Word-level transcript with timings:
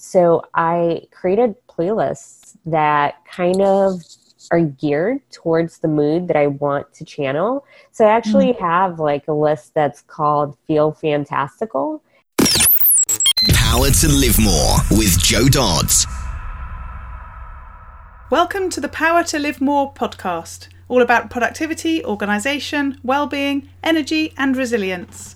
So 0.00 0.44
I 0.54 1.08
created 1.10 1.56
playlists 1.66 2.56
that 2.66 3.16
kind 3.26 3.60
of 3.60 4.00
are 4.52 4.60
geared 4.60 5.28
towards 5.32 5.78
the 5.78 5.88
mood 5.88 6.28
that 6.28 6.36
I 6.36 6.46
want 6.46 6.94
to 6.94 7.04
channel. 7.04 7.66
So 7.90 8.06
I 8.06 8.10
actually 8.12 8.52
mm-hmm. 8.52 8.64
have 8.64 9.00
like 9.00 9.26
a 9.26 9.32
list 9.32 9.74
that's 9.74 10.02
called 10.02 10.56
Feel 10.68 10.92
Fantastical. 10.92 12.00
Power 13.52 13.90
to 13.90 14.08
Live 14.08 14.38
More 14.38 14.76
with 14.92 15.18
Joe 15.18 15.48
Dodds. 15.48 16.06
Welcome 18.30 18.70
to 18.70 18.80
the 18.80 18.88
Power 18.88 19.24
to 19.24 19.38
Live 19.40 19.60
More 19.60 19.92
podcast, 19.92 20.68
all 20.86 21.02
about 21.02 21.28
productivity, 21.28 22.04
organisation, 22.04 23.00
well-being, 23.02 23.68
energy 23.82 24.32
and 24.38 24.56
resilience. 24.56 25.34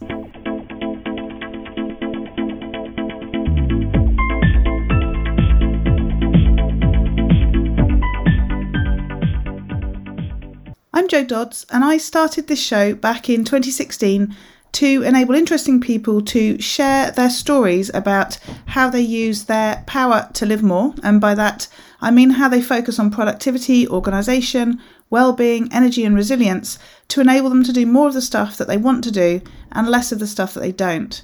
I'm 10.95 11.09
Joe 11.09 11.25
Dodds, 11.25 11.65
and 11.71 11.83
I 11.83 11.97
started 11.97 12.49
this 12.49 12.63
show 12.63 12.95
back 12.95 13.31
in 13.31 13.47
2016 13.47 14.37
to 14.73 15.03
enable 15.03 15.35
interesting 15.35 15.81
people 15.81 16.21
to 16.21 16.61
share 16.61 17.11
their 17.11 17.31
stories 17.31 17.91
about 17.95 18.37
how 18.67 18.91
they 18.91 19.01
use 19.01 19.45
their 19.45 19.85
power 19.87 20.29
to 20.35 20.45
live 20.45 20.63
more. 20.63 20.93
And 21.03 21.19
by 21.19 21.35
that, 21.35 21.67
I 22.03 22.11
mean 22.11 22.29
how 22.29 22.51
they 22.51 22.61
focus 22.61 22.99
on 22.99 23.11
productivity, 23.11 23.89
organisation, 23.89 24.83
well-being, 25.09 25.73
energy, 25.73 26.05
and 26.05 26.15
resilience 26.15 26.79
to 27.09 27.23
enable 27.23 27.49
them 27.49 27.65
to 27.65 27.73
do 27.73 27.87
more 27.87 28.09
of 28.09 28.15
the 28.15 28.21
stuff 28.21 28.59
that 28.59 28.69
they 28.69 28.77
want 28.77 29.03
to 29.05 29.11
do 29.11 29.41
and 29.71 29.89
less 29.89 30.13
of 30.13 30.19
the 30.19 30.27
stuff 30.27 30.53
that 30.53 30.61
they 30.61 30.73
don't. 30.73 31.23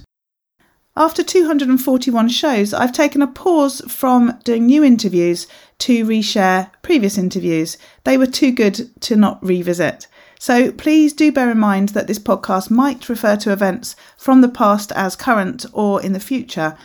After 0.97 1.23
241 1.23 2.29
shows, 2.29 2.73
I've 2.73 2.91
taken 2.91 3.21
a 3.21 3.27
pause 3.27 3.81
from 3.87 4.39
doing 4.43 4.65
new 4.65 4.83
interviews 4.83 5.45
to 5.79 6.05
reshare 6.05 6.71
previous 6.81 7.17
interviews. 7.17 7.77
They 8.03 8.17
were 8.17 8.27
too 8.27 8.51
good 8.51 8.89
to 9.01 9.15
not 9.15 9.43
revisit. 9.43 10.07
So 10.39 10.71
please 10.71 11.11
do 11.11 11.31
bear 11.31 11.51
in 11.51 11.59
mind 11.59 11.89
that 11.89 12.07
this 12.07 12.19
podcast 12.19 12.69
might 12.69 13.09
refer 13.09 13.35
to 13.37 13.51
events 13.51 13.95
from 14.17 14.39
the 14.39 14.47
past 14.47 14.91
as 14.93 15.15
current 15.15 15.65
or 15.73 16.01
in 16.01 16.13
the 16.13 16.19
future. 16.19 16.77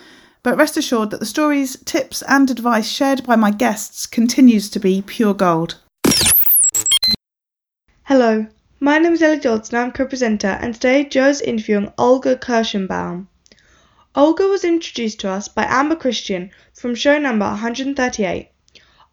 But 0.42 0.56
rest 0.56 0.76
assured 0.76 1.10
that 1.10 1.20
the 1.20 1.26
stories, 1.26 1.76
tips, 1.84 2.22
and 2.22 2.50
advice 2.50 2.88
shared 2.88 3.24
by 3.24 3.36
my 3.36 3.50
guests 3.50 4.06
continues 4.06 4.68
to 4.70 4.80
be 4.80 5.02
pure 5.02 5.34
gold. 5.34 5.76
Hello, 8.02 8.46
my 8.80 8.98
name 8.98 9.14
is 9.14 9.22
Ellie 9.22 9.38
Dodds 9.38 9.70
and 9.70 9.78
I'm 9.78 9.92
co-presenter 9.92 10.58
and 10.60 10.74
today 10.74 11.04
Joe 11.04 11.28
is 11.28 11.40
interviewing 11.40 11.92
Olga 11.96 12.36
Kirschenbaum. 12.36 13.28
Olga 14.16 14.46
was 14.46 14.64
introduced 14.64 15.20
to 15.20 15.30
us 15.30 15.48
by 15.48 15.64
Amber 15.64 15.96
Christian 15.96 16.50
from 16.74 16.94
show 16.94 17.18
number 17.18 17.46
138. 17.46 18.50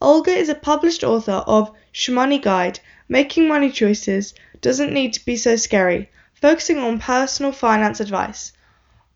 Olga 0.03 0.31
is 0.31 0.49
a 0.49 0.55
published 0.55 1.03
author 1.03 1.43
of 1.45 1.69
Shmoney 1.93 2.41
Guide 2.41 2.79
Making 3.07 3.47
Money 3.47 3.69
Choices 3.69 4.33
Doesn't 4.59 4.91
Need 4.91 5.13
to 5.13 5.23
Be 5.23 5.35
So 5.35 5.55
Scary, 5.55 6.09
focusing 6.33 6.79
on 6.79 6.97
personal 6.97 7.51
finance 7.51 7.99
advice. 7.99 8.51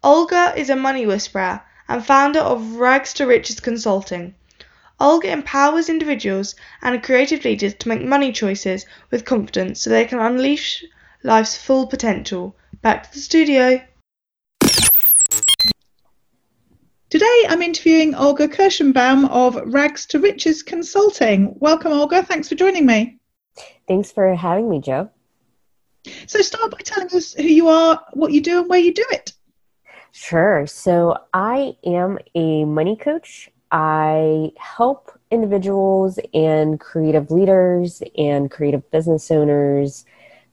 Olga 0.04 0.54
is 0.56 0.70
a 0.70 0.76
money 0.76 1.08
whisperer 1.08 1.64
and 1.88 2.06
founder 2.06 2.40
of 2.40 2.76
Rags 2.76 3.14
to 3.14 3.26
Riches 3.26 3.60
Consulting. 3.60 4.36
Olga 5.00 5.32
empowers 5.32 5.90
individuals 5.90 6.54
and 6.84 7.02
creative 7.02 7.44
leaders 7.44 7.74
to 7.74 7.90
make 7.90 8.04
money 8.04 8.32
choices 8.32 8.86
with 9.10 9.26
confidence 9.26 9.82
so 9.82 9.90
they 9.90 10.06
can 10.06 10.20
unleash 10.20 10.86
life's 11.24 11.58
full 11.58 11.88
potential. 11.88 12.56
Back 12.84 13.08
to 13.08 13.14
the 13.16 13.22
studio. 13.22 13.82
Today 17.12 17.46
I'm 17.48 17.62
interviewing 17.62 18.16
Olga 18.16 18.48
Kirschenbaum 18.48 19.30
of 19.30 19.62
Rags 19.72 20.08
to 20.08 20.20
Riches 20.20 20.64
Consulting. 20.64 21.54
Welcome, 21.60 21.92
Olga. 21.94 22.24
Thanks 22.24 22.50
for 22.50 22.56
joining 22.56 22.88
me. 22.88 23.20
Thanks 23.88 24.12
for 24.12 24.34
having 24.34 24.68
me, 24.68 24.82
Joe. 24.82 25.12
So, 26.26 26.42
start 26.42 26.72
by 26.72 26.80
telling 26.80 27.10
us 27.16 27.34
who 27.34 27.44
you 27.44 27.68
are, 27.68 28.04
what 28.14 28.32
you 28.32 28.42
do, 28.42 28.60
and 28.60 28.70
where 28.70 28.80
you 28.80 28.92
do 28.92 29.06
it. 29.12 29.34
Sure. 30.14 30.66
So, 30.66 31.16
I 31.32 31.76
am 31.86 32.18
a 32.34 32.66
money 32.66 32.96
coach. 32.96 33.52
I 33.72 34.52
help 34.58 35.12
individuals 35.30 36.18
and 36.34 36.80
creative 36.80 37.30
leaders 37.30 38.02
and 38.18 38.50
creative 38.50 38.90
business 38.90 39.30
owners 39.30 40.06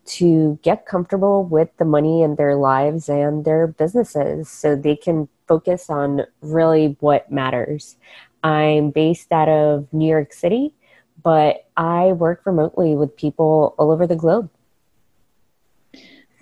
to 0.05 0.59
get 0.63 0.87
comfortable 0.87 1.45
with 1.45 1.69
the 1.77 1.85
money 1.85 2.23
in 2.23 2.35
their 2.37 2.57
lives 2.57 3.09
and 3.09 3.45
their 3.45 3.67
businesses 3.67 4.49
so 4.49 4.75
they 4.75 4.97
can 4.97 5.29
focus 5.47 5.89
on 5.89 6.23
really 6.41 6.97
what 7.01 7.31
matters. 7.31 7.97
I'm 8.43 8.91
based 8.91 9.31
out 9.31 9.49
of 9.49 9.87
New 9.93 10.09
York 10.09 10.33
City, 10.33 10.75
but 11.23 11.67
I 11.77 12.13
work 12.13 12.43
remotely 12.45 12.97
with 12.97 13.17
people 13.17 13.75
all 13.79 13.91
over 13.93 14.07
the 14.07 14.17
globe. 14.17 14.51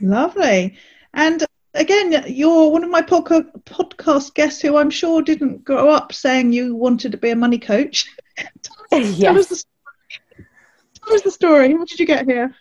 Lovely. 0.00 0.76
And 1.12 1.44
again, 1.74 2.24
you're 2.26 2.70
one 2.70 2.84
of 2.84 2.90
my 2.90 3.02
podca- 3.02 3.52
podcast 3.64 4.34
guests 4.34 4.62
who 4.62 4.76
I'm 4.76 4.90
sure 4.90 5.22
didn't 5.22 5.64
grow 5.64 5.90
up 5.90 6.12
saying 6.12 6.52
you 6.52 6.74
wanted 6.74 7.12
to 7.12 7.18
be 7.18 7.30
a 7.30 7.36
money 7.36 7.58
coach. 7.58 8.06
tell, 8.62 9.00
us, 9.00 9.10
yes. 9.18 9.20
tell, 9.20 9.38
us 9.38 9.46
the 9.48 9.56
story. 9.56 10.46
tell 10.94 11.14
us 11.14 11.22
the 11.22 11.30
story. 11.30 11.72
How 11.72 11.84
did 11.84 12.00
you 12.00 12.06
get 12.06 12.26
here? 12.26 12.54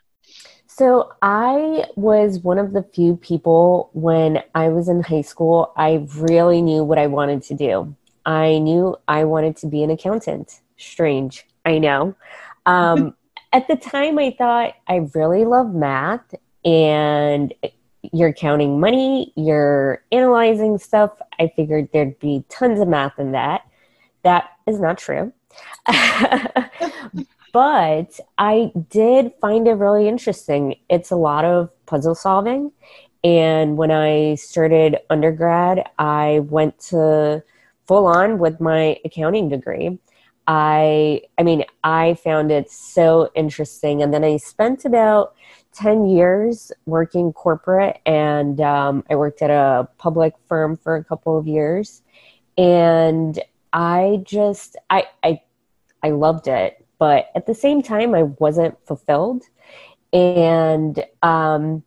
So 0.80 1.12
I 1.22 1.84
was 1.98 2.40
one 2.40 2.58
of 2.58 2.72
the 2.72 2.84
few 2.84 3.18
people 3.18 3.90
when 3.92 4.42
I 4.56 4.70
was 4.70 4.88
in 4.88 5.04
high 5.04 5.24
school, 5.24 5.74
I 5.76 6.08
really 6.16 6.62
knew 6.62 6.86
what 6.86 6.98
I 6.98 7.06
wanted 7.06 7.44
to 7.44 7.54
do. 7.54 7.94
I 8.26 8.60
knew 8.60 8.96
I 9.06 9.26
wanted 9.26 9.58
to 9.58 9.68
be 9.68 9.84
an 9.84 9.90
accountant. 9.90 10.62
Strange, 10.78 11.46
I 11.66 11.80
know. 11.80 12.16
Um, 12.66 13.14
at 13.52 13.68
the 13.68 13.76
time, 13.76 14.18
I 14.20 14.34
thought 14.38 14.76
I 14.88 15.06
really 15.14 15.44
love 15.44 15.76
math 15.76 16.34
and 16.64 17.54
you're 18.14 18.32
counting 18.32 18.80
money, 18.80 19.34
you're 19.36 20.02
analyzing 20.14 20.78
stuff. 20.78 21.12
I 21.42 21.52
figured 21.58 21.90
there'd 21.92 22.18
be 22.20 22.46
tons 22.48 22.80
of 22.80 22.88
math 22.88 23.20
in 23.20 23.34
that. 23.34 23.64
That 24.24 24.50
is 24.66 24.80
not 24.80 24.98
true. 24.98 25.34
But 27.52 28.20
I 28.38 28.72
did 28.90 29.34
find 29.42 29.68
it 29.68 29.74
really 29.74 30.08
interesting. 30.08 30.76
It's 30.90 31.12
a 31.12 31.16
lot 31.16 31.46
of 31.46 31.70
puzzle 31.86 32.16
solving. 32.16 32.72
And 33.24 33.78
when 33.78 33.92
I 33.92 34.36
started 34.36 34.98
undergrad, 35.10 35.90
I 35.98 36.40
went 36.40 36.80
to 36.90 37.44
full 37.88 38.06
on 38.06 38.40
with 38.40 38.62
my 38.62 38.98
accounting 39.04 39.50
degree. 39.50 40.00
I 40.48 41.22
I 41.38 41.44
mean, 41.44 41.66
I 41.84 42.16
found 42.16 42.52
it 42.52 42.72
so 42.72 43.30
interesting. 43.36 44.02
And 44.02 44.14
then 44.14 44.24
I 44.24 44.38
spent 44.38 44.86
about 44.86 45.36
10 45.74 46.06
years 46.08 46.72
working 46.86 47.34
corporate 47.34 48.00
and 48.06 48.60
um, 48.62 49.04
I 49.10 49.16
worked 49.16 49.42
at 49.42 49.52
a 49.52 49.88
public 49.98 50.34
firm 50.48 50.78
for 50.78 50.96
a 50.96 51.04
couple 51.04 51.38
of 51.38 51.48
years. 51.48 52.02
And 52.58 53.40
I 53.74 54.22
just 54.24 54.76
I 54.90 55.06
I 55.24 55.42
I 56.04 56.12
loved 56.12 56.48
it 56.48 56.79
but 57.00 57.32
at 57.34 57.48
the 57.48 57.56
same 57.56 57.82
time, 57.82 58.14
I 58.14 58.24
wasn't 58.24 58.78
fulfilled. 58.86 59.44
And 60.12 61.04
um, 61.24 61.84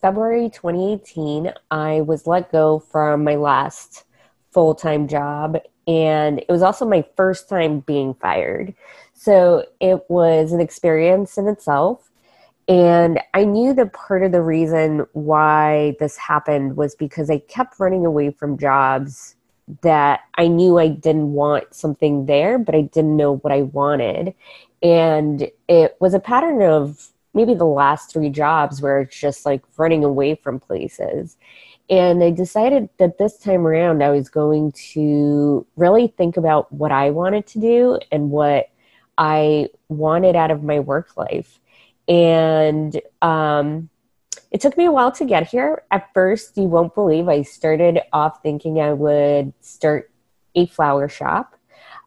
February 0.00 0.50
2018, 0.50 1.52
I 1.70 2.02
was 2.02 2.26
let 2.26 2.52
go 2.52 2.78
from 2.78 3.24
my 3.24 3.36
last 3.36 4.04
full 4.52 4.74
time 4.74 5.08
job. 5.08 5.58
And 5.88 6.40
it 6.40 6.48
was 6.48 6.62
also 6.62 6.84
my 6.86 7.04
first 7.16 7.48
time 7.48 7.80
being 7.80 8.14
fired. 8.14 8.74
So 9.14 9.64
it 9.80 10.04
was 10.08 10.52
an 10.52 10.60
experience 10.60 11.38
in 11.38 11.48
itself. 11.48 12.10
And 12.68 13.20
I 13.32 13.44
knew 13.44 13.72
that 13.74 13.92
part 13.92 14.24
of 14.24 14.32
the 14.32 14.42
reason 14.42 15.06
why 15.12 15.96
this 16.00 16.16
happened 16.16 16.76
was 16.76 16.96
because 16.96 17.30
I 17.30 17.38
kept 17.38 17.78
running 17.78 18.04
away 18.04 18.30
from 18.32 18.58
jobs 18.58 19.36
that 19.82 20.20
I 20.36 20.48
knew 20.48 20.78
I 20.78 20.88
didn't 20.88 21.32
want 21.32 21.74
something 21.74 22.26
there, 22.26 22.58
but 22.58 22.74
I 22.74 22.82
didn't 22.82 23.16
know 23.16 23.36
what 23.36 23.52
I 23.52 23.62
wanted. 23.62 24.34
And 24.82 25.50
it 25.68 25.96
was 26.00 26.14
a 26.14 26.20
pattern 26.20 26.62
of 26.62 27.08
maybe 27.34 27.54
the 27.54 27.64
last 27.64 28.12
three 28.12 28.30
jobs 28.30 28.80
where 28.80 29.00
it's 29.00 29.18
just 29.18 29.44
like 29.44 29.62
running 29.76 30.04
away 30.04 30.34
from 30.36 30.60
places. 30.60 31.36
And 31.88 32.22
I 32.22 32.30
decided 32.30 32.88
that 32.98 33.18
this 33.18 33.38
time 33.38 33.66
around 33.66 34.02
I 34.02 34.10
was 34.10 34.28
going 34.28 34.72
to 34.92 35.66
really 35.76 36.08
think 36.08 36.36
about 36.36 36.72
what 36.72 36.92
I 36.92 37.10
wanted 37.10 37.46
to 37.48 37.60
do 37.60 37.98
and 38.10 38.30
what 38.30 38.70
I 39.18 39.68
wanted 39.88 40.34
out 40.34 40.50
of 40.50 40.62
my 40.62 40.80
work 40.80 41.16
life. 41.16 41.60
And 42.08 43.00
um, 43.22 43.88
it 44.50 44.60
took 44.60 44.76
me 44.76 44.84
a 44.84 44.92
while 44.92 45.12
to 45.12 45.24
get 45.24 45.48
here. 45.48 45.82
At 45.90 46.12
first, 46.14 46.56
you 46.56 46.64
won't 46.64 46.94
believe 46.94 47.28
I 47.28 47.42
started 47.42 48.00
off 48.12 48.42
thinking 48.42 48.80
I 48.80 48.92
would 48.92 49.52
start 49.60 50.10
a 50.54 50.66
flower 50.66 51.08
shop. 51.08 51.56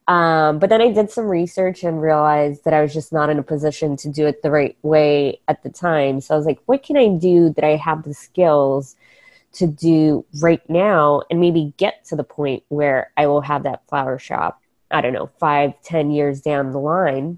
Um, 0.07 0.57
but 0.57 0.71
then 0.71 0.81
I 0.81 0.91
did 0.91 1.11
some 1.11 1.27
research 1.27 1.83
and 1.83 2.01
realized 2.01 2.65
that 2.65 2.73
I 2.73 2.81
was 2.81 2.93
just 2.93 3.13
not 3.13 3.29
in 3.29 3.37
a 3.37 3.43
position 3.43 3.95
to 3.97 4.09
do 4.09 4.25
it 4.25 4.41
the 4.41 4.49
right 4.49 4.75
way 4.81 5.39
at 5.47 5.61
the 5.61 5.69
time. 5.69 6.19
So 6.19 6.33
I 6.33 6.37
was 6.37 6.47
like, 6.47 6.59
what 6.65 6.81
can 6.81 6.97
I 6.97 7.09
do 7.09 7.53
that 7.53 7.63
I 7.63 7.75
have 7.75 8.01
the 8.03 8.15
skills 8.15 8.95
to 9.53 9.67
do 9.67 10.25
right 10.41 10.67
now 10.67 11.21
and 11.29 11.39
maybe 11.39 11.73
get 11.77 12.05
to 12.05 12.15
the 12.15 12.23
point 12.23 12.63
where 12.69 13.11
I 13.17 13.27
will 13.27 13.41
have 13.41 13.63
that 13.63 13.87
flower 13.87 14.17
shop, 14.17 14.61
I 14.89 15.01
don't 15.01 15.13
know, 15.13 15.29
five, 15.39 15.73
ten 15.83 16.09
years 16.09 16.41
down 16.41 16.71
the 16.71 16.79
line. 16.79 17.37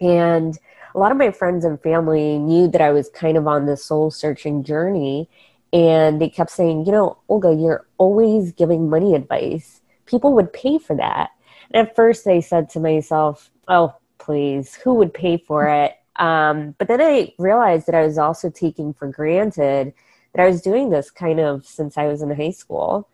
And 0.00 0.58
a 0.94 0.98
lot 0.98 1.12
of 1.12 1.18
my 1.18 1.30
friends 1.30 1.64
and 1.64 1.80
family 1.80 2.38
knew 2.38 2.68
that 2.68 2.80
I 2.80 2.90
was 2.90 3.08
kind 3.10 3.36
of 3.36 3.46
on 3.46 3.66
this 3.66 3.84
soul 3.84 4.10
searching 4.10 4.62
journey. 4.64 5.28
And 5.72 6.20
they 6.20 6.28
kept 6.28 6.50
saying, 6.50 6.86
you 6.86 6.92
know, 6.92 7.18
Olga, 7.28 7.54
you're 7.54 7.86
always 7.98 8.52
giving 8.52 8.90
money 8.90 9.14
advice. 9.14 9.80
People 10.06 10.32
would 10.34 10.52
pay 10.52 10.78
for 10.78 10.96
that. 10.96 11.30
And 11.70 11.86
at 11.86 11.94
first 11.94 12.26
I 12.26 12.40
said 12.40 12.68
to 12.70 12.80
myself, 12.80 13.50
oh, 13.68 13.94
please, 14.18 14.74
who 14.74 14.94
would 14.94 15.14
pay 15.14 15.36
for 15.36 15.68
it? 15.84 15.94
Um, 16.16 16.74
but 16.78 16.88
then 16.88 17.00
I 17.00 17.32
realized 17.38 17.86
that 17.86 17.94
I 17.94 18.04
was 18.04 18.18
also 18.18 18.50
taking 18.50 18.92
for 18.92 19.08
granted 19.08 19.94
that 20.34 20.42
I 20.42 20.46
was 20.46 20.60
doing 20.60 20.90
this 20.90 21.10
kind 21.10 21.40
of 21.40 21.66
since 21.66 21.96
I 21.96 22.06
was 22.06 22.22
in 22.22 22.30
high 22.30 22.50
school. 22.50 23.08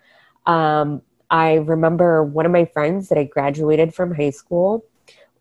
Um, 0.47 1.03
I 1.31 1.55
remember 1.55 2.23
one 2.23 2.47
of 2.47 2.53
my 2.53 2.65
friends 2.67 3.09
that 3.09 3.19
I 3.19 3.25
graduated 3.25 3.95
from 3.95 4.15
high 4.15 4.31
school. 4.31 4.85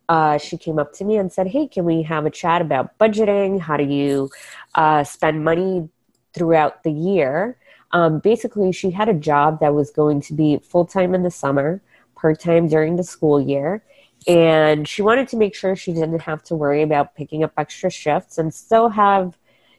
Uh, 0.08 0.38
she 0.38 0.58
came 0.58 0.78
up 0.78 0.94
to 0.94 1.04
me 1.04 1.18
and 1.18 1.32
said, 1.32 1.48
Hey, 1.48 1.68
can 1.68 1.86
we 1.86 2.04
have 2.04 2.26
a 2.26 2.30
chat 2.30 2.62
about 2.62 2.98
budgeting? 3.00 3.60
How 3.60 3.78
do 3.78 3.84
you 3.84 4.30
uh, 4.76 5.04
spend 5.04 5.44
money 5.44 5.90
throughout 6.34 6.84
the 6.84 6.92
year? 6.92 7.58
Um, 7.92 8.20
basically, 8.20 8.72
she 8.72 8.92
had 8.92 9.10
a 9.10 9.14
job 9.14 9.60
that 9.62 9.74
was 9.74 9.90
going 9.92 10.22
to 10.22 10.34
be 10.34 10.60
full 10.60 10.86
time 10.86 11.16
in 11.16 11.24
the 11.24 11.32
summer, 11.32 11.82
part 12.16 12.40
time 12.40 12.68
during 12.68 12.96
the 12.96 13.04
school 13.04 13.40
year 13.42 13.84
and 14.28 14.88
she 14.88 15.02
wanted 15.02 15.28
to 15.30 15.38
make 15.38 15.54
sure 15.54 15.76
she 15.76 15.94
didn't 15.94 16.22
have 16.22 16.44
to 16.44 16.56
worry 16.56 16.82
about 16.82 17.16
picking 17.16 17.44
up 17.44 17.52
extra 17.58 17.90
shifts 17.90 18.38
and 18.38 18.54
still 18.54 18.90
have 18.90 19.38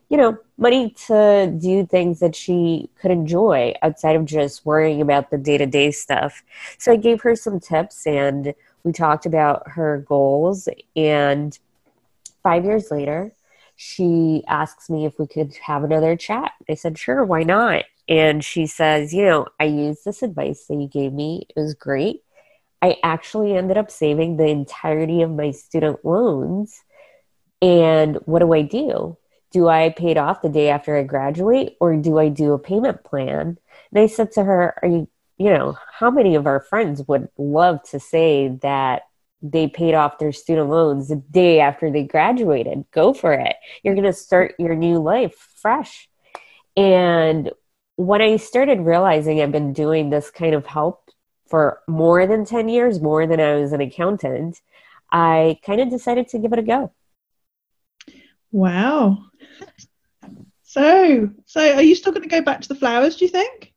you 0.08 0.16
know 0.16 0.38
money 0.56 0.90
to 0.90 1.52
do 1.60 1.84
things 1.84 2.20
that 2.20 2.34
she 2.34 2.88
could 3.00 3.10
enjoy 3.10 3.74
outside 3.82 4.14
of 4.14 4.24
just 4.24 4.64
worrying 4.64 5.00
about 5.00 5.30
the 5.30 5.38
day-to-day 5.38 5.90
stuff 5.90 6.44
so 6.78 6.92
i 6.92 6.96
gave 6.96 7.20
her 7.22 7.34
some 7.34 7.58
tips 7.58 8.06
and 8.06 8.54
we 8.86 8.92
talked 8.92 9.26
about 9.26 9.68
her 9.68 10.04
goals 10.08 10.68
and 10.94 11.58
five 12.42 12.64
years 12.64 12.90
later 12.90 13.32
she 13.74 14.42
asks 14.48 14.88
me 14.88 15.04
if 15.04 15.18
we 15.18 15.26
could 15.26 15.54
have 15.56 15.84
another 15.84 16.16
chat 16.16 16.52
i 16.70 16.74
said 16.74 16.96
sure 16.96 17.24
why 17.24 17.42
not 17.42 17.84
and 18.08 18.44
she 18.44 18.66
says 18.66 19.12
you 19.12 19.24
know 19.24 19.46
i 19.60 19.64
used 19.64 20.04
this 20.04 20.22
advice 20.22 20.64
that 20.68 20.76
you 20.76 20.88
gave 20.88 21.12
me 21.12 21.44
it 21.48 21.60
was 21.60 21.74
great 21.74 22.22
I 22.82 22.98
actually 23.02 23.56
ended 23.56 23.76
up 23.76 23.90
saving 23.90 24.36
the 24.36 24.46
entirety 24.46 25.22
of 25.22 25.30
my 25.30 25.50
student 25.50 26.04
loans. 26.04 26.82
And 27.62 28.16
what 28.26 28.40
do 28.40 28.52
I 28.52 28.62
do? 28.62 29.16
Do 29.50 29.68
I 29.68 29.90
pay 29.90 30.10
it 30.10 30.18
off 30.18 30.42
the 30.42 30.48
day 30.48 30.68
after 30.68 30.96
I 30.96 31.02
graduate 31.02 31.76
or 31.80 31.96
do 31.96 32.18
I 32.18 32.28
do 32.28 32.52
a 32.52 32.58
payment 32.58 33.02
plan? 33.04 33.58
And 33.90 33.98
I 33.98 34.06
said 34.06 34.32
to 34.32 34.44
her, 34.44 34.74
Are 34.82 34.88
you, 34.88 35.08
you 35.38 35.50
know, 35.50 35.76
how 35.92 36.10
many 36.10 36.34
of 36.34 36.46
our 36.46 36.60
friends 36.60 37.02
would 37.06 37.28
love 37.36 37.82
to 37.90 38.00
say 38.00 38.48
that 38.62 39.02
they 39.42 39.68
paid 39.68 39.94
off 39.94 40.18
their 40.18 40.32
student 40.32 40.70
loans 40.70 41.08
the 41.08 41.16
day 41.16 41.60
after 41.60 41.90
they 41.90 42.04
graduated? 42.04 42.84
Go 42.90 43.12
for 43.12 43.32
it. 43.32 43.56
You're 43.82 43.94
going 43.94 44.06
to 44.06 44.12
start 44.12 44.54
your 44.58 44.74
new 44.74 44.98
life 44.98 45.34
fresh. 45.60 46.08
And 46.76 47.50
when 47.96 48.20
I 48.22 48.36
started 48.36 48.80
realizing 48.80 49.40
I've 49.40 49.52
been 49.52 49.72
doing 49.72 50.10
this 50.10 50.30
kind 50.30 50.54
of 50.54 50.66
help 50.66 51.10
for 51.48 51.80
more 51.86 52.26
than 52.26 52.44
10 52.44 52.68
years, 52.68 53.00
more 53.00 53.26
than 53.26 53.40
I 53.40 53.56
was 53.56 53.72
an 53.72 53.80
accountant, 53.80 54.60
I 55.12 55.58
kind 55.64 55.80
of 55.80 55.90
decided 55.90 56.28
to 56.28 56.38
give 56.38 56.52
it 56.52 56.58
a 56.58 56.62
go. 56.62 56.92
Wow. 58.52 59.18
So, 60.76 61.30
so 61.46 61.74
are 61.74 61.80
you 61.80 61.94
still 61.94 62.12
going 62.12 62.22
to 62.22 62.28
go 62.28 62.42
back 62.42 62.60
to 62.60 62.68
the 62.68 62.74
flowers, 62.74 63.16
do 63.16 63.24
you 63.24 63.30
think? 63.30 63.72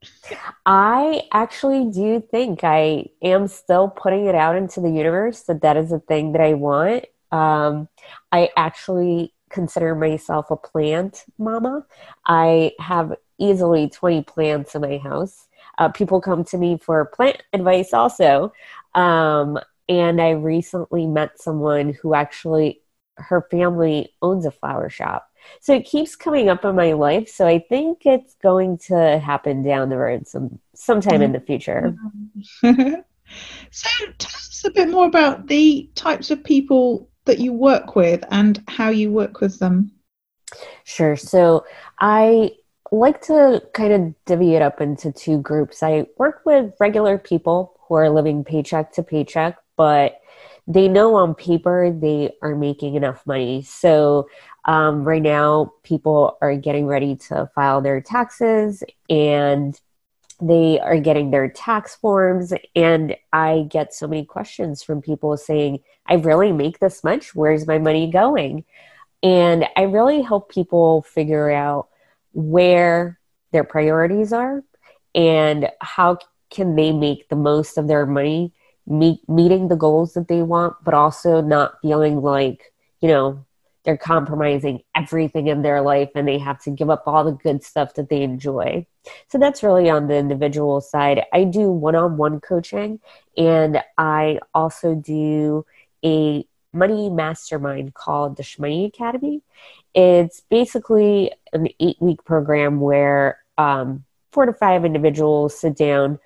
I 0.66 1.22
actually 1.32 1.90
do 1.90 2.22
think 2.30 2.66
I 2.66 3.06
am 3.22 3.48
still 3.48 3.88
putting 3.88 4.26
it 4.26 4.36
out 4.36 4.58
into 4.58 4.82
the 4.82 4.90
universe 4.90 5.44
that 5.44 5.62
that 5.62 5.78
is 5.78 5.94
a 5.94 6.00
thing 6.00 6.34
that 6.34 6.42
I 6.42 6.56
want. 6.56 7.06
Um, 7.32 7.88
I 8.34 8.50
actually 8.58 9.34
consider 9.50 9.96
myself 9.96 10.52
a 10.52 10.58
plant 10.58 11.24
mama. 11.38 11.86
I 12.26 12.74
have 12.80 13.16
easily 13.38 13.88
20 13.90 14.24
plants 14.24 14.76
in 14.76 14.82
my 14.82 14.98
house. 14.98 15.48
Uh, 15.78 15.88
people 15.88 16.20
come 16.20 16.44
to 16.44 16.58
me 16.58 16.78
for 16.78 17.06
plant 17.06 17.42
advice 17.54 17.94
also. 17.94 18.52
Um, 18.94 19.58
and 19.88 20.20
I 20.20 20.32
recently 20.32 21.08
met 21.08 21.40
someone 21.40 21.94
who 21.94 22.14
actually, 22.14 22.82
her 23.16 23.48
family 23.50 24.14
owns 24.22 24.46
a 24.46 24.52
flower 24.52 24.90
shop. 24.90 25.29
So 25.62 25.74
it 25.74 25.86
keeps 25.86 26.16
coming 26.16 26.50
up 26.50 26.66
in 26.66 26.76
my 26.76 26.94
life. 26.94 27.30
So 27.30 27.48
I 27.48 27.60
think 27.60 28.06
it's 28.06 28.36
going 28.36 28.78
to 28.88 29.20
happen 29.20 29.64
down 29.64 29.90
the 29.90 29.98
road 29.98 30.28
some 30.28 30.60
sometime 30.76 31.22
in 31.22 31.34
the 31.34 31.40
future. 31.40 31.96
so 32.64 33.90
tell 34.18 34.36
us 34.36 34.64
a 34.66 34.72
bit 34.72 34.90
more 34.90 35.06
about 35.06 35.48
the 35.48 35.90
types 35.96 36.32
of 36.32 36.44
people 36.44 37.10
that 37.26 37.40
you 37.40 37.54
work 37.54 37.96
with 37.96 38.24
and 38.32 38.64
how 38.68 38.90
you 38.90 39.12
work 39.12 39.42
with 39.42 39.60
them. 39.60 39.92
Sure. 40.84 41.16
So 41.16 41.66
I 42.00 42.52
like 42.92 43.22
to 43.22 43.62
kind 43.74 43.94
of 43.94 44.16
divvy 44.26 44.56
it 44.56 44.62
up 44.62 44.82
into 44.82 45.12
two 45.12 45.40
groups. 45.40 45.84
I 45.84 46.08
work 46.18 46.42
with 46.46 46.74
regular 46.80 47.18
people 47.18 47.80
who 47.88 47.96
are 47.96 48.10
living 48.10 48.44
paycheck 48.44 48.92
to 48.94 49.04
paycheck, 49.04 49.58
but 49.76 50.20
they 50.68 50.88
know 50.88 51.16
on 51.16 51.34
paper 51.34 51.92
they 51.92 52.32
are 52.42 52.56
making 52.56 52.96
enough 52.96 53.26
money. 53.26 53.64
So 53.64 54.30
um, 54.70 55.04
right 55.04 55.22
now, 55.22 55.74
people 55.82 56.38
are 56.44 56.56
getting 56.56 56.86
ready 56.86 57.16
to 57.16 57.50
file 57.56 57.82
their 57.82 58.02
taxes 58.02 58.84
and 59.10 59.82
they 60.40 60.80
are 60.80 61.00
getting 61.00 61.32
their 61.32 61.50
tax 61.50 61.96
forms. 61.96 62.54
And 62.76 63.18
I 63.34 63.66
get 63.68 63.96
so 63.96 64.08
many 64.08 64.26
questions 64.26 64.84
from 64.84 65.02
people 65.02 65.36
saying, 65.38 65.80
I 66.06 66.14
really 66.14 66.52
make 66.52 66.78
this 66.78 67.04
much. 67.04 67.34
Where's 67.34 67.66
my 67.66 67.80
money 67.80 68.12
going? 68.12 68.64
And 69.24 69.66
I 69.76 69.82
really 69.82 70.22
help 70.22 70.52
people 70.52 71.02
figure 71.02 71.50
out 71.50 71.88
where 72.34 73.20
their 73.52 73.64
priorities 73.64 74.32
are 74.32 74.64
and 75.16 75.68
how 75.82 76.20
can 76.52 76.76
they 76.76 76.92
make 76.92 77.28
the 77.30 77.36
most 77.36 77.80
of 77.80 77.88
their 77.88 78.06
money 78.06 78.54
meet, 78.86 79.28
meeting 79.28 79.68
the 79.68 79.76
goals 79.76 80.14
that 80.14 80.28
they 80.28 80.44
want 80.44 80.76
but 80.84 80.94
also 80.94 81.42
not 81.42 81.74
feeling 81.82 82.22
like 82.22 82.72
you 83.02 83.08
know 83.08 83.44
they're 83.84 83.98
compromising 83.98 84.82
everything 84.96 85.48
in 85.48 85.62
their 85.62 85.82
life 85.82 86.10
and 86.16 86.28
they 86.28 86.38
have 86.38 86.62
to 86.62 86.70
give 86.70 86.90
up 86.90 87.04
all 87.06 87.24
the 87.24 87.32
good 87.32 87.64
stuff 87.64 87.94
that 87.94 88.10
they 88.10 88.22
enjoy 88.22 88.86
so 89.28 89.38
that's 89.38 89.64
really 89.64 89.90
on 89.90 90.08
the 90.08 90.16
individual 90.16 90.82
side 90.82 91.24
i 91.34 91.44
do 91.44 91.72
one-on-one 91.72 92.40
coaching 92.42 93.00
and 93.38 93.82
i 93.98 94.40
also 94.54 94.96
do 94.96 95.66
a 96.04 96.46
money 96.74 97.10
mastermind 97.10 97.94
called 97.94 98.38
the 98.38 98.44
Shmoney 98.44 98.88
Academy. 98.88 99.42
It's 99.94 100.42
basically 100.50 101.32
an 101.54 101.68
eight 101.80 101.98
week 102.00 102.24
program 102.24 102.80
where 102.80 103.40
um, 103.58 104.06
four 104.32 104.46
to 104.46 104.54
five 104.54 104.86
individuals 104.86 105.60
sit 105.60 105.76
down. 105.76 106.20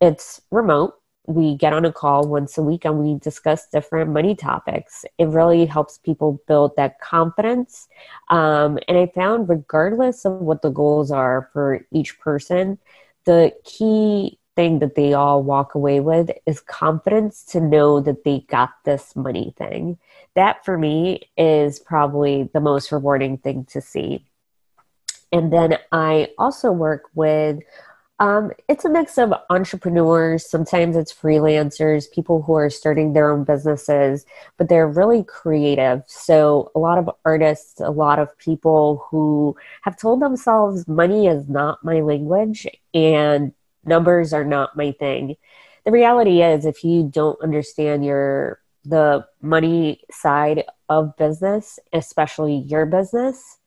It's 0.00 0.40
remote. 0.50 0.94
We 1.26 1.56
get 1.56 1.72
on 1.72 1.84
a 1.84 1.92
call 1.92 2.28
once 2.28 2.58
a 2.58 2.62
week 2.62 2.84
and 2.84 2.98
we 2.98 3.18
discuss 3.18 3.66
different 3.66 4.10
money 4.10 4.34
topics. 4.34 5.04
It 5.18 5.28
really 5.28 5.64
helps 5.64 5.98
people 5.98 6.40
build 6.46 6.76
that 6.76 7.00
confidence. 7.00 7.88
Um, 8.28 8.78
and 8.88 8.98
I 8.98 9.06
found, 9.14 9.48
regardless 9.48 10.26
of 10.26 10.40
what 10.40 10.62
the 10.62 10.70
goals 10.70 11.10
are 11.10 11.48
for 11.52 11.86
each 11.90 12.18
person, 12.20 12.78
the 13.24 13.52
key 13.64 14.38
thing 14.56 14.78
that 14.78 14.94
they 14.94 15.14
all 15.14 15.42
walk 15.42 15.74
away 15.74 16.00
with 16.00 16.30
is 16.46 16.60
confidence 16.60 17.42
to 17.42 17.60
know 17.60 18.00
that 18.00 18.24
they 18.24 18.40
got 18.48 18.70
this 18.84 19.16
money 19.16 19.54
thing. 19.56 19.98
That 20.34 20.64
for 20.64 20.78
me 20.78 21.22
is 21.36 21.80
probably 21.80 22.50
the 22.52 22.60
most 22.60 22.92
rewarding 22.92 23.38
thing 23.38 23.64
to 23.66 23.80
see. 23.80 24.24
And 25.32 25.52
then 25.52 25.78
I 25.90 26.28
also 26.38 26.70
work 26.70 27.04
with 27.14 27.58
um, 28.24 28.52
it's 28.68 28.86
a 28.86 28.88
mix 28.88 29.18
of 29.18 29.34
entrepreneurs, 29.50 30.48
sometimes 30.48 30.96
it's 30.96 31.12
freelancers, 31.12 32.10
people 32.10 32.40
who 32.40 32.54
are 32.54 32.70
starting 32.70 33.12
their 33.12 33.30
own 33.30 33.44
businesses, 33.44 34.24
but 34.56 34.70
they're 34.70 34.88
really 34.88 35.24
creative. 35.24 36.04
So, 36.06 36.72
a 36.74 36.78
lot 36.78 36.96
of 36.96 37.10
artists, 37.26 37.80
a 37.80 37.90
lot 37.90 38.18
of 38.18 38.36
people 38.38 39.06
who 39.10 39.54
have 39.82 39.98
told 39.98 40.22
themselves 40.22 40.88
money 40.88 41.26
is 41.26 41.50
not 41.50 41.84
my 41.84 42.00
language 42.00 42.66
and 42.94 43.52
numbers 43.84 44.32
are 44.32 44.44
not 44.44 44.74
my 44.74 44.92
thing. 44.92 45.36
The 45.84 45.92
reality 45.92 46.40
is 46.40 46.64
if 46.64 46.82
you 46.82 47.02
don't 47.02 47.38
understand 47.42 48.06
your 48.06 48.58
the 48.86 49.26
money 49.42 50.00
side 50.10 50.64
of 50.88 51.14
business, 51.18 51.78
especially 51.92 52.56
your 52.56 52.86
business, 52.86 53.58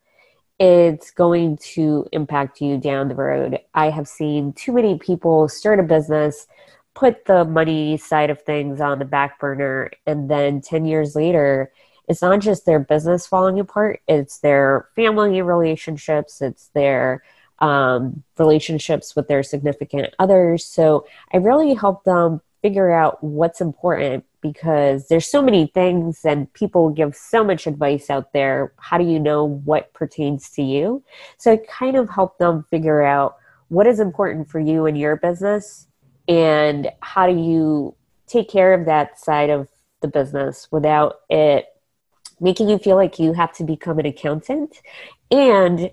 it's 0.60 1.12
going 1.12 1.58
to 1.58 2.08
impact 2.12 2.62
you 2.62 2.78
down 2.78 3.10
the 3.10 3.16
road. 3.16 3.60
I 3.74 3.90
have 3.90 4.08
seen 4.08 4.54
too 4.54 4.72
many 4.72 4.98
people 4.98 5.48
start 5.48 5.80
a 5.80 5.84
business, 5.84 6.48
put 6.96 7.26
the 7.26 7.46
money 7.46 7.98
side 7.98 8.30
of 8.30 8.42
things 8.42 8.82
on 8.82 9.00
the 9.00 9.06
back 9.06 9.40
burner, 9.40 9.92
and 10.08 10.30
then 10.30 10.62
10 10.62 10.86
years 10.86 11.16
later, 11.16 11.72
it's 12.08 12.22
not 12.22 12.40
just 12.40 12.66
their 12.66 12.80
business 12.80 13.28
falling 13.28 13.60
apart, 13.60 14.02
it's 14.08 14.40
their 14.40 14.88
family 14.96 15.42
relationships, 15.42 16.42
it's 16.42 16.70
their 16.70 17.22
um, 17.60 18.24
relationships 18.38 19.16
with 19.16 19.28
their 19.28 19.44
significant 19.44 20.14
others. 20.18 20.66
So 20.66 21.06
I 21.34 21.38
really 21.38 21.74
help 21.74 22.04
them 22.04 22.42
figure 22.62 22.92
out 22.92 23.24
what's 23.24 23.62
important 23.62 24.26
because 24.41 25.08
there's 25.08 25.29
so 25.29 25.41
many 25.41 25.67
things 25.67 26.24
and 26.24 26.51
people 26.53 26.89
give 26.89 27.15
so 27.15 27.44
much 27.44 27.67
advice 27.67 28.10
out 28.10 28.34
there. 28.34 28.74
How 28.77 28.98
do 28.98 29.03
you 29.03 29.20
know 29.20 29.46
what 29.46 29.94
pertains 29.94 30.50
to 30.51 30.62
you? 30.62 31.03
So 31.38 31.53
I 31.53 31.58
kind 31.70 31.96
of 31.96 32.10
help 32.10 32.38
them 32.38 32.65
figure 32.70 33.01
out 33.01 33.38
what 33.70 33.88
is 33.88 34.00
important 34.00 34.50
for 34.50 34.60
you 34.60 34.86
and 34.86 34.98
your 34.98 35.15
business 35.15 35.88
and 36.27 36.89
how 37.01 37.27
do 37.27 37.38
you 37.38 37.96
take 38.27 38.50
care 38.50 38.74
of 38.74 38.86
that 38.86 39.20
side 39.20 39.50
of 39.50 39.67
the 40.01 40.08
business 40.08 40.67
without 40.72 41.22
it 41.29 41.65
making 42.39 42.70
you 42.70 42.77
feel 42.77 42.96
like 42.96 43.17
you 43.17 43.34
have 43.34 43.51
to 43.51 43.63
become 43.63 43.98
an 44.00 44.06
accountant 44.06 44.82
and 45.32 45.89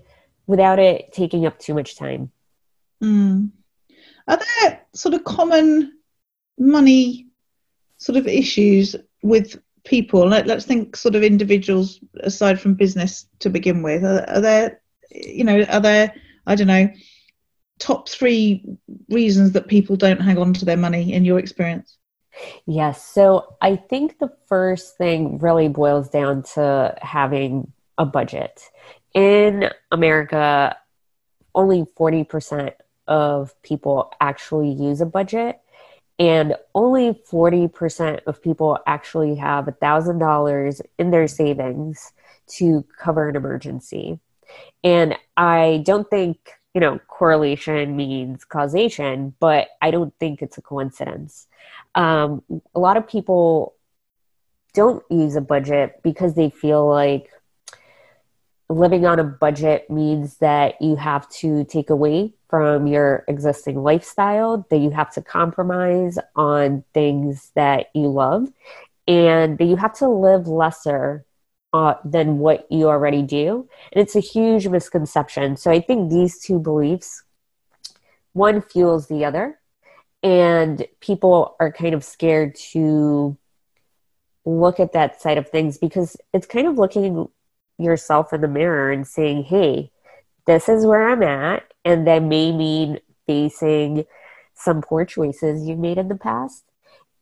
without 0.47 0.77
it 0.77 1.11
taking 1.11 1.45
up 1.45 1.57
too 1.57 1.73
much 1.73 1.95
time. 1.95 2.31
Mm. 3.03 3.49
Are 4.27 4.37
there 4.37 4.81
sort 4.93 5.15
of 5.15 5.23
common 5.23 5.93
money 6.57 7.24
sort 7.97 8.17
of 8.17 8.27
issues 8.27 8.95
with 9.21 9.59
people? 9.83 10.27
Let, 10.27 10.49
us 10.49 10.65
think 10.65 10.95
sort 10.95 11.15
of 11.15 11.23
individuals 11.23 11.99
aside 12.21 12.59
from 12.59 12.73
business 12.73 13.27
to 13.39 13.49
begin 13.49 13.81
with. 13.81 14.03
Are, 14.03 14.27
are 14.29 14.41
there, 14.41 14.81
you 15.11 15.43
know, 15.43 15.63
are 15.63 15.79
there, 15.79 16.13
I 16.45 16.55
don't 16.55 16.67
know, 16.67 16.89
top 17.79 18.09
three 18.09 18.63
reasons 19.09 19.51
that 19.51 19.67
people 19.67 19.95
don't 19.95 20.21
hang 20.21 20.37
on 20.37 20.53
to 20.53 20.65
their 20.65 20.77
money 20.77 21.13
in 21.13 21.25
your 21.25 21.39
experience? 21.39 21.97
Yes. 22.65 23.05
So 23.05 23.55
I 23.61 23.75
think 23.75 24.19
the 24.19 24.31
first 24.47 24.97
thing 24.97 25.39
really 25.39 25.69
boils 25.69 26.09
down 26.09 26.43
to 26.55 26.95
having 27.01 27.71
a 27.97 28.05
budget. 28.05 28.61
In 29.13 29.69
America, 29.91 30.75
only 31.53 31.85
40% 31.97 32.73
of 33.07 33.53
people 33.61 34.11
actually 34.19 34.71
use 34.71 34.99
a 34.99 35.05
budget, 35.05 35.59
and 36.17 36.55
only 36.73 37.13
40% 37.29 38.21
of 38.25 38.41
people 38.41 38.79
actually 38.87 39.35
have 39.35 39.65
$1,000 39.65 40.81
in 40.97 41.11
their 41.11 41.27
savings 41.27 42.13
to 42.47 42.85
cover 42.97 43.29
an 43.29 43.35
emergency. 43.35 44.19
And 44.83 45.17
I 45.35 45.83
don't 45.85 46.09
think, 46.09 46.37
you 46.73 46.81
know, 46.81 46.99
correlation 47.07 47.95
means 47.95 48.45
causation, 48.45 49.33
but 49.39 49.69
I 49.81 49.91
don't 49.91 50.13
think 50.19 50.41
it's 50.41 50.57
a 50.57 50.61
coincidence. 50.61 51.47
Um, 51.95 52.43
a 52.73 52.79
lot 52.79 52.97
of 52.97 53.07
people 53.07 53.73
don't 54.73 55.03
use 55.09 55.35
a 55.35 55.41
budget 55.41 56.01
because 56.03 56.35
they 56.35 56.49
feel 56.49 56.87
like 56.87 57.29
living 58.69 59.05
on 59.05 59.19
a 59.19 59.23
budget 59.23 59.89
means 59.89 60.37
that 60.37 60.81
you 60.81 60.95
have 60.95 61.29
to 61.29 61.63
take 61.65 61.89
away 61.89 62.33
from 62.49 62.87
your 62.87 63.23
existing 63.27 63.81
lifestyle, 63.83 64.65
that 64.69 64.77
you 64.77 64.89
have 64.89 65.11
to 65.13 65.21
compromise 65.21 66.17
on 66.35 66.83
things 66.93 67.51
that 67.55 67.87
you 67.93 68.07
love, 68.07 68.51
and 69.07 69.57
that 69.57 69.65
you 69.65 69.75
have 69.75 69.93
to 69.93 70.07
live 70.07 70.47
lesser 70.47 71.25
uh, 71.73 71.95
than 72.03 72.39
what 72.39 72.65
you 72.71 72.87
already 72.87 73.21
do. 73.21 73.67
And 73.91 74.01
it's 74.01 74.15
a 74.15 74.21
huge 74.21 74.67
misconception. 74.67 75.57
So 75.57 75.69
I 75.69 75.79
think 75.79 76.09
these 76.09 76.39
two 76.39 76.57
beliefs, 76.57 77.23
one 78.33 78.61
fuels 78.61 79.07
the 79.07 79.25
other, 79.25 79.59
and 80.23 80.85
people 81.01 81.55
are 81.59 81.71
kind 81.71 81.93
of 81.93 82.03
scared 82.03 82.55
to 82.71 83.37
look 84.45 84.79
at 84.79 84.93
that 84.93 85.21
side 85.21 85.37
of 85.37 85.49
things 85.49 85.77
because 85.77 86.17
it's 86.33 86.47
kind 86.47 86.67
of 86.67 86.77
looking 86.77 87.27
yourself 87.77 88.33
in 88.33 88.41
the 88.41 88.47
mirror 88.47 88.91
and 88.91 89.07
saying, 89.07 89.43
hey, 89.43 89.91
this 90.45 90.69
is 90.69 90.85
where 90.85 91.07
I'm 91.09 91.23
at. 91.23 91.71
And 91.83 92.07
that 92.07 92.23
may 92.23 92.51
mean 92.51 92.99
facing 93.27 94.05
some 94.53 94.81
poor 94.81 95.05
choices 95.05 95.67
you've 95.67 95.79
made 95.79 95.97
in 95.97 96.07
the 96.07 96.15
past. 96.15 96.63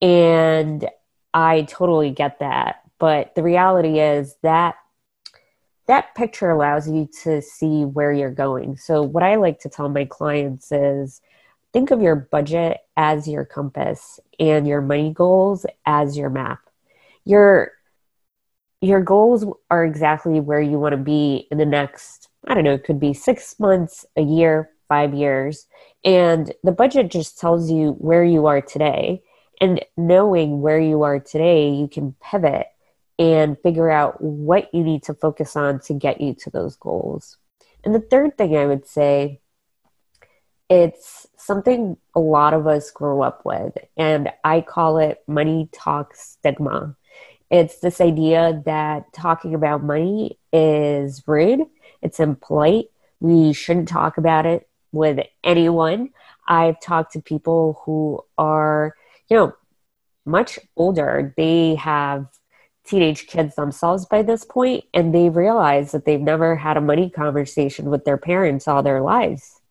And 0.01 0.87
I 1.33 1.63
totally 1.63 2.11
get 2.11 2.39
that. 2.39 2.81
But 2.99 3.35
the 3.35 3.43
reality 3.43 3.99
is 3.99 4.35
that 4.43 4.75
that 5.87 6.15
picture 6.15 6.49
allows 6.49 6.89
you 6.89 7.09
to 7.23 7.41
see 7.41 7.83
where 7.83 8.13
you're 8.13 8.31
going. 8.31 8.77
So, 8.77 9.01
what 9.01 9.23
I 9.23 9.35
like 9.35 9.59
to 9.61 9.69
tell 9.69 9.89
my 9.89 10.05
clients 10.05 10.71
is 10.71 11.19
think 11.73 11.91
of 11.91 12.01
your 12.01 12.15
budget 12.15 12.77
as 12.95 13.27
your 13.27 13.43
compass 13.43 14.19
and 14.39 14.67
your 14.67 14.81
money 14.81 15.11
goals 15.11 15.65
as 15.85 16.17
your 16.17 16.29
map. 16.29 16.59
Your 17.25 17.71
your 18.83 19.01
goals 19.01 19.45
are 19.71 19.85
exactly 19.85 20.41
where 20.41 20.59
you 20.59 20.77
want 20.77 20.91
to 20.91 20.97
be 20.97 21.47
in 21.49 21.57
the 21.57 21.65
next, 21.65 22.27
I 22.47 22.53
don't 22.53 22.65
know, 22.65 22.73
it 22.73 22.83
could 22.83 22.99
be 22.99 23.13
six 23.13 23.57
months, 23.57 24.05
a 24.17 24.21
year, 24.21 24.71
five 24.89 25.13
years. 25.13 25.67
And 26.03 26.53
the 26.63 26.73
budget 26.73 27.09
just 27.09 27.39
tells 27.39 27.71
you 27.71 27.91
where 27.93 28.25
you 28.25 28.45
are 28.47 28.59
today. 28.59 29.23
And 29.61 29.85
knowing 29.95 30.59
where 30.59 30.81
you 30.81 31.03
are 31.03 31.17
today, 31.17 31.69
you 31.69 31.87
can 31.87 32.13
pivot 32.21 32.67
and 33.17 33.57
figure 33.63 33.89
out 33.89 34.21
what 34.21 34.69
you 34.73 34.83
need 34.83 35.03
to 35.03 35.13
focus 35.13 35.55
on 35.55 35.79
to 35.81 35.93
get 35.93 36.19
you 36.19 36.33
to 36.33 36.49
those 36.49 36.75
goals. 36.75 37.37
And 37.85 37.95
the 37.95 38.01
third 38.01 38.37
thing 38.37 38.57
I 38.57 38.65
would 38.65 38.85
say, 38.85 39.39
it's 40.69 41.25
something 41.37 41.95
a 42.15 42.19
lot 42.19 42.53
of 42.53 42.67
us 42.67 42.91
grow 42.91 43.21
up 43.21 43.45
with, 43.45 43.77
and 43.95 44.29
I 44.43 44.59
call 44.59 44.97
it 44.97 45.23
money 45.25 45.69
talk 45.71 46.15
stigma. 46.15 46.97
It's 47.49 47.79
this 47.79 48.01
idea 48.01 48.61
that 48.65 49.13
talking 49.13 49.53
about 49.53 49.83
money 49.83 50.39
is 50.51 51.23
rude, 51.27 51.61
it's 52.01 52.19
impolite, 52.19 52.89
we 53.19 53.53
shouldn't 53.53 53.87
talk 53.87 54.17
about 54.17 54.45
it 54.45 54.67
with 54.91 55.19
anyone. 55.43 56.09
I've 56.47 56.79
talked 56.81 57.13
to 57.13 57.21
people 57.21 57.81
who 57.85 58.23
are, 58.37 58.95
you 59.29 59.37
know, 59.37 59.53
much 60.25 60.59
older. 60.75 61.33
They 61.37 61.75
have 61.75 62.27
teenage 62.85 63.27
kids 63.27 63.55
themselves 63.55 64.05
by 64.05 64.23
this 64.23 64.43
point, 64.43 64.83
and 64.93 65.15
they 65.15 65.29
realize 65.29 65.91
that 65.91 66.05
they've 66.05 66.19
never 66.19 66.55
had 66.55 66.75
a 66.75 66.81
money 66.81 67.09
conversation 67.09 67.89
with 67.89 68.03
their 68.03 68.17
parents 68.17 68.67
all 68.67 68.83
their 68.83 69.01
lives. 69.01 69.61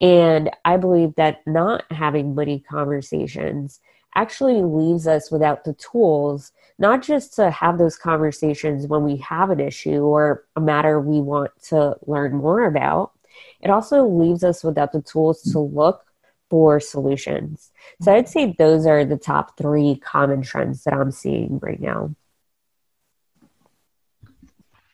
And 0.00 0.50
I 0.64 0.76
believe 0.76 1.14
that 1.16 1.40
not 1.46 1.84
having 1.90 2.34
money 2.34 2.60
conversations 2.60 3.80
actually 4.16 4.62
leaves 4.62 5.06
us 5.06 5.30
without 5.30 5.62
the 5.64 5.74
tools, 5.74 6.50
not 6.78 7.02
just 7.02 7.34
to 7.34 7.50
have 7.50 7.78
those 7.78 7.96
conversations 7.96 8.86
when 8.86 9.04
we 9.04 9.16
have 9.18 9.50
an 9.50 9.60
issue 9.60 10.00
or 10.00 10.44
a 10.56 10.60
matter 10.60 10.98
we 10.98 11.20
want 11.20 11.50
to 11.64 11.94
learn 12.06 12.34
more 12.34 12.64
about, 12.64 13.12
it 13.60 13.70
also 13.70 14.04
leaves 14.06 14.42
us 14.42 14.64
without 14.64 14.92
the 14.92 15.02
tools 15.02 15.42
to 15.42 15.58
look 15.60 16.06
for 16.48 16.80
solutions. 16.80 17.70
So 18.00 18.14
I'd 18.14 18.28
say 18.28 18.54
those 18.58 18.86
are 18.86 19.04
the 19.04 19.18
top 19.18 19.58
three 19.58 20.00
common 20.02 20.42
trends 20.42 20.84
that 20.84 20.94
I'm 20.94 21.10
seeing 21.10 21.58
right 21.60 21.80
now. 21.80 22.14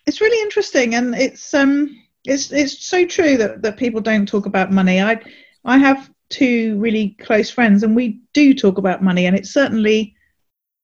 It's 0.05 0.21
really 0.21 0.43
interesting, 0.43 0.97
and 0.97 1.14
it's 1.14 1.55
um, 1.55 1.97
it's 2.25 2.50
it's 2.50 2.85
so 2.85 3.07
true 3.07 3.37
that, 3.37 3.62
that 3.62 3.76
people 3.76 4.00
don't 4.00 4.26
talk 4.26 4.47
about 4.47 4.73
money. 4.73 5.00
I 5.00 5.21
I 5.64 5.79
have 5.79 6.11
two 6.33 6.79
really 6.79 7.11
close 7.21 7.51
friends, 7.51 7.83
and 7.83 7.95
we 7.95 8.21
do 8.33 8.55
talk 8.55 8.79
about 8.79 9.03
money, 9.03 9.27
and 9.27 9.37
it 9.37 9.47
certainly 9.47 10.17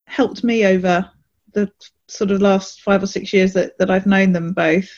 helped 0.06 0.44
me 0.44 0.64
over 0.64 1.10
the 1.52 1.70
sort 2.06 2.30
of 2.30 2.40
last 2.40 2.82
five 2.82 3.02
or 3.02 3.06
six 3.06 3.32
years 3.32 3.52
that, 3.54 3.76
that 3.78 3.90
I've 3.90 4.06
known 4.06 4.32
them 4.32 4.52
both 4.52 4.90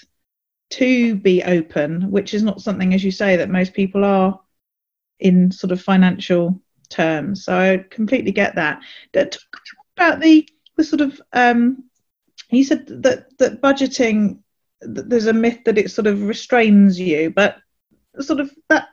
to 0.70 1.14
be 1.16 1.42
open, 1.42 2.10
which 2.10 2.34
is 2.34 2.42
not 2.42 2.60
something, 2.60 2.94
as 2.94 3.02
you 3.02 3.10
say, 3.10 3.36
that 3.36 3.50
most 3.50 3.72
people 3.72 4.04
are 4.04 4.38
in 5.18 5.50
sort 5.50 5.72
of 5.72 5.82
financial 5.82 6.60
terms. 6.88 7.44
So 7.44 7.56
I 7.56 7.84
completely 7.90 8.32
get 8.32 8.54
that. 8.56 8.80
Talk 9.12 9.40
about 9.96 10.20
the 10.20 10.48
the 10.76 10.84
sort 10.84 11.00
of 11.00 11.20
um, 11.32 11.84
he 12.48 12.64
said 12.64 12.86
that 13.02 13.36
that 13.38 13.60
budgeting 13.60 14.38
there's 14.82 15.26
a 15.26 15.32
myth 15.32 15.60
that 15.64 15.76
it 15.78 15.90
sort 15.90 16.06
of 16.06 16.22
restrains 16.22 16.98
you, 16.98 17.30
but 17.30 17.58
sort 18.20 18.40
of 18.40 18.50
that 18.68 18.88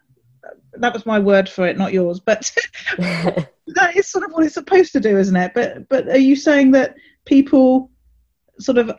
that 0.82 0.94
was 0.94 1.06
my 1.06 1.20
word 1.20 1.50
for 1.50 1.68
it, 1.68 1.78
not 1.78 1.94
yours. 1.94 2.20
But 2.20 2.52
that 2.98 3.96
is 3.96 4.08
sort 4.08 4.24
of 4.24 4.32
what 4.32 4.46
it's 4.46 4.54
supposed 4.54 4.94
to 4.94 5.00
do, 5.00 5.18
isn't 5.18 5.36
it? 5.36 5.52
But 5.54 5.90
but 5.90 6.08
are 6.08 6.18
you 6.18 6.36
saying 6.36 6.72
that 6.72 6.96
people 7.26 7.92
sort 8.60 8.78
of 8.78 8.92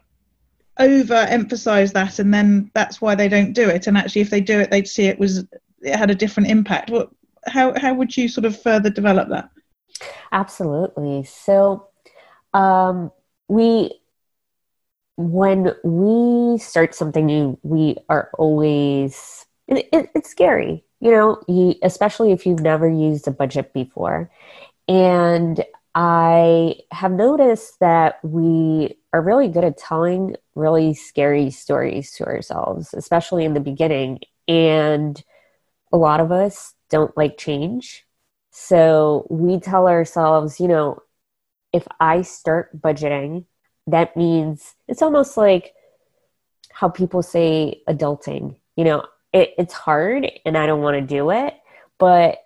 overemphasize 0.78 1.92
that, 1.92 2.18
and 2.18 2.32
then 2.32 2.70
that's 2.75 3.00
why 3.00 3.14
they 3.14 3.28
don't 3.28 3.52
do 3.52 3.68
it? 3.68 3.87
And 3.87 3.97
actually, 3.97 4.23
if 4.23 4.30
they 4.30 4.40
do 4.40 4.61
it, 4.61 4.70
they'd 4.70 4.88
see 4.88 5.06
it 5.06 5.18
was 5.18 5.44
it 5.80 5.97
had 5.97 6.11
a 6.11 6.14
different 6.14 6.50
impact. 6.50 6.90
What 6.90 7.11
how 7.47 7.78
how 7.78 7.94
would 7.94 8.16
you 8.16 8.28
sort 8.28 8.44
of 8.44 8.61
further 8.61 8.90
develop 8.90 9.28
that? 9.30 9.50
Absolutely. 10.32 11.25
So 11.25 11.88
um, 12.54 13.11
we 13.49 13.92
when 15.16 15.75
we 15.82 16.58
start 16.58 16.94
something 16.94 17.26
new, 17.26 17.58
we 17.62 17.97
are 18.08 18.30
always 18.38 19.47
it, 19.66 19.88
it, 19.92 20.11
it's 20.14 20.30
scary 20.30 20.85
you 21.00 21.11
know, 21.11 21.43
you, 21.49 21.75
especially 21.83 22.33
if 22.33 22.47
you've 22.47 22.61
never 22.61 22.88
used 22.88 23.28
a 23.28 23.33
budget 23.33 23.73
before. 23.73 24.31
And 24.88 25.64
I 25.95 26.76
have 26.93 27.12
noticed 27.12 27.81
that 27.81 28.25
we 28.25 28.97
are 29.12 29.23
really 29.23 29.49
good 29.49 29.64
at 29.64 29.78
telling 29.78 30.37
really 30.55 30.95
scary 30.95 31.50
stories 31.50 32.12
to 32.12 32.25
ourselves, 32.25 32.95
especially 32.95 33.45
in 33.45 33.55
the 33.55 33.61
beginning. 33.61 34.21
And 34.47 35.23
a 35.93 35.97
lot 35.97 36.21
of 36.21 36.33
us 36.33 36.75
don't 36.90 37.17
like 37.17 37.38
change. 37.38 38.05
So 38.50 39.26
we 39.31 39.61
tell 39.61 39.88
ourselves, 39.88 40.59
you 40.61 40.69
know, 40.69 41.02
if 41.73 41.87
I 42.00 42.23
start 42.23 42.81
budgeting, 42.81 43.45
that 43.87 44.17
means 44.17 44.75
it's 44.88 45.02
almost 45.02 45.37
like 45.37 45.75
how 46.73 46.88
people 46.88 47.23
say 47.23 47.83
adulting. 47.88 48.57
You 48.76 48.85
know, 48.85 49.07
it, 49.32 49.54
it's 49.58 49.75
hard 49.75 50.30
and 50.44 50.56
I 50.56 50.66
don't 50.66 50.82
want 50.82 50.97
to 50.97 51.00
do 51.00 51.30
it, 51.30 51.54
but 51.99 52.38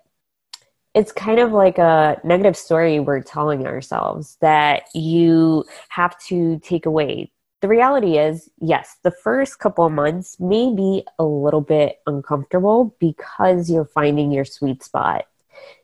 it's 0.93 1.11
kind 1.11 1.39
of 1.39 1.51
like 1.51 1.77
a 1.77 2.19
negative 2.23 2.55
story 2.55 2.99
we're 2.99 3.21
telling 3.21 3.65
ourselves 3.65 4.37
that 4.41 4.83
you 4.93 5.65
have 5.89 6.17
to 6.25 6.59
take 6.59 6.85
away. 6.85 7.31
The 7.61 7.67
reality 7.67 8.17
is, 8.17 8.49
yes, 8.59 8.97
the 9.03 9.11
first 9.11 9.57
couple 9.57 9.85
of 9.85 9.93
months 9.93 10.39
may 10.39 10.73
be 10.75 11.05
a 11.17 11.23
little 11.23 11.61
bit 11.61 11.99
uncomfortable 12.05 12.95
because 12.99 13.71
you're 13.71 13.85
finding 13.85 14.31
your 14.31 14.45
sweet 14.45 14.83
spot. 14.83 15.25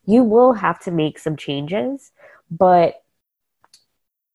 You 0.05 0.23
will 0.23 0.53
have 0.53 0.79
to 0.81 0.91
make 0.91 1.17
some 1.17 1.37
changes, 1.37 2.11
but 2.51 3.01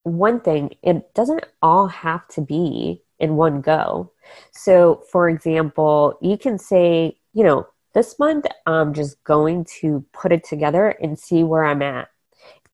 one 0.04 0.40
thing, 0.40 0.74
it 0.82 1.12
doesn't 1.14 1.44
all 1.60 1.88
have 1.88 2.26
to 2.28 2.40
be 2.40 3.02
in 3.18 3.36
one 3.36 3.60
go. 3.60 4.12
So, 4.52 5.02
for 5.10 5.28
example, 5.28 6.18
you 6.20 6.38
can 6.38 6.58
say, 6.58 7.16
you 7.32 7.44
know, 7.44 7.66
this 7.94 8.18
month, 8.18 8.46
I'm 8.66 8.92
just 8.92 9.22
going 9.24 9.66
to 9.80 10.04
put 10.12 10.32
it 10.32 10.44
together 10.44 10.88
and 10.88 11.18
see 11.18 11.44
where 11.44 11.64
I'm 11.64 11.82
at. 11.82 12.08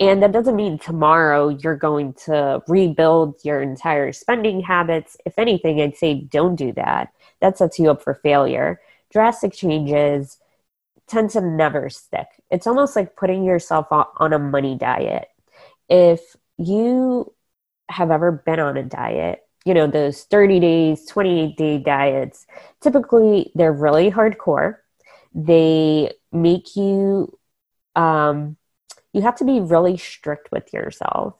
And 0.01 0.23
that 0.23 0.33
doesn't 0.33 0.57
mean 0.57 0.79
tomorrow 0.79 1.49
you're 1.49 1.77
going 1.77 2.15
to 2.25 2.63
rebuild 2.67 3.37
your 3.45 3.61
entire 3.61 4.13
spending 4.13 4.63
habits. 4.63 5.19
If 5.27 5.39
anything, 5.39 5.81
I'd 5.81 5.97
say 5.97 6.15
don't 6.15 6.57
do 6.57 6.73
that. 6.73 7.13
That 7.41 7.59
sets 7.59 7.79
you 7.79 7.91
up 7.91 8.03
for 8.03 8.15
failure. 8.15 8.81
Drastic 9.13 9.53
changes 9.53 10.39
tend 11.07 11.31
to 11.31 11.43
never 11.43 11.91
stick. 11.91 12.29
It's 12.51 12.67
almost 12.67 12.97
like 12.97 13.15
putting 13.15 13.45
yourself 13.45 13.89
on 13.91 14.33
a 14.33 14.39
money 14.39 14.75
diet. 14.75 15.29
If 15.91 16.35
you 16.57 17.35
have 17.91 18.11
ever 18.11 18.33
been 18.33 18.61
on 18.61 18.79
a 18.79 18.83
diet, 18.85 19.47
you 19.65 19.75
know, 19.75 19.87
those 19.87 20.25
30 20.25 20.61
days, 20.61 21.07
28 21.07 21.57
day 21.57 21.79
diets, 21.79 22.47
typically 22.81 23.53
they're 23.55 23.73
really 23.73 24.11
hardcore. 24.11 24.77
They 25.35 26.13
make 26.33 26.77
you 26.77 27.39
um, 27.97 28.57
you 29.13 29.23
have 29.23 29.37
to 29.37 29.45
be 29.45 29.61
really 29.61 29.97
strict 29.97 30.53
with 30.53 30.73
yourself. 30.73 31.35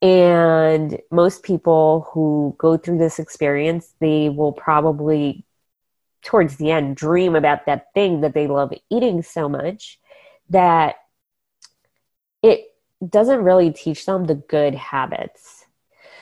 And 0.00 0.98
most 1.10 1.42
people 1.42 2.08
who 2.12 2.56
go 2.58 2.76
through 2.76 2.98
this 2.98 3.18
experience 3.18 3.94
they 4.00 4.28
will 4.28 4.52
probably 4.52 5.44
towards 6.22 6.56
the 6.56 6.70
end 6.70 6.96
dream 6.96 7.34
about 7.36 7.66
that 7.66 7.92
thing 7.94 8.20
that 8.20 8.34
they 8.34 8.46
love 8.46 8.72
eating 8.90 9.22
so 9.22 9.48
much 9.48 10.00
that 10.50 10.96
it 12.42 12.66
doesn't 13.06 13.42
really 13.42 13.70
teach 13.70 14.06
them 14.06 14.24
the 14.24 14.34
good 14.34 14.74
habits. 14.74 15.64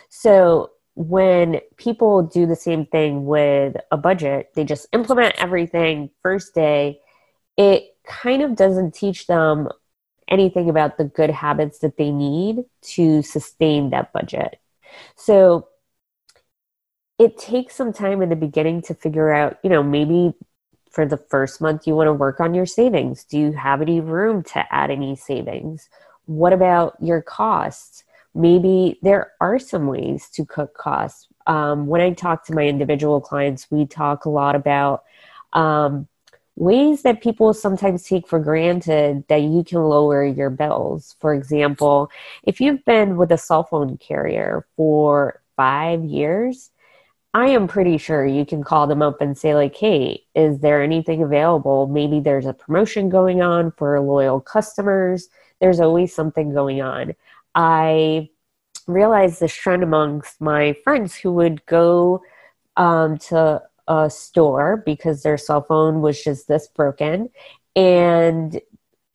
So 0.08 0.70
when 1.00 1.62
people 1.78 2.22
do 2.22 2.44
the 2.44 2.54
same 2.54 2.84
thing 2.84 3.24
with 3.24 3.74
a 3.90 3.96
budget, 3.96 4.50
they 4.54 4.64
just 4.64 4.86
implement 4.92 5.34
everything 5.38 6.10
first 6.22 6.54
day, 6.54 7.00
it 7.56 7.96
kind 8.06 8.42
of 8.42 8.54
doesn't 8.54 8.92
teach 8.92 9.26
them 9.26 9.68
anything 10.28 10.68
about 10.68 10.98
the 10.98 11.04
good 11.04 11.30
habits 11.30 11.78
that 11.78 11.96
they 11.96 12.10
need 12.10 12.64
to 12.82 13.22
sustain 13.22 13.88
that 13.90 14.12
budget. 14.12 14.60
So 15.16 15.68
it 17.18 17.38
takes 17.38 17.74
some 17.74 17.94
time 17.94 18.20
in 18.20 18.28
the 18.28 18.36
beginning 18.36 18.82
to 18.82 18.94
figure 18.94 19.32
out, 19.32 19.56
you 19.64 19.70
know, 19.70 19.82
maybe 19.82 20.34
for 20.90 21.06
the 21.06 21.16
first 21.16 21.62
month 21.62 21.86
you 21.86 21.94
want 21.94 22.08
to 22.08 22.12
work 22.12 22.40
on 22.40 22.52
your 22.52 22.66
savings. 22.66 23.24
Do 23.24 23.38
you 23.38 23.52
have 23.52 23.80
any 23.80 24.00
room 24.00 24.42
to 24.42 24.64
add 24.70 24.90
any 24.90 25.16
savings? 25.16 25.88
What 26.26 26.52
about 26.52 26.96
your 27.00 27.22
costs? 27.22 28.04
Maybe 28.34 28.98
there 29.02 29.32
are 29.40 29.58
some 29.58 29.86
ways 29.86 30.28
to 30.34 30.44
cut 30.44 30.74
costs. 30.74 31.28
Um, 31.46 31.86
when 31.86 32.00
I 32.00 32.12
talk 32.12 32.44
to 32.46 32.54
my 32.54 32.66
individual 32.66 33.20
clients, 33.20 33.70
we 33.70 33.86
talk 33.86 34.24
a 34.24 34.30
lot 34.30 34.54
about 34.54 35.04
um, 35.52 36.06
ways 36.56 37.02
that 37.02 37.22
people 37.22 37.54
sometimes 37.54 38.04
take 38.04 38.28
for 38.28 38.38
granted 38.38 39.24
that 39.28 39.42
you 39.42 39.64
can 39.64 39.82
lower 39.82 40.24
your 40.24 40.50
bills. 40.50 41.16
For 41.20 41.34
example, 41.34 42.10
if 42.42 42.60
you've 42.60 42.84
been 42.84 43.16
with 43.16 43.32
a 43.32 43.38
cell 43.38 43.64
phone 43.64 43.96
carrier 43.96 44.66
for 44.76 45.40
five 45.56 46.04
years, 46.04 46.70
I 47.32 47.50
am 47.50 47.68
pretty 47.68 47.96
sure 47.96 48.26
you 48.26 48.44
can 48.44 48.64
call 48.64 48.88
them 48.88 49.02
up 49.02 49.20
and 49.20 49.38
say, 49.38 49.54
like, 49.54 49.76
hey, 49.76 50.24
is 50.34 50.58
there 50.58 50.82
anything 50.82 51.22
available? 51.22 51.86
Maybe 51.86 52.18
there's 52.18 52.46
a 52.46 52.52
promotion 52.52 53.08
going 53.08 53.40
on 53.40 53.70
for 53.72 54.00
loyal 54.00 54.40
customers. 54.40 55.28
There's 55.60 55.78
always 55.78 56.12
something 56.12 56.52
going 56.52 56.82
on. 56.82 57.14
I 57.54 58.30
realized 58.86 59.40
this 59.40 59.54
trend 59.54 59.82
amongst 59.82 60.40
my 60.40 60.74
friends 60.84 61.14
who 61.14 61.32
would 61.32 61.64
go 61.66 62.22
um, 62.76 63.18
to 63.18 63.62
a 63.88 64.10
store 64.10 64.82
because 64.86 65.22
their 65.22 65.38
cell 65.38 65.62
phone 65.62 66.00
was 66.00 66.22
just 66.22 66.48
this 66.48 66.68
broken. 66.68 67.30
And 67.76 68.60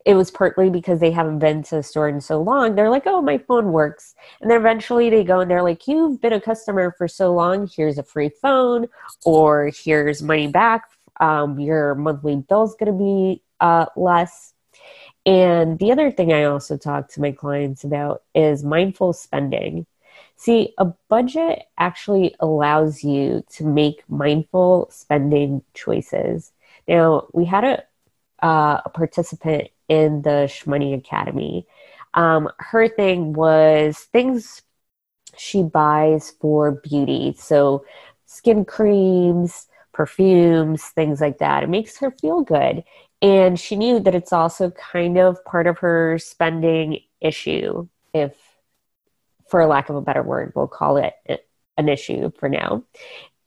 it 0.06 0.13
was 0.13 0.30
partly 0.30 0.69
because 0.69 1.00
they 1.00 1.12
haven't 1.12 1.39
been 1.39 1.63
to 1.63 1.78
the 1.78 1.84
store 1.84 2.08
in 2.08 2.21
so 2.21 2.39
long. 2.41 2.76
They're 2.76 2.91
like, 2.91 3.08
oh, 3.08 3.21
my 3.21 3.39
phone 3.39 3.71
works. 3.71 4.13
And 4.39 4.52
then 4.52 4.60
eventually 4.60 5.10
they 5.10 5.24
go 5.24 5.39
and 5.39 5.50
they're 5.50 5.63
like, 5.63 5.88
you've 5.88 6.21
been 6.21 6.34
a 6.34 6.39
customer 6.39 6.93
for 6.98 7.08
so 7.08 7.34
long. 7.34 7.67
Here's 7.67 7.98
a 7.98 8.04
free 8.04 8.30
phone, 8.30 8.88
or 9.26 9.71
here's 9.76 10.21
money 10.21 10.48
back. 10.48 10.84
Um, 11.19 11.60
your 11.60 11.95
monthly 11.95 12.36
bill's 12.36 12.76
going 12.76 12.91
to 12.91 12.98
be 12.98 13.41
uh, 13.60 13.88
less. 13.95 14.54
And 15.25 15.79
the 15.79 15.91
other 15.91 16.11
thing 16.11 16.31
I 16.31 16.43
also 16.43 16.77
talk 16.77 17.09
to 17.09 17.21
my 17.21 17.31
clients 17.31 17.83
about 17.83 18.23
is 18.35 18.63
mindful 18.63 19.13
spending. 19.13 19.88
See, 20.38 20.73
a 20.77 20.85
budget 21.09 21.63
actually 21.77 22.35
allows 22.39 23.03
you 23.03 23.43
to 23.51 23.65
make 23.65 24.03
mindful 24.09 24.89
spending 24.91 25.63
choices. 25.73 26.51
Now, 26.88 27.27
we 27.33 27.45
had 27.45 27.63
a, 27.63 27.83
uh, 28.45 28.81
a 28.85 28.89
participant 28.89 29.69
in 29.88 30.21
the 30.21 30.47
Shmoney 30.47 30.95
Academy. 30.95 31.65
Um, 32.13 32.49
her 32.59 32.88
thing 32.88 33.33
was 33.33 33.97
things 34.11 34.61
she 35.38 35.63
buys 35.63 36.31
for 36.39 36.71
beauty. 36.71 37.35
So, 37.38 37.85
skin 38.25 38.65
creams, 38.65 39.67
perfumes, 39.93 40.83
things 40.83 41.21
like 41.21 41.39
that. 41.39 41.63
It 41.63 41.69
makes 41.69 41.97
her 41.99 42.11
feel 42.11 42.41
good. 42.41 42.83
And 43.21 43.60
she 43.60 43.75
knew 43.75 43.99
that 44.01 44.15
it's 44.15 44.34
also 44.34 44.71
kind 44.71 45.17
of 45.17 45.43
part 45.45 45.67
of 45.67 45.80
her 45.80 46.19
spending 46.19 46.99
issue, 47.21 47.88
if, 48.13 48.34
for 49.49 49.65
lack 49.65 49.89
of 49.89 49.95
a 49.95 50.01
better 50.01 50.21
word, 50.21 50.54
we'll 50.56 50.67
call 50.67 50.97
it 50.97 51.13
an 51.78 51.89
issue 51.89 52.32
for 52.38 52.49
now. 52.49 52.84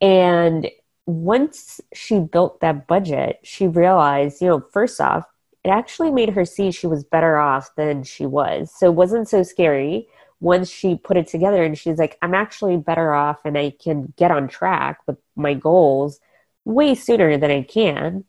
And 0.00 0.68
once 1.06 1.80
she 1.94 2.18
built 2.20 2.60
that 2.60 2.86
budget, 2.86 3.40
she 3.42 3.66
realized, 3.66 4.40
you 4.40 4.48
know, 4.48 4.60
first 4.72 5.00
off, 5.00 5.24
it 5.64 5.70
actually 5.70 6.10
made 6.10 6.30
her 6.30 6.44
see 6.44 6.70
she 6.70 6.86
was 6.86 7.04
better 7.04 7.36
off 7.36 7.70
than 7.76 8.02
she 8.02 8.26
was. 8.26 8.72
So 8.76 8.86
it 8.86 8.94
wasn't 8.94 9.28
so 9.28 9.42
scary 9.42 10.08
once 10.40 10.70
she 10.70 10.96
put 10.96 11.16
it 11.16 11.26
together 11.26 11.64
and 11.64 11.76
she's 11.76 11.98
like, 11.98 12.16
I'm 12.22 12.34
actually 12.34 12.76
better 12.76 13.12
off 13.12 13.40
and 13.44 13.58
I 13.58 13.70
can 13.82 14.12
get 14.16 14.30
on 14.30 14.48
track 14.48 15.00
with 15.06 15.18
my 15.34 15.54
goals 15.54 16.20
way 16.64 16.94
sooner 16.94 17.36
than 17.38 17.50
I 17.50 17.62
can 17.62 18.24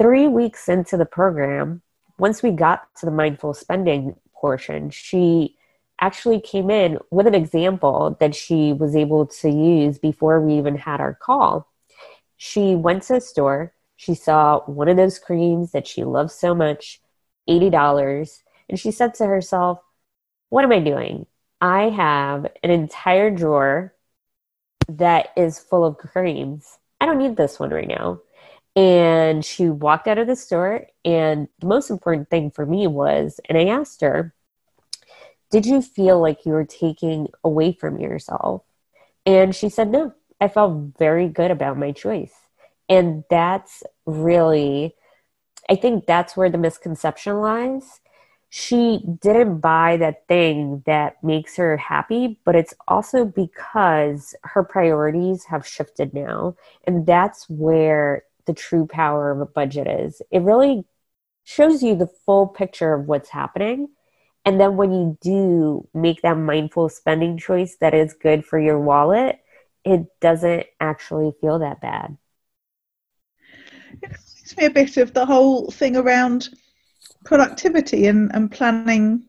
three 0.00 0.26
weeks 0.26 0.66
into 0.70 0.96
the 0.96 1.04
program, 1.04 1.82
once 2.18 2.42
we 2.42 2.50
got 2.50 2.88
to 2.96 3.04
the 3.04 3.12
mindful 3.12 3.52
spending 3.52 4.16
portion, 4.34 4.88
she 4.88 5.58
actually 6.00 6.40
came 6.40 6.70
in 6.70 6.98
with 7.10 7.26
an 7.26 7.34
example 7.34 8.16
that 8.18 8.34
she 8.34 8.72
was 8.72 8.96
able 8.96 9.26
to 9.26 9.50
use 9.50 9.98
before 9.98 10.40
we 10.40 10.54
even 10.54 10.74
had 10.74 11.02
our 11.02 11.12
call. 11.12 11.68
She 12.38 12.74
went 12.74 13.02
to 13.04 13.14
the 13.14 13.20
store, 13.20 13.74
she 13.96 14.14
saw 14.14 14.60
one 14.60 14.88
of 14.88 14.96
those 14.96 15.18
creams 15.18 15.72
that 15.72 15.86
she 15.86 16.04
loves 16.04 16.32
so 16.32 16.54
much, 16.54 17.02
$80, 17.46 18.38
and 18.70 18.80
she 18.80 18.92
said 18.92 19.12
to 19.16 19.26
herself, 19.26 19.80
What 20.48 20.64
am 20.64 20.72
I 20.72 20.80
doing? 20.80 21.26
I 21.60 21.90
have 21.90 22.46
an 22.62 22.70
entire 22.70 23.30
drawer 23.30 23.94
that 24.88 25.28
is 25.36 25.58
full 25.58 25.84
of 25.84 25.98
creams. 25.98 26.78
I 27.02 27.04
don't 27.04 27.18
need 27.18 27.36
this 27.36 27.60
one 27.60 27.68
right 27.68 27.86
now. 27.86 28.20
And 28.76 29.44
she 29.44 29.68
walked 29.68 30.06
out 30.06 30.18
of 30.18 30.26
the 30.26 30.36
store. 30.36 30.86
And 31.04 31.48
the 31.58 31.66
most 31.66 31.90
important 31.90 32.30
thing 32.30 32.50
for 32.50 32.64
me 32.64 32.86
was, 32.86 33.40
and 33.48 33.58
I 33.58 33.66
asked 33.66 34.00
her, 34.00 34.34
Did 35.50 35.66
you 35.66 35.82
feel 35.82 36.20
like 36.20 36.46
you 36.46 36.52
were 36.52 36.64
taking 36.64 37.28
away 37.42 37.72
from 37.72 37.98
yourself? 37.98 38.62
And 39.26 39.54
she 39.54 39.68
said, 39.68 39.90
No, 39.90 40.14
I 40.40 40.48
felt 40.48 40.98
very 40.98 41.28
good 41.28 41.50
about 41.50 41.78
my 41.78 41.92
choice. 41.92 42.34
And 42.88 43.24
that's 43.30 43.82
really, 44.06 44.94
I 45.68 45.76
think 45.76 46.06
that's 46.06 46.36
where 46.36 46.50
the 46.50 46.58
misconception 46.58 47.40
lies. 47.40 48.00
She 48.48 49.04
didn't 49.20 49.58
buy 49.60 49.96
that 49.98 50.26
thing 50.26 50.82
that 50.86 51.22
makes 51.22 51.56
her 51.56 51.76
happy, 51.76 52.40
but 52.44 52.56
it's 52.56 52.74
also 52.88 53.24
because 53.24 54.34
her 54.42 54.64
priorities 54.64 55.44
have 55.44 55.64
shifted 55.64 56.12
now. 56.12 56.56
And 56.84 57.06
that's 57.06 57.48
where 57.48 58.24
the 58.50 58.54
true 58.54 58.84
power 58.84 59.30
of 59.30 59.40
a 59.40 59.46
budget 59.46 59.86
is. 59.86 60.20
It 60.32 60.42
really 60.42 60.84
shows 61.44 61.84
you 61.84 61.94
the 61.94 62.10
full 62.26 62.48
picture 62.48 62.92
of 62.92 63.06
what's 63.06 63.30
happening. 63.30 63.90
And 64.44 64.60
then 64.60 64.76
when 64.76 64.90
you 64.92 65.16
do 65.20 65.86
make 65.94 66.22
that 66.22 66.36
mindful 66.36 66.88
spending 66.88 67.38
choice 67.38 67.76
that 67.80 67.94
is 67.94 68.12
good 68.12 68.44
for 68.44 68.58
your 68.58 68.80
wallet, 68.80 69.38
it 69.84 70.06
doesn't 70.20 70.66
actually 70.80 71.32
feel 71.40 71.60
that 71.60 71.80
bad. 71.80 72.16
It 74.02 74.10
reminds 74.10 74.56
me 74.56 74.64
a 74.64 74.70
bit 74.70 74.96
of 74.96 75.14
the 75.14 75.26
whole 75.26 75.70
thing 75.70 75.96
around 75.96 76.48
productivity 77.24 78.08
and, 78.08 78.32
and 78.34 78.50
planning 78.50 79.26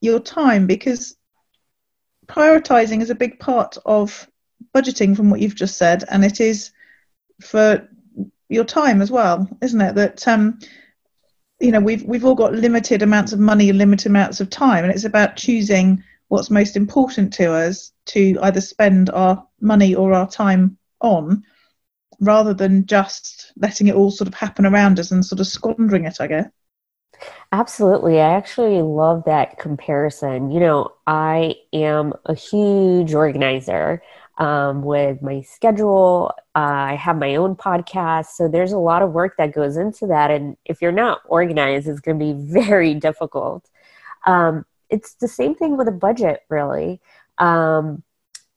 your 0.00 0.20
time 0.20 0.66
because 0.66 1.16
prioritizing 2.26 3.02
is 3.02 3.10
a 3.10 3.14
big 3.14 3.38
part 3.38 3.76
of 3.84 4.26
budgeting 4.74 5.14
from 5.14 5.28
what 5.28 5.40
you've 5.40 5.54
just 5.54 5.76
said 5.76 6.04
and 6.10 6.24
it 6.24 6.40
is 6.40 6.70
for 7.42 7.86
your 8.54 8.64
time 8.64 9.02
as 9.02 9.10
well 9.10 9.48
isn't 9.60 9.80
it 9.80 9.94
that 9.94 10.26
um 10.28 10.58
you 11.60 11.70
know 11.70 11.80
we've 11.80 12.02
we've 12.04 12.24
all 12.24 12.34
got 12.34 12.52
limited 12.52 13.02
amounts 13.02 13.32
of 13.32 13.38
money 13.38 13.72
limited 13.72 14.06
amounts 14.06 14.40
of 14.40 14.50
time 14.50 14.84
and 14.84 14.92
it's 14.92 15.04
about 15.04 15.36
choosing 15.36 16.02
what's 16.28 16.50
most 16.50 16.76
important 16.76 17.32
to 17.32 17.52
us 17.52 17.92
to 18.06 18.36
either 18.42 18.60
spend 18.60 19.10
our 19.10 19.46
money 19.60 19.94
or 19.94 20.12
our 20.12 20.28
time 20.28 20.76
on 21.00 21.42
rather 22.20 22.54
than 22.54 22.86
just 22.86 23.52
letting 23.56 23.88
it 23.88 23.94
all 23.94 24.10
sort 24.10 24.28
of 24.28 24.34
happen 24.34 24.64
around 24.64 24.98
us 24.98 25.10
and 25.10 25.24
sort 25.24 25.40
of 25.40 25.46
squandering 25.46 26.04
it 26.04 26.20
i 26.20 26.26
guess 26.26 26.46
Absolutely. 27.52 28.20
I 28.20 28.34
actually 28.34 28.82
love 28.82 29.24
that 29.26 29.58
comparison. 29.58 30.50
You 30.50 30.60
know, 30.60 30.92
I 31.06 31.54
am 31.72 32.12
a 32.26 32.34
huge 32.34 33.14
organizer 33.14 34.02
um, 34.38 34.82
with 34.82 35.22
my 35.22 35.42
schedule. 35.42 36.32
Uh, 36.54 36.92
I 36.92 36.94
have 36.94 37.16
my 37.16 37.36
own 37.36 37.56
podcast. 37.56 38.26
So 38.26 38.48
there's 38.48 38.72
a 38.72 38.78
lot 38.78 39.02
of 39.02 39.12
work 39.12 39.36
that 39.38 39.54
goes 39.54 39.76
into 39.76 40.06
that. 40.06 40.30
And 40.30 40.56
if 40.64 40.82
you're 40.82 40.92
not 40.92 41.20
organized, 41.26 41.88
it's 41.88 42.00
going 42.00 42.18
to 42.18 42.24
be 42.24 42.52
very 42.64 42.94
difficult. 42.94 43.68
Um, 44.26 44.64
it's 44.90 45.14
the 45.14 45.28
same 45.28 45.54
thing 45.54 45.76
with 45.76 45.88
a 45.88 45.92
budget, 45.92 46.40
really. 46.48 47.00
Um, 47.38 48.02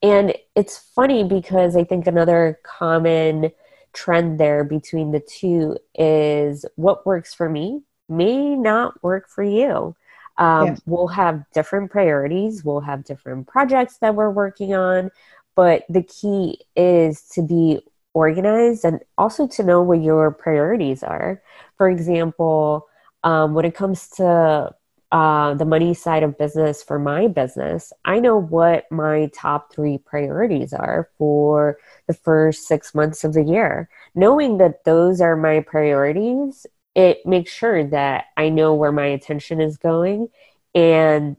and 0.01 0.33
it's 0.55 0.77
funny 0.77 1.23
because 1.23 1.75
I 1.75 1.83
think 1.83 2.05
another 2.05 2.59
common 2.63 3.51
trend 3.93 4.39
there 4.39 4.63
between 4.63 5.11
the 5.11 5.19
two 5.19 5.77
is 5.95 6.65
what 6.75 7.05
works 7.05 7.33
for 7.33 7.49
me 7.49 7.81
may 8.07 8.55
not 8.55 9.01
work 9.03 9.27
for 9.27 9.43
you. 9.43 9.95
Um, 10.37 10.67
yes. 10.67 10.81
We'll 10.85 11.07
have 11.07 11.43
different 11.53 11.89
priorities, 11.89 12.63
we'll 12.63 12.81
have 12.81 13.03
different 13.03 13.47
projects 13.47 13.97
that 13.97 14.13
we're 14.13 14.29
working 14.29 14.75
on, 14.75 15.09
but 15.57 15.83
the 15.89 16.03
key 16.03 16.61
is 16.77 17.23
to 17.33 17.41
be 17.41 17.81
organized 18.13 18.85
and 18.85 19.01
also 19.17 19.47
to 19.47 19.63
know 19.63 19.81
what 19.81 20.01
your 20.01 20.31
priorities 20.31 21.03
are. 21.03 21.41
For 21.77 21.89
example, 21.89 22.87
um, 23.23 23.53
when 23.55 23.65
it 23.65 23.75
comes 23.75 24.07
to 24.11 24.73
uh, 25.11 25.53
the 25.55 25.65
money 25.65 25.93
side 25.93 26.23
of 26.23 26.37
business 26.37 26.83
for 26.83 26.99
my 26.99 27.27
business, 27.27 27.91
I 28.05 28.19
know 28.19 28.37
what 28.37 28.85
my 28.91 29.29
top 29.33 29.73
three 29.73 29.97
priorities 29.97 30.71
are 30.73 31.09
for 31.17 31.77
the 32.07 32.13
first 32.13 32.67
six 32.67 32.95
months 32.95 33.25
of 33.25 33.33
the 33.33 33.43
year. 33.43 33.89
Knowing 34.15 34.59
that 34.59 34.85
those 34.85 35.19
are 35.19 35.35
my 35.35 35.59
priorities 35.59 36.65
it 36.97 37.23
makes 37.27 37.51
sure 37.51 37.83
that 37.83 38.25
I 38.37 38.49
know 38.49 38.73
where 38.73 38.91
my 38.91 39.05
attention 39.05 39.61
is 39.61 39.77
going. 39.77 40.29
And 40.73 41.37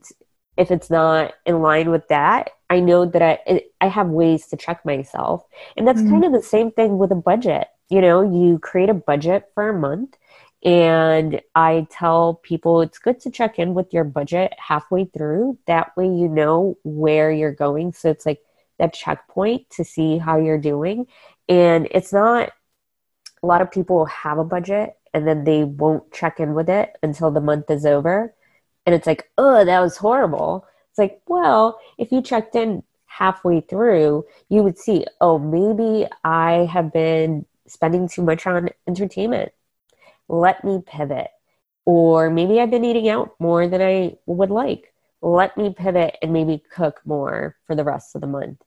if 0.55 0.71
it's 0.71 0.89
not 0.89 1.33
in 1.45 1.61
line 1.61 1.91
with 1.91 2.07
that, 2.07 2.51
I 2.69 2.79
know 2.79 3.05
that 3.05 3.21
I, 3.21 3.39
it, 3.47 3.73
I 3.81 3.87
have 3.87 4.07
ways 4.07 4.47
to 4.47 4.57
check 4.57 4.85
myself. 4.85 5.43
And 5.75 5.87
that's 5.87 6.01
mm-hmm. 6.01 6.11
kind 6.11 6.25
of 6.25 6.33
the 6.33 6.43
same 6.43 6.71
thing 6.71 6.97
with 6.97 7.11
a 7.11 7.15
budget. 7.15 7.67
You 7.89 8.01
know, 8.01 8.21
you 8.21 8.59
create 8.59 8.89
a 8.89 8.93
budget 8.93 9.49
for 9.53 9.69
a 9.69 9.79
month. 9.79 10.15
And 10.63 11.41
I 11.55 11.87
tell 11.89 12.35
people 12.35 12.81
it's 12.81 12.99
good 12.99 13.19
to 13.21 13.31
check 13.31 13.59
in 13.59 13.73
with 13.73 13.93
your 13.93 14.03
budget 14.03 14.53
halfway 14.57 15.05
through. 15.05 15.57
That 15.67 15.95
way, 15.95 16.05
you 16.05 16.27
know 16.27 16.77
where 16.83 17.31
you're 17.31 17.53
going. 17.53 17.93
So 17.93 18.09
it's 18.09 18.25
like 18.25 18.41
that 18.77 18.93
checkpoint 18.93 19.69
to 19.71 19.83
see 19.85 20.17
how 20.17 20.37
you're 20.37 20.57
doing. 20.57 21.07
And 21.47 21.87
it's 21.91 22.11
not, 22.11 22.51
a 23.41 23.47
lot 23.47 23.61
of 23.61 23.71
people 23.71 24.05
have 24.05 24.37
a 24.37 24.43
budget 24.43 24.97
and 25.13 25.25
then 25.25 25.45
they 25.45 25.63
won't 25.63 26.11
check 26.11 26.39
in 26.39 26.53
with 26.53 26.69
it 26.69 26.95
until 27.01 27.31
the 27.31 27.41
month 27.41 27.71
is 27.71 27.85
over. 27.85 28.35
And 28.85 28.93
it's 28.93 29.07
like, 29.07 29.29
oh, 29.37 29.63
that 29.63 29.79
was 29.79 29.97
horrible. 29.97 30.65
Like, 30.99 31.21
well, 31.27 31.79
if 31.97 32.11
you 32.11 32.21
checked 32.21 32.55
in 32.55 32.83
halfway 33.07 33.61
through, 33.61 34.25
you 34.49 34.61
would 34.63 34.77
see, 34.77 35.05
oh, 35.19 35.39
maybe 35.39 36.07
I 36.23 36.69
have 36.71 36.93
been 36.93 37.45
spending 37.67 38.07
too 38.07 38.21
much 38.21 38.45
on 38.45 38.69
entertainment. 38.87 39.51
Let 40.27 40.63
me 40.63 40.81
pivot. 40.85 41.29
Or 41.85 42.29
maybe 42.29 42.59
I've 42.59 42.69
been 42.69 42.85
eating 42.85 43.09
out 43.09 43.35
more 43.39 43.67
than 43.67 43.81
I 43.81 44.17
would 44.27 44.51
like. 44.51 44.93
Let 45.21 45.57
me 45.57 45.73
pivot 45.75 46.17
and 46.21 46.31
maybe 46.31 46.63
cook 46.73 47.01
more 47.03 47.55
for 47.65 47.75
the 47.75 47.83
rest 47.83 48.15
of 48.15 48.21
the 48.21 48.27
month. 48.27 48.61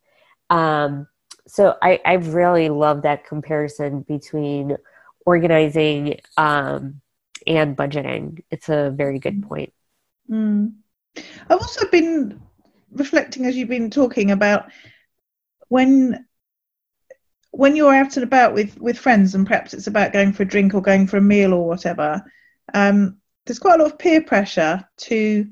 Um, 0.51 1.07
so 1.47 1.77
I, 1.81 2.01
I 2.05 2.15
really 2.15 2.69
love 2.69 3.03
that 3.03 3.27
comparison 3.27 4.03
between 4.03 4.77
organizing 5.25 6.21
um, 6.37 7.01
and 7.47 7.77
budgeting. 7.77 8.43
It's 8.51 8.69
a 8.69 8.91
very 8.91 9.19
good 9.19 9.43
point. 9.43 9.73
Mm. 10.31 10.75
I've 11.17 11.61
also 11.61 11.89
been 11.89 12.41
reflecting 12.91 13.47
as 13.47 13.57
you've 13.57 13.69
been 13.69 13.91
talking 13.91 14.31
about 14.31 14.71
when 15.69 16.27
when 17.51 17.77
you're 17.77 17.95
out 17.95 18.17
and 18.17 18.25
about 18.25 18.55
with 18.55 18.79
with 18.81 18.99
friends 18.99 19.35
and 19.35 19.47
perhaps 19.47 19.75
it's 19.75 19.87
about 19.87 20.13
going 20.13 20.33
for 20.33 20.43
a 20.43 20.47
drink 20.47 20.75
or 20.75 20.83
going 20.83 21.07
for 21.07 21.19
a 21.19 21.23
meal 21.23 21.53
or 21.53 21.67
whatever 21.67 22.23
um, 22.75 23.19
there's 23.45 23.59
quite 23.59 23.81
a 23.81 23.83
lot 23.83 23.93
of 23.93 23.99
peer 23.99 24.23
pressure 24.23 24.87
to 24.97 25.47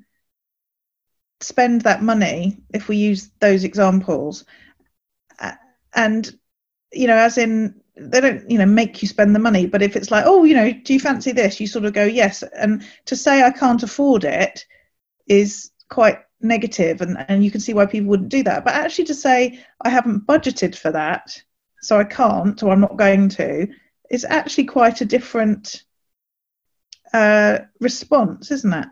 spend 1.41 1.83
that 1.83 2.03
money 2.03 2.59
if 2.73 2.89
we 2.89 2.97
use 2.97 3.31
those 3.41 3.65
examples. 3.65 4.45
And 5.93 6.31
you 6.93 7.09
know 7.09 7.17
as 7.17 7.37
in 7.37 7.81
they 7.97 8.21
don't 8.21 8.49
you 8.49 8.59
know 8.59 8.67
make 8.67 9.03
you 9.03 9.09
spend 9.09 9.35
the 9.35 9.41
money 9.41 9.67
but 9.67 9.83
if 9.83 9.97
it's 9.97 10.11
like 10.11 10.25
oh 10.27 10.45
you 10.45 10.55
know 10.55 10.73
do 10.73 10.93
you 10.93 11.01
fancy 11.01 11.33
this? 11.33 11.59
You 11.59 11.67
sort 11.67 11.85
of 11.85 11.93
go 11.93 12.05
yes 12.05 12.43
and 12.43 12.87
to 13.07 13.17
say 13.17 13.43
i 13.43 13.51
can't 13.51 13.83
afford 13.83 14.25
it 14.25 14.65
is 15.31 15.71
quite 15.89 16.19
negative 16.41 17.01
and, 17.01 17.25
and 17.29 17.45
you 17.45 17.51
can 17.51 17.61
see 17.61 17.75
why 17.75 17.87
people 17.87 18.09
wouldn't 18.09 18.29
do 18.29 18.43
that. 18.43 18.65
But 18.65 18.75
actually 18.75 19.05
to 19.07 19.15
say 19.15 19.59
i 19.83 19.89
haven't 19.89 20.27
budgeted 20.27 20.77
for 20.77 20.91
that 20.93 21.43
so 21.81 21.99
i 21.99 22.05
can't 22.05 22.63
or 22.63 22.71
i'm 22.71 22.81
not 22.81 22.97
going 22.97 23.29
to 23.31 23.67
is 24.11 24.25
actually 24.25 24.65
quite 24.65 25.01
a 25.01 25.05
different 25.05 25.85
uh, 27.15 27.59
response 27.81 28.51
isn't 28.51 28.73
it? 28.73 28.89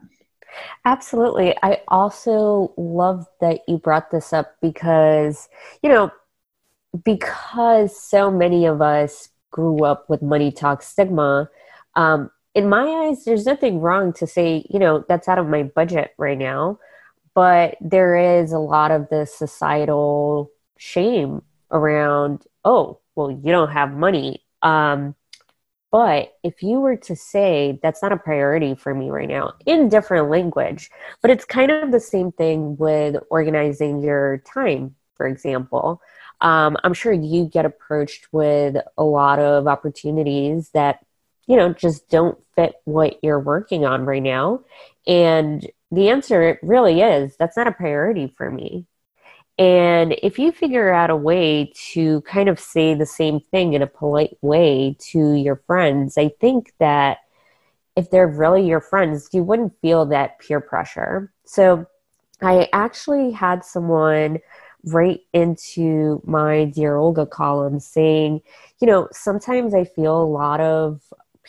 Absolutely. 0.84 1.54
I 1.62 1.82
also 1.88 2.72
love 2.76 3.26
that 3.40 3.60
you 3.68 3.78
brought 3.78 4.10
this 4.10 4.32
up 4.32 4.56
because 4.60 5.48
you 5.82 5.88
know 5.88 6.10
because 7.04 8.00
so 8.00 8.30
many 8.30 8.66
of 8.66 8.80
us 8.80 9.28
grew 9.50 9.84
up 9.84 10.08
with 10.08 10.22
money 10.22 10.50
talk 10.50 10.82
stigma, 10.82 11.48
um, 11.94 12.30
in 12.58 12.68
my 12.68 13.06
eyes, 13.06 13.24
there's 13.24 13.46
nothing 13.46 13.80
wrong 13.80 14.12
to 14.14 14.26
say, 14.26 14.66
you 14.68 14.80
know, 14.80 15.04
that's 15.08 15.28
out 15.28 15.38
of 15.38 15.46
my 15.46 15.62
budget 15.62 16.12
right 16.18 16.36
now. 16.36 16.80
But 17.32 17.76
there 17.80 18.16
is 18.40 18.50
a 18.50 18.58
lot 18.58 18.90
of 18.90 19.08
the 19.10 19.26
societal 19.26 20.50
shame 20.76 21.42
around, 21.70 22.46
oh, 22.64 22.98
well, 23.14 23.30
you 23.30 23.52
don't 23.52 23.70
have 23.70 23.92
money. 23.92 24.42
Um, 24.62 25.14
but 25.92 26.36
if 26.42 26.64
you 26.64 26.80
were 26.80 26.96
to 26.96 27.14
say 27.14 27.78
that's 27.80 28.02
not 28.02 28.10
a 28.10 28.16
priority 28.16 28.74
for 28.74 28.92
me 28.92 29.08
right 29.08 29.28
now 29.28 29.52
in 29.64 29.88
different 29.88 30.28
language, 30.28 30.90
but 31.22 31.30
it's 31.30 31.44
kind 31.44 31.70
of 31.70 31.92
the 31.92 32.00
same 32.00 32.32
thing 32.32 32.76
with 32.76 33.22
organizing 33.30 34.00
your 34.00 34.38
time, 34.38 34.96
for 35.16 35.28
example 35.28 36.02
um, 36.40 36.76
I'm 36.84 36.94
sure 36.94 37.12
you 37.12 37.46
get 37.46 37.64
approached 37.64 38.28
with 38.32 38.76
a 38.96 39.04
lot 39.04 39.38
of 39.38 39.66
opportunities 39.66 40.70
that, 40.70 41.04
you 41.48 41.56
know, 41.56 41.72
just 41.72 42.08
don't 42.08 42.38
fit 42.54 42.74
what 42.84 43.18
you're 43.22 43.40
working 43.40 43.84
on 43.84 44.04
write 44.04 44.22
now. 44.22 44.60
And 45.06 45.66
the 45.90 46.10
answer 46.10 46.58
really 46.62 47.00
is 47.00 47.34
that's 47.36 47.56
not 47.56 47.66
a 47.66 47.72
priority 47.72 48.32
for 48.36 48.50
me. 48.50 48.86
And 49.58 50.14
if 50.22 50.38
you 50.38 50.52
figure 50.52 50.92
out 50.92 51.10
a 51.10 51.16
way 51.16 51.72
to 51.92 52.20
kind 52.20 52.48
of 52.48 52.60
say 52.60 52.94
the 52.94 53.06
same 53.06 53.40
thing 53.50 53.72
in 53.72 53.82
a 53.82 53.88
polite 53.88 54.36
way 54.40 54.96
to 55.10 55.32
your 55.32 55.56
friends, 55.66 56.16
I 56.16 56.28
think 56.40 56.72
that 56.78 57.18
if 57.96 58.10
they're 58.10 58.28
really 58.28 58.64
your 58.64 58.80
friends, 58.80 59.28
you 59.32 59.42
wouldn't 59.42 59.72
feel 59.80 60.06
that 60.06 60.38
peer 60.38 60.60
pressure. 60.60 61.32
So 61.44 61.86
I 62.40 62.68
actually 62.72 63.32
had 63.32 63.64
someone 63.64 64.38
right 64.84 65.20
into 65.32 66.22
my 66.24 66.66
Dear 66.66 66.96
Olga 66.96 67.26
column 67.26 67.80
saying, 67.80 68.42
you 68.80 68.86
know, 68.86 69.08
sometimes 69.10 69.74
I 69.74 69.84
feel 69.84 70.22
a 70.22 70.24
lot 70.24 70.60
of 70.60 71.00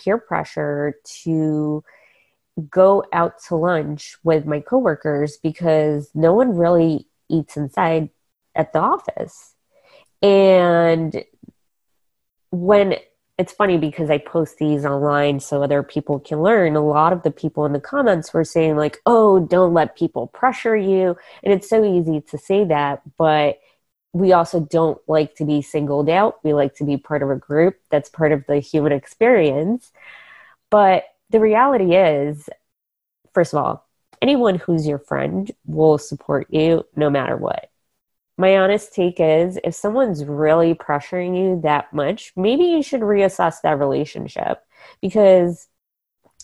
peer 0.03 0.17
pressure 0.17 0.95
to 1.23 1.83
go 2.69 3.03
out 3.13 3.33
to 3.47 3.55
lunch 3.55 4.17
with 4.23 4.45
my 4.45 4.59
coworkers 4.59 5.37
because 5.37 6.09
no 6.13 6.33
one 6.33 6.55
really 6.55 7.07
eats 7.29 7.55
inside 7.55 8.09
at 8.55 8.73
the 8.73 8.79
office. 8.79 9.55
And 10.21 11.23
when 12.51 12.95
it's 13.39 13.53
funny 13.53 13.77
because 13.77 14.09
I 14.09 14.17
post 14.17 14.57
these 14.57 14.85
online 14.85 15.39
so 15.39 15.63
other 15.63 15.81
people 15.81 16.19
can 16.19 16.43
learn. 16.43 16.75
A 16.75 16.85
lot 16.85 17.13
of 17.13 17.23
the 17.23 17.31
people 17.31 17.65
in 17.65 17.71
the 17.71 17.79
comments 17.79 18.33
were 18.33 18.43
saying, 18.43 18.75
like, 18.75 18.97
oh, 19.05 19.39
don't 19.39 19.73
let 19.73 19.95
people 19.95 20.27
pressure 20.27 20.75
you. 20.75 21.15
And 21.41 21.53
it's 21.53 21.69
so 21.69 21.85
easy 21.85 22.19
to 22.19 22.37
say 22.37 22.65
that, 22.65 23.01
but 23.17 23.59
we 24.13 24.33
also 24.33 24.59
don't 24.59 24.99
like 25.07 25.35
to 25.35 25.45
be 25.45 25.61
singled 25.61 26.09
out. 26.09 26.43
We 26.43 26.53
like 26.53 26.75
to 26.75 26.83
be 26.83 26.97
part 26.97 27.23
of 27.23 27.29
a 27.29 27.35
group 27.35 27.75
that's 27.89 28.09
part 28.09 28.31
of 28.31 28.43
the 28.47 28.59
human 28.59 28.91
experience. 28.91 29.91
But 30.69 31.05
the 31.29 31.39
reality 31.39 31.95
is, 31.95 32.49
first 33.33 33.53
of 33.53 33.63
all, 33.63 33.87
anyone 34.21 34.55
who's 34.55 34.87
your 34.87 34.99
friend 34.99 35.51
will 35.65 35.97
support 35.97 36.47
you 36.49 36.85
no 36.95 37.09
matter 37.09 37.37
what 37.37 37.69
my 38.39 38.57
honest 38.57 38.93
take 38.93 39.19
is 39.19 39.59
if 39.65 39.75
someone's 39.75 40.23
really 40.23 40.73
pressuring 40.73 41.37
you 41.37 41.59
that 41.61 41.93
much, 41.93 42.31
maybe 42.37 42.63
you 42.63 42.81
should 42.81 43.01
reassess 43.01 43.55
that 43.61 43.77
relationship 43.77 44.63
because 45.01 45.67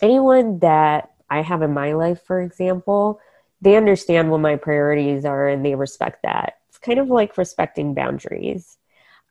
anyone 0.01 0.59
that 0.59 1.11
I 1.29 1.41
have 1.41 1.61
in 1.61 1.73
my 1.73 1.93
life, 1.93 2.21
for 2.27 2.41
example, 2.41 3.21
they 3.61 3.77
understand 3.77 4.29
what 4.29 4.41
my 4.41 4.57
priorities 4.57 5.23
are 5.23 5.47
and 5.47 5.65
they 5.65 5.75
respect 5.75 6.23
that. 6.23 6.55
Kind 6.85 6.99
of 6.99 7.07
like 7.09 7.37
respecting 7.37 7.93
boundaries. 7.93 8.77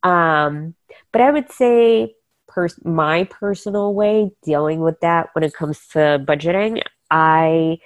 Um, 0.02 0.74
but 1.12 1.20
I 1.20 1.30
would 1.30 1.50
say 1.50 2.14
pers- 2.48 2.84
my 2.84 3.24
personal 3.24 3.94
way 3.94 4.32
dealing 4.42 4.80
with 4.80 5.00
that 5.00 5.28
when 5.32 5.44
it 5.44 5.54
comes 5.54 5.86
to 5.92 6.22
budgeting, 6.26 6.82
I 7.10 7.78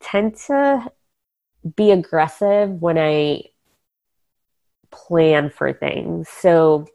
tend 0.00 0.36
to 0.48 0.90
be 1.76 1.92
aggressive 1.92 2.70
when 2.82 2.98
I 2.98 3.44
plan 4.90 5.50
for 5.50 5.72
things. 5.72 6.28
So 6.28 6.86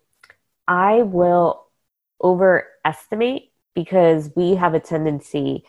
I 0.68 1.02
will 1.02 1.66
overestimate 2.24 3.52
because 3.74 4.32
we 4.36 4.56
have 4.56 4.74
a 4.74 4.80
tendency. 4.80 5.64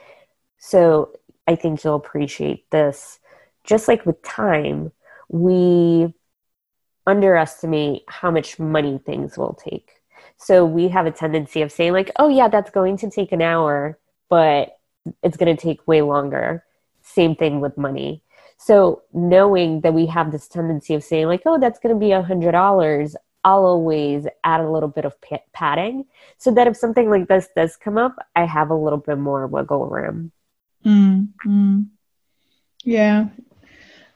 So 0.59 1.13
I 1.47 1.55
think 1.55 1.83
you'll 1.85 1.95
appreciate 1.95 2.71
this. 2.71 3.21
Just 3.65 3.89
like 3.89 4.05
with 4.07 4.23
time, 4.23 4.93
we 5.29 6.15
underestimate 7.09 8.03
how 8.09 8.31
much 8.31 8.59
money 8.59 9.01
things 9.05 9.37
will 9.37 9.55
take. 9.55 9.91
So 10.37 10.65
we 10.65 10.89
have 10.89 11.07
a 11.07 11.11
tendency 11.11 11.63
of 11.63 11.73
saying, 11.73 11.93
like, 11.93 12.13
oh, 12.17 12.29
yeah, 12.29 12.49
that's 12.49 12.71
going 12.71 12.97
to 12.99 13.11
take 13.11 13.33
an 13.33 13.43
hour, 13.43 13.99
but 14.29 14.79
it's 15.23 15.37
going 15.37 15.55
to 15.55 15.61
take 15.61 15.89
way 15.89 16.03
longer. 16.03 16.65
Same 17.03 17.35
thing 17.35 17.61
with 17.61 17.77
money. 17.77 18.23
So 18.59 19.03
knowing 19.13 19.81
that 19.81 19.95
we 19.95 20.07
have 20.07 20.31
this 20.31 20.49
tendency 20.49 20.95
of 20.95 21.03
saying 21.03 21.27
like, 21.27 21.43
oh, 21.47 21.59
that's 21.59 21.79
going 21.79 21.95
to 21.95 21.99
be 21.99 22.13
a 22.13 22.23
hundred 22.23 22.53
dollars, 22.53 23.17
I'll 23.45 23.65
always 23.65 24.27
add 24.45 24.61
a 24.61 24.71
little 24.71 24.89
bit 24.89 25.05
of 25.05 25.15
padding 25.53 26.05
so 26.37 26.51
that 26.53 26.67
if 26.67 26.77
something 26.77 27.09
like 27.09 27.29
this 27.29 27.49
does 27.57 27.77
come 27.77 27.97
up, 27.97 28.17
I 28.35 28.45
have 28.45 28.71
a 28.71 28.75
little 28.75 28.99
bit 28.99 29.17
more 29.19 29.47
wiggle 29.47 29.87
room. 29.87 30.33
Mm, 30.85 31.29
Yeah. 32.85 33.29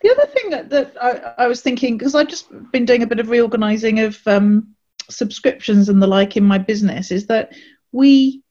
The 0.03 0.11
other 0.11 0.27
thing 0.27 0.51
that, 0.51 0.71
that 0.71 0.97
I, 1.01 1.45
I 1.45 1.47
was 1.47 1.63
thinking, 1.63 1.97
because 1.97 2.15
I've 2.15 2.29
just 2.29 2.49
been 2.73 2.85
doing 2.85 3.03
a 3.03 3.07
bit 3.07 3.21
of 3.21 3.31
reorganizing 3.31 4.01
of 4.01 4.21
um, 4.27 4.75
subscriptions 5.09 5.89
and 5.89 6.03
the 6.03 6.07
like 6.07 6.37
in 6.37 6.45
my 6.45 6.59
business, 6.59 7.11
is 7.11 7.27
that 7.29 7.53
we 7.93 8.43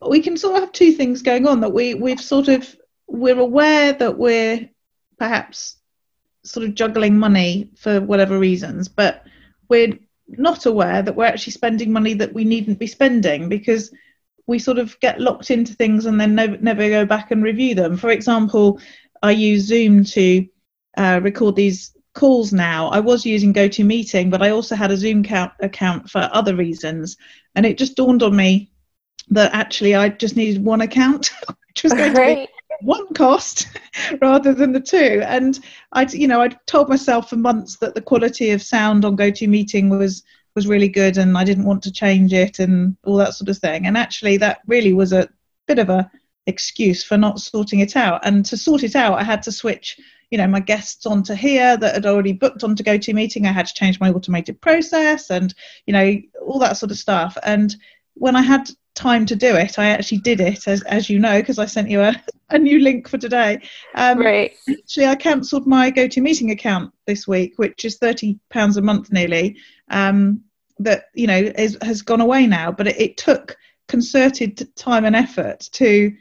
we 0.00 0.20
can 0.20 0.36
sort 0.36 0.56
of 0.56 0.62
have 0.62 0.72
two 0.72 0.92
things 0.92 1.22
going 1.22 1.46
on 1.46 1.60
that 1.60 1.72
we 1.72 1.94
we've 1.94 2.20
sort 2.20 2.48
of 2.48 2.74
we're 3.06 3.38
aware 3.38 3.92
that 3.92 4.18
we're 4.18 4.68
perhaps 5.18 5.76
sort 6.44 6.66
of 6.66 6.74
juggling 6.74 7.18
money 7.18 7.70
for 7.76 8.00
whatever 8.00 8.38
reasons, 8.38 8.88
but 8.88 9.24
we're 9.68 9.98
not 10.28 10.66
aware 10.66 11.02
that 11.02 11.14
we're 11.14 11.24
actually 11.24 11.52
spending 11.52 11.92
money 11.92 12.14
that 12.14 12.32
we 12.32 12.44
needn't 12.44 12.78
be 12.78 12.86
spending 12.86 13.48
because 13.48 13.92
we 14.46 14.58
sort 14.58 14.78
of 14.78 14.98
get 15.00 15.20
locked 15.20 15.50
into 15.50 15.74
things 15.74 16.06
and 16.06 16.20
then 16.20 16.34
never, 16.34 16.56
never 16.58 16.88
go 16.88 17.06
back 17.06 17.30
and 17.30 17.44
review 17.44 17.74
them. 17.74 17.96
For 17.96 18.10
example, 18.10 18.80
I 19.22 19.32
use 19.32 19.62
Zoom 19.64 20.04
to 20.04 20.46
uh, 20.96 21.20
record 21.22 21.56
these 21.56 21.96
calls 22.14 22.52
now. 22.52 22.88
I 22.88 23.00
was 23.00 23.24
using 23.24 23.54
GoToMeeting, 23.54 24.30
but 24.30 24.42
I 24.42 24.50
also 24.50 24.74
had 24.74 24.90
a 24.90 24.96
Zoom 24.96 25.22
count, 25.22 25.52
account 25.60 26.10
for 26.10 26.28
other 26.32 26.54
reasons. 26.54 27.16
And 27.54 27.64
it 27.64 27.78
just 27.78 27.96
dawned 27.96 28.22
on 28.22 28.36
me 28.36 28.70
that 29.28 29.54
actually 29.54 29.94
I 29.94 30.08
just 30.10 30.36
needed 30.36 30.64
one 30.64 30.80
account, 30.80 31.30
which 31.68 31.82
was 31.82 31.92
going 31.92 32.14
right. 32.14 32.46
to 32.46 32.52
be 32.80 32.86
one 32.86 33.12
cost 33.14 33.68
rather 34.20 34.52
than 34.52 34.72
the 34.72 34.80
two. 34.80 35.22
And 35.24 35.58
I, 35.92 36.06
you 36.10 36.28
know, 36.28 36.42
I 36.42 36.48
told 36.66 36.88
myself 36.88 37.30
for 37.30 37.36
months 37.36 37.76
that 37.78 37.94
the 37.94 38.02
quality 38.02 38.50
of 38.50 38.62
sound 38.62 39.04
on 39.04 39.16
GoToMeeting 39.16 39.88
was 39.96 40.22
was 40.54 40.66
really 40.66 40.88
good, 40.88 41.16
and 41.16 41.38
I 41.38 41.44
didn't 41.44 41.64
want 41.64 41.82
to 41.84 41.90
change 41.90 42.34
it 42.34 42.58
and 42.58 42.94
all 43.04 43.16
that 43.16 43.32
sort 43.32 43.48
of 43.48 43.56
thing. 43.56 43.86
And 43.86 43.96
actually, 43.96 44.36
that 44.36 44.60
really 44.66 44.92
was 44.92 45.14
a 45.14 45.30
bit 45.66 45.78
of 45.78 45.88
a 45.88 46.10
excuse 46.46 47.04
for 47.04 47.16
not 47.16 47.40
sorting 47.40 47.80
it 47.80 47.96
out. 47.96 48.20
And 48.24 48.44
to 48.46 48.56
sort 48.56 48.82
it 48.82 48.96
out, 48.96 49.18
I 49.18 49.22
had 49.22 49.42
to 49.44 49.52
switch, 49.52 49.98
you 50.30 50.38
know, 50.38 50.46
my 50.46 50.60
guests 50.60 51.06
onto 51.06 51.34
here 51.34 51.76
that 51.76 51.94
had 51.94 52.06
already 52.06 52.32
booked 52.32 52.64
onto 52.64 52.82
GoToMeeting. 52.82 53.46
I 53.46 53.52
had 53.52 53.66
to 53.66 53.74
change 53.74 54.00
my 54.00 54.10
automated 54.10 54.60
process, 54.60 55.30
and 55.30 55.54
you 55.86 55.92
know, 55.92 56.16
all 56.44 56.58
that 56.58 56.76
sort 56.76 56.90
of 56.90 56.98
stuff. 56.98 57.36
And 57.44 57.74
when 58.14 58.36
I 58.36 58.42
had 58.42 58.68
time 58.94 59.24
to 59.26 59.36
do 59.36 59.54
it, 59.56 59.78
I 59.78 59.88
actually 59.88 60.18
did 60.18 60.40
it, 60.40 60.68
as, 60.68 60.82
as 60.82 61.08
you 61.08 61.18
know, 61.18 61.40
because 61.40 61.58
I 61.58 61.66
sent 61.66 61.88
you 61.88 62.02
a, 62.02 62.22
a 62.50 62.58
new 62.58 62.78
link 62.78 63.08
for 63.08 63.18
today. 63.18 63.60
Um, 63.94 64.18
right. 64.18 64.52
Actually, 64.68 65.06
I 65.06 65.14
cancelled 65.14 65.66
my 65.66 65.90
GoToMeeting 65.90 66.50
account 66.50 66.92
this 67.06 67.26
week, 67.26 67.54
which 67.56 67.84
is 67.84 67.98
thirty 67.98 68.38
pounds 68.50 68.76
a 68.76 68.82
month 68.82 69.12
nearly. 69.12 69.56
Um, 69.88 70.42
that 70.78 71.04
you 71.14 71.26
know 71.26 71.36
is, 71.36 71.78
has 71.82 72.02
gone 72.02 72.20
away 72.20 72.46
now, 72.46 72.72
but 72.72 72.88
it, 72.88 73.00
it 73.00 73.16
took 73.16 73.56
concerted 73.88 74.74
time 74.74 75.04
and 75.04 75.14
effort 75.14 75.68
to 75.72 76.12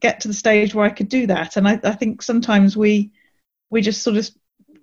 get 0.00 0.20
to 0.20 0.28
the 0.28 0.34
stage 0.34 0.74
where 0.74 0.86
I 0.86 0.90
could 0.90 1.08
do 1.08 1.26
that. 1.26 1.56
And 1.56 1.68
I, 1.68 1.80
I 1.84 1.92
think 1.92 2.22
sometimes 2.22 2.76
we 2.76 3.10
we 3.70 3.80
just 3.80 4.02
sort 4.02 4.16
of 4.16 4.28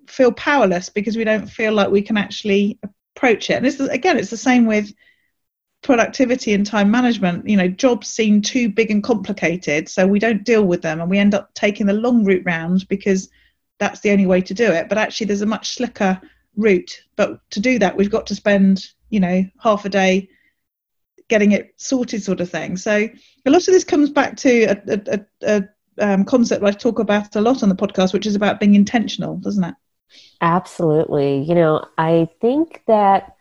feel 0.06 0.32
powerless 0.32 0.88
because 0.88 1.16
we 1.16 1.24
don't 1.24 1.46
feel 1.46 1.72
like 1.72 1.90
we 1.90 2.02
can 2.02 2.16
actually 2.16 2.78
approach 3.14 3.50
it. 3.50 3.54
And 3.54 3.66
this 3.66 3.80
again, 3.80 4.18
it's 4.18 4.30
the 4.30 4.36
same 4.36 4.66
with 4.66 4.92
productivity 5.82 6.54
and 6.54 6.66
time 6.66 6.90
management 6.90 7.48
you 7.48 7.56
know 7.56 7.68
jobs 7.68 8.08
seem 8.08 8.42
too 8.42 8.68
big 8.68 8.90
and 8.90 9.04
complicated 9.04 9.88
so 9.88 10.06
we 10.06 10.18
don't 10.18 10.44
deal 10.44 10.64
with 10.64 10.82
them 10.82 11.00
and 11.00 11.08
we 11.08 11.18
end 11.18 11.34
up 11.34 11.54
taking 11.54 11.86
the 11.86 11.92
long 11.92 12.24
route 12.24 12.42
round 12.44 12.86
because 12.88 13.30
that's 13.78 14.00
the 14.00 14.10
only 14.10 14.26
way 14.26 14.40
to 14.40 14.54
do 14.54 14.64
it 14.64 14.88
but 14.88 14.98
actually 14.98 15.26
there's 15.26 15.42
a 15.42 15.46
much 15.46 15.74
slicker 15.74 16.20
route 16.56 17.00
but 17.14 17.40
to 17.50 17.60
do 17.60 17.78
that 17.78 17.96
we've 17.96 18.10
got 18.10 18.26
to 18.26 18.34
spend 18.34 18.88
you 19.10 19.20
know 19.20 19.44
half 19.60 19.84
a 19.84 19.88
day 19.88 20.28
getting 21.28 21.52
it 21.52 21.74
sorted 21.76 22.22
sort 22.22 22.40
of 22.40 22.50
thing. 22.50 22.76
So 22.76 23.08
a 23.46 23.50
lot 23.50 23.66
of 23.68 23.74
this 23.74 23.84
comes 23.84 24.10
back 24.10 24.36
to 24.38 24.64
a, 24.64 24.82
a, 24.88 25.00
a, 25.06 25.20
a 25.42 25.68
um, 26.00 26.24
concept 26.24 26.62
I 26.64 26.70
talk 26.72 26.98
about 26.98 27.34
a 27.36 27.40
lot 27.40 27.62
on 27.62 27.68
the 27.68 27.74
podcast 27.74 28.12
which 28.12 28.26
is 28.26 28.36
about 28.36 28.60
being 28.60 28.74
intentional 28.74 29.36
doesn't 29.36 29.64
it? 29.64 29.74
Absolutely. 30.40 31.42
You 31.42 31.54
know 31.54 31.84
i 31.96 32.28
think 32.40 32.82
that 32.86 33.34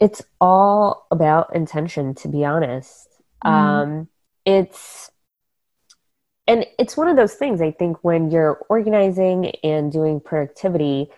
it's 0.00 0.22
all 0.40 1.06
about 1.10 1.54
intention 1.54 2.14
to 2.14 2.28
be 2.28 2.44
honest. 2.44 3.08
Mm. 3.44 3.50
um 3.50 4.08
it's 4.44 5.10
and 6.48 6.66
it's 6.78 6.96
one 6.96 7.06
of 7.08 7.16
those 7.16 7.34
things 7.34 7.60
i 7.60 7.70
think 7.70 7.98
when 8.02 8.30
you're 8.32 8.58
organizing 8.68 9.52
and 9.62 9.92
doing 9.92 10.18
productivity 10.18 11.08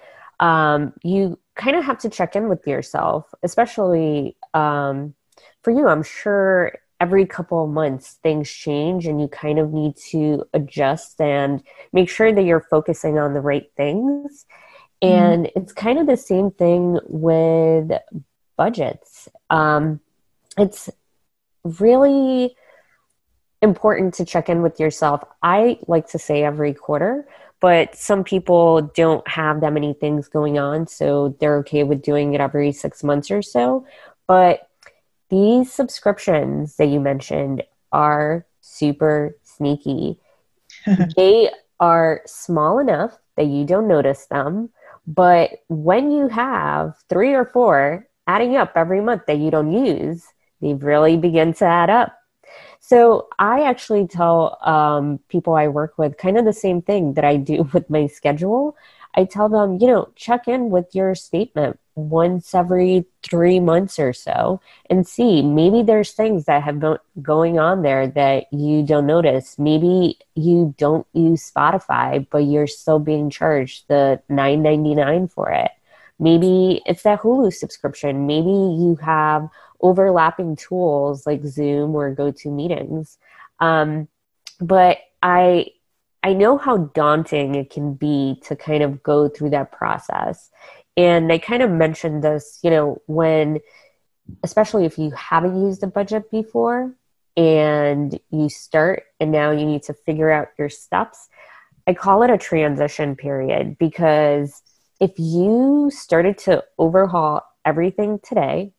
um 0.41 0.93
you 1.03 1.39
kind 1.55 1.77
of 1.77 1.85
have 1.85 1.99
to 1.99 2.11
check 2.11 2.37
in 2.37 2.49
with 2.49 2.67
yourself 2.67 3.33
especially 3.43 4.37
um 4.53 5.15
for 5.63 5.71
you 5.71 5.87
i'm 5.89 6.03
sure 6.03 6.79
every 7.01 7.25
couple 7.25 7.65
of 7.65 7.71
months 7.71 8.19
things 8.23 8.51
change 8.51 9.07
and 9.07 9.21
you 9.21 9.29
kind 9.29 9.59
of 9.59 9.73
need 9.73 9.97
to 9.97 10.45
adjust 10.53 11.21
and 11.21 11.63
make 11.93 12.11
sure 12.11 12.33
that 12.33 12.43
you're 12.43 12.67
focusing 12.71 13.19
on 13.19 13.33
the 13.33 13.41
right 13.41 13.71
things 13.77 14.45
mm. 15.03 15.11
and 15.11 15.47
mm. 15.47 15.53
it's 15.57 15.73
kind 15.73 15.99
of 15.99 16.07
the 16.07 16.17
same 16.17 16.51
thing 16.51 16.99
with 17.07 17.91
budgets. 18.61 19.27
Um, 19.49 20.01
it's 20.59 20.91
really 21.65 22.55
important 23.63 24.13
to 24.15 24.27
check 24.27 24.51
in 24.51 24.61
with 24.61 24.79
yourself. 24.79 25.25
I 25.43 25.79
like 25.87 26.09
to 26.09 26.19
say 26.19 26.45
every 26.45 26.75
quarter, 26.75 27.27
but 27.61 27.97
some 27.97 28.23
people 28.23 28.83
don't 28.83 29.27
have 29.27 29.63
that 29.63 29.73
many 29.73 29.95
things 29.95 30.29
going 30.29 30.59
on, 30.59 30.89
so 30.89 31.35
they're 31.41 31.57
okay 31.61 31.85
with 31.85 32.03
doing 32.03 32.35
it 32.35 32.43
every 32.43 32.71
six 32.73 33.03
months 33.03 33.31
or 33.31 33.41
so. 33.41 33.87
But 34.27 34.69
these 35.31 35.73
subscriptions 35.73 36.77
that 36.77 36.87
you 36.87 37.01
mentioned 37.01 37.63
are 37.93 38.47
super 38.61 39.37
sneaky. 39.43 40.19
they 41.17 41.51
are 41.79 42.23
small 42.27 42.79
enough 42.79 43.19
that 43.37 43.47
you 43.47 43.65
don't 43.65 43.89
notice 43.89 44.27
them, 44.27 44.71
but 45.07 45.51
when 45.69 46.11
you 46.11 46.29
have 46.29 46.95
three 47.09 47.33
or 47.33 47.45
four, 47.45 48.07
adding 48.27 48.57
up 48.57 48.73
every 48.77 49.01
month 49.01 49.23
that 49.27 49.39
you 49.39 49.51
don't 49.51 49.73
use, 49.73 50.25
they 50.61 50.75
really 50.75 51.17
begin 51.17 51.55
to 51.55 51.65
add 51.65 51.91
up. 51.91 52.17
So 52.81 53.29
I 53.39 53.63
actually 53.63 54.07
tell 54.07 54.59
um, 54.63 55.21
people 55.29 55.55
I 55.55 55.69
work 55.69 55.99
with 55.99 56.17
kind 56.17 56.37
of 56.39 56.45
the 56.45 56.53
same 56.53 56.83
thing 56.83 57.15
that 57.15 57.25
I 57.25 57.37
do 57.37 57.63
with 57.73 57.89
my 57.91 58.07
schedule. 58.07 58.77
I 59.15 59.25
tell 59.25 59.49
them, 59.49 59.79
you 59.81 59.87
know, 59.87 60.09
check 60.15 60.47
in 60.47 60.71
with 60.71 60.95
your 60.95 61.15
statement 61.15 61.79
once 61.95 62.55
every 62.55 63.05
three 63.29 63.61
months 63.61 63.99
or 63.99 64.13
so 64.13 64.61
and 64.89 65.07
see 65.07 65.43
maybe 65.43 65.83
there's 65.83 66.13
things 66.13 66.45
that 66.45 66.63
have 66.63 66.81
been 66.81 66.97
going 67.21 67.59
on 67.59 67.83
there 67.83 68.07
that 68.07 68.53
you 68.53 68.83
don't 68.83 69.07
notice. 69.07 69.59
Maybe 69.59 70.19
you 70.35 70.75
don't 70.79 71.07
use 71.13 71.51
spotify 71.51 72.27
but 72.31 72.39
you're 72.39 72.67
still 72.67 72.99
being 72.99 73.29
charged 73.29 73.89
the 73.89 74.23
9.99 74.31 75.31
for 75.33 75.51
it. 75.51 75.71
Maybe 76.19 76.83
it's 76.87 77.03
that 77.03 77.21
hulu 77.21 77.53
subscription. 77.53 78.27
Maybe 78.27 78.49
you 78.49 78.99
have 79.03 79.49
overlapping 79.81 80.57
tools 80.57 81.27
like 81.27 81.45
zoom 81.45 81.95
or 81.95 82.15
GoToMeetings. 82.15 83.17
Um, 83.59 84.09
but 84.61 84.99
i 85.23 85.67
i 86.23 86.33
know 86.33 86.59
how 86.59 86.77
daunting 86.95 87.55
it 87.55 87.71
can 87.71 87.95
be 87.95 88.41
to 88.45 88.57
kind 88.57 88.83
of 88.83 89.03
go 89.03 89.29
through 89.29 89.51
that 89.51 89.73
process. 89.73 90.51
And 90.97 91.33
I 91.33 91.39
kind 91.39 91.63
of 91.63 91.71
mentioned 91.71 92.23
this, 92.23 92.59
you 92.63 92.71
know, 92.71 93.01
when, 93.07 93.61
especially 94.43 94.85
if 94.85 94.99
you 94.99 95.11
haven't 95.13 95.61
used 95.61 95.83
a 95.83 95.87
budget 95.87 96.31
before 96.31 96.95
and 97.37 98.19
you 98.31 98.49
start 98.49 99.05
and 99.19 99.33
now 99.33 99.51
you 99.51 99.65
need 99.65 99.83
to 99.85 99.95
figure 99.95 100.31
out 100.31 100.49
your 100.59 100.69
steps, 100.69 101.29
I 101.87 101.95
call 101.95 102.23
it 102.23 102.31
a 102.31 102.39
transition 102.39 103.17
period 103.17 103.79
because 103.79 104.63
if 105.01 105.13
you 105.17 105.91
started 105.93 106.37
to 106.39 106.65
overhaul 106.79 107.43
everything 107.65 108.21
today, 108.23 108.73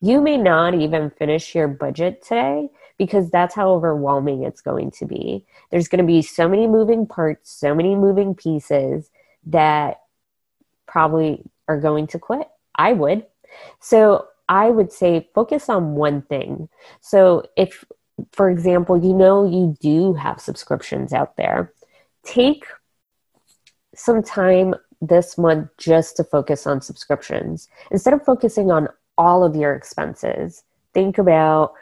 you 0.00 0.22
may 0.22 0.38
not 0.38 0.74
even 0.74 1.10
finish 1.10 1.54
your 1.54 1.68
budget 1.68 2.22
today 2.22 2.70
because 3.00 3.30
that's 3.30 3.54
how 3.54 3.70
overwhelming 3.70 4.42
it's 4.42 4.60
going 4.60 4.90
to 4.90 5.06
be. 5.06 5.46
There's 5.70 5.88
going 5.88 6.02
to 6.02 6.06
be 6.06 6.20
so 6.20 6.46
many 6.46 6.66
moving 6.66 7.06
parts, 7.06 7.50
so 7.50 7.74
many 7.74 7.96
moving 7.96 8.34
pieces 8.34 9.10
that 9.46 10.02
probably 10.86 11.42
are 11.66 11.80
going 11.80 12.08
to 12.08 12.18
quit. 12.18 12.46
I 12.74 12.92
would. 12.92 13.24
So 13.80 14.26
I 14.50 14.68
would 14.68 14.92
say 14.92 15.30
focus 15.34 15.70
on 15.70 15.94
one 15.94 16.20
thing. 16.20 16.68
So 17.00 17.44
if, 17.56 17.86
for 18.32 18.50
example, 18.50 19.02
you 19.02 19.14
know 19.14 19.48
you 19.48 19.74
do 19.80 20.12
have 20.12 20.38
subscriptions 20.38 21.14
out 21.14 21.38
there, 21.38 21.72
take 22.22 22.66
some 23.94 24.22
time 24.22 24.74
this 25.00 25.38
month 25.38 25.70
just 25.78 26.18
to 26.18 26.24
focus 26.24 26.66
on 26.66 26.82
subscriptions. 26.82 27.70
Instead 27.90 28.12
of 28.12 28.22
focusing 28.26 28.70
on 28.70 28.88
all 29.16 29.42
of 29.42 29.56
your 29.56 29.74
expenses, 29.74 30.64
think 30.92 31.16
about 31.16 31.72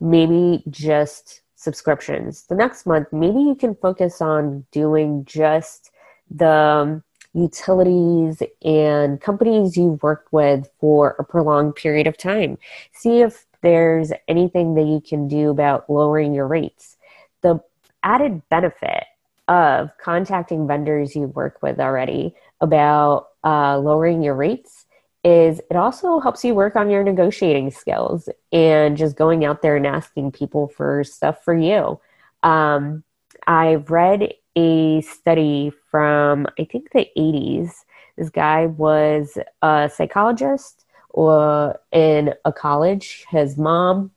maybe 0.00 0.62
just 0.70 1.42
subscriptions. 1.56 2.44
The 2.44 2.54
next 2.54 2.86
month, 2.86 3.08
maybe 3.12 3.40
you 3.40 3.54
can 3.54 3.74
focus 3.74 4.20
on 4.20 4.64
doing 4.70 5.24
just 5.24 5.90
the 6.30 7.02
utilities 7.34 8.42
and 8.64 9.20
companies 9.20 9.76
you've 9.76 10.02
worked 10.02 10.32
with 10.32 10.70
for 10.80 11.16
a 11.18 11.24
prolonged 11.24 11.74
period 11.74 12.06
of 12.06 12.16
time. 12.16 12.58
See 12.92 13.20
if 13.20 13.46
there's 13.62 14.12
anything 14.28 14.74
that 14.74 14.86
you 14.86 15.00
can 15.00 15.28
do 15.28 15.50
about 15.50 15.90
lowering 15.90 16.32
your 16.32 16.46
rates. 16.46 16.96
The 17.42 17.60
added 18.02 18.42
benefit 18.48 19.04
of 19.48 19.90
contacting 19.98 20.66
vendors 20.66 21.16
you 21.16 21.22
work 21.22 21.62
with 21.62 21.80
already 21.80 22.34
about 22.60 23.28
uh, 23.44 23.78
lowering 23.78 24.22
your 24.22 24.34
rates 24.34 24.86
is 25.24 25.60
it 25.70 25.76
also 25.76 26.20
helps 26.20 26.44
you 26.44 26.54
work 26.54 26.76
on 26.76 26.90
your 26.90 27.02
negotiating 27.02 27.70
skills 27.70 28.28
and 28.52 28.96
just 28.96 29.16
going 29.16 29.44
out 29.44 29.62
there 29.62 29.76
and 29.76 29.86
asking 29.86 30.32
people 30.32 30.68
for 30.68 31.02
stuff 31.04 31.44
for 31.44 31.54
you. 31.54 32.00
Um, 32.42 33.02
I've 33.46 33.90
read 33.90 34.34
a 34.56 35.00
study 35.02 35.72
from 35.90 36.46
I 36.58 36.64
think 36.64 36.92
the 36.92 37.08
80s. 37.16 37.70
This 38.16 38.30
guy 38.30 38.66
was 38.66 39.38
a 39.62 39.90
psychologist 39.94 40.84
or 41.10 41.78
in 41.92 42.34
a 42.44 42.52
college. 42.52 43.24
His 43.30 43.56
mom 43.56 44.10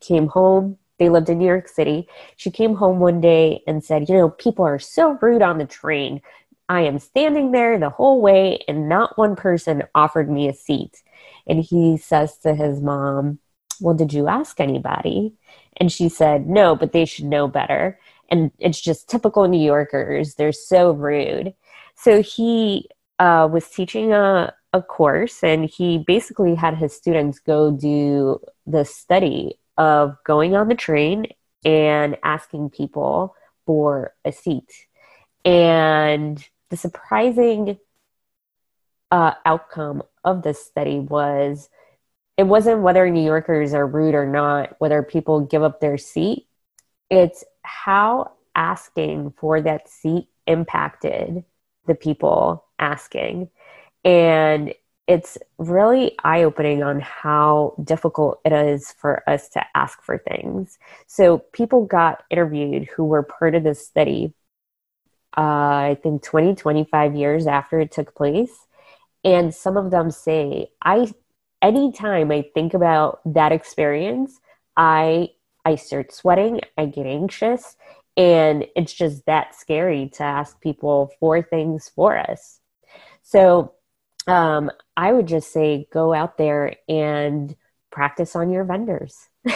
came 0.00 0.28
home. 0.28 0.78
They 0.98 1.08
lived 1.08 1.28
in 1.28 1.38
New 1.38 1.46
York 1.46 1.68
City. 1.68 2.08
She 2.36 2.50
came 2.50 2.74
home 2.74 3.00
one 3.00 3.20
day 3.20 3.62
and 3.66 3.82
said, 3.82 4.08
"You 4.08 4.16
know, 4.16 4.30
people 4.30 4.64
are 4.64 4.78
so 4.78 5.18
rude 5.20 5.42
on 5.42 5.58
the 5.58 5.64
train. 5.64 6.22
I 6.68 6.82
am 6.82 6.98
standing 6.98 7.52
there 7.52 7.78
the 7.78 7.90
whole 7.90 8.20
way 8.20 8.64
and 8.68 8.88
not 8.88 9.18
one 9.18 9.36
person 9.36 9.84
offered 9.94 10.30
me 10.30 10.48
a 10.48 10.54
seat." 10.54 11.02
And 11.46 11.62
he 11.62 11.96
says 11.96 12.38
to 12.38 12.54
his 12.54 12.80
mom, 12.80 13.38
"Well, 13.80 13.94
did 13.94 14.12
you 14.12 14.28
ask 14.28 14.60
anybody?" 14.60 15.34
And 15.76 15.90
she 15.90 16.08
said, 16.08 16.46
"No, 16.46 16.76
but 16.76 16.92
they 16.92 17.04
should 17.04 17.26
know 17.26 17.48
better." 17.48 17.98
and 18.32 18.50
it's 18.58 18.80
just 18.80 19.10
typical 19.10 19.46
New 19.46 19.62
Yorkers. 19.62 20.34
They're 20.34 20.52
so 20.52 20.92
rude. 20.92 21.52
So 21.96 22.22
he 22.22 22.88
uh, 23.18 23.46
was 23.52 23.68
teaching 23.68 24.14
a, 24.14 24.54
a 24.72 24.82
course, 24.82 25.44
and 25.44 25.66
he 25.66 25.98
basically 25.98 26.54
had 26.54 26.74
his 26.74 26.96
students 26.96 27.38
go 27.38 27.70
do 27.70 28.40
the 28.66 28.86
study 28.86 29.58
of 29.76 30.16
going 30.24 30.56
on 30.56 30.68
the 30.68 30.74
train 30.74 31.26
and 31.62 32.16
asking 32.24 32.70
people 32.70 33.36
for 33.66 34.14
a 34.24 34.32
seat. 34.32 34.72
And 35.44 36.42
the 36.72 36.76
surprising 36.78 37.78
uh, 39.10 39.34
outcome 39.44 40.02
of 40.24 40.42
this 40.42 40.64
study 40.64 40.98
was 40.98 41.68
it 42.38 42.44
wasn't 42.44 42.80
whether 42.80 43.10
New 43.10 43.22
Yorkers 43.22 43.74
are 43.74 43.86
rude 43.86 44.14
or 44.14 44.26
not, 44.26 44.74
whether 44.78 45.02
people 45.02 45.42
give 45.42 45.62
up 45.62 45.80
their 45.80 45.98
seat. 45.98 46.46
It's 47.10 47.44
how 47.60 48.32
asking 48.54 49.34
for 49.36 49.60
that 49.60 49.86
seat 49.86 50.28
impacted 50.46 51.44
the 51.86 51.94
people 51.94 52.64
asking. 52.78 53.50
And 54.02 54.72
it's 55.06 55.36
really 55.58 56.16
eye 56.24 56.44
opening 56.44 56.82
on 56.82 57.00
how 57.00 57.74
difficult 57.84 58.40
it 58.46 58.52
is 58.52 58.94
for 58.96 59.28
us 59.28 59.50
to 59.50 59.62
ask 59.74 60.02
for 60.02 60.16
things. 60.16 60.78
So, 61.06 61.36
people 61.52 61.84
got 61.84 62.22
interviewed 62.30 62.84
who 62.84 63.04
were 63.04 63.22
part 63.22 63.54
of 63.54 63.62
this 63.62 63.86
study, 63.86 64.32
uh, 65.36 65.40
I 65.40 65.98
think 66.02 66.22
20, 66.22 66.54
25 66.54 67.14
years 67.14 67.46
after 67.46 67.80
it 67.80 67.90
took 67.90 68.14
place. 68.14 68.66
And 69.24 69.54
some 69.54 69.76
of 69.76 69.90
them 69.90 70.10
say, 70.10 70.68
I, 70.82 71.12
anytime 71.60 72.30
I 72.30 72.44
think 72.54 72.74
about 72.74 73.20
that 73.26 73.52
experience, 73.52 74.40
I 74.76 75.30
I 75.64 75.76
start 75.76 76.12
sweating, 76.12 76.60
I 76.76 76.86
get 76.86 77.06
anxious, 77.06 77.76
and 78.16 78.66
it's 78.74 78.92
just 78.92 79.24
that 79.26 79.54
scary 79.54 80.10
to 80.14 80.24
ask 80.24 80.60
people 80.60 81.12
for 81.20 81.40
things 81.40 81.88
for 81.94 82.18
us. 82.18 82.58
So 83.22 83.74
um, 84.26 84.70
I 84.96 85.12
would 85.12 85.28
just 85.28 85.52
say 85.52 85.86
go 85.92 86.12
out 86.12 86.36
there 86.36 86.74
and 86.88 87.54
practice 87.90 88.34
on 88.34 88.50
your 88.50 88.64
vendors. 88.64 89.16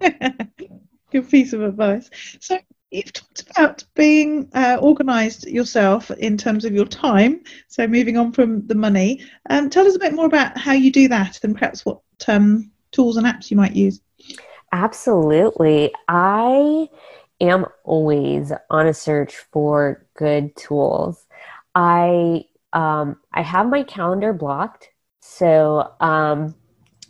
Good 1.10 1.30
piece 1.30 1.52
of 1.52 1.62
advice. 1.62 2.10
So 2.40 2.58
you've 2.90 3.12
talked 3.12 3.50
about 3.50 3.84
being 3.94 4.48
uh, 4.54 4.78
organized 4.80 5.46
yourself 5.46 6.10
in 6.12 6.36
terms 6.36 6.64
of 6.64 6.72
your 6.72 6.86
time. 6.86 7.42
So 7.68 7.86
moving 7.86 8.16
on 8.16 8.32
from 8.32 8.66
the 8.66 8.74
money, 8.74 9.22
um, 9.50 9.68
tell 9.70 9.86
us 9.86 9.96
a 9.96 9.98
bit 9.98 10.14
more 10.14 10.26
about 10.26 10.56
how 10.56 10.72
you 10.72 10.90
do 10.90 11.08
that 11.08 11.38
and 11.42 11.54
perhaps 11.54 11.84
what 11.84 12.00
um, 12.26 12.70
tools 12.92 13.16
and 13.16 13.26
apps 13.26 13.50
you 13.50 13.56
might 13.56 13.74
use. 13.74 14.00
Absolutely. 14.72 15.92
I 16.08 16.88
am 17.40 17.66
always 17.84 18.52
on 18.70 18.86
a 18.86 18.94
search 18.94 19.36
for 19.52 20.06
good 20.14 20.54
tools. 20.56 21.26
I 21.74 22.44
um, 22.72 23.16
I 23.32 23.40
have 23.42 23.68
my 23.68 23.82
calendar 23.82 24.34
blocked, 24.34 24.90
so 25.20 25.94
um, 26.00 26.54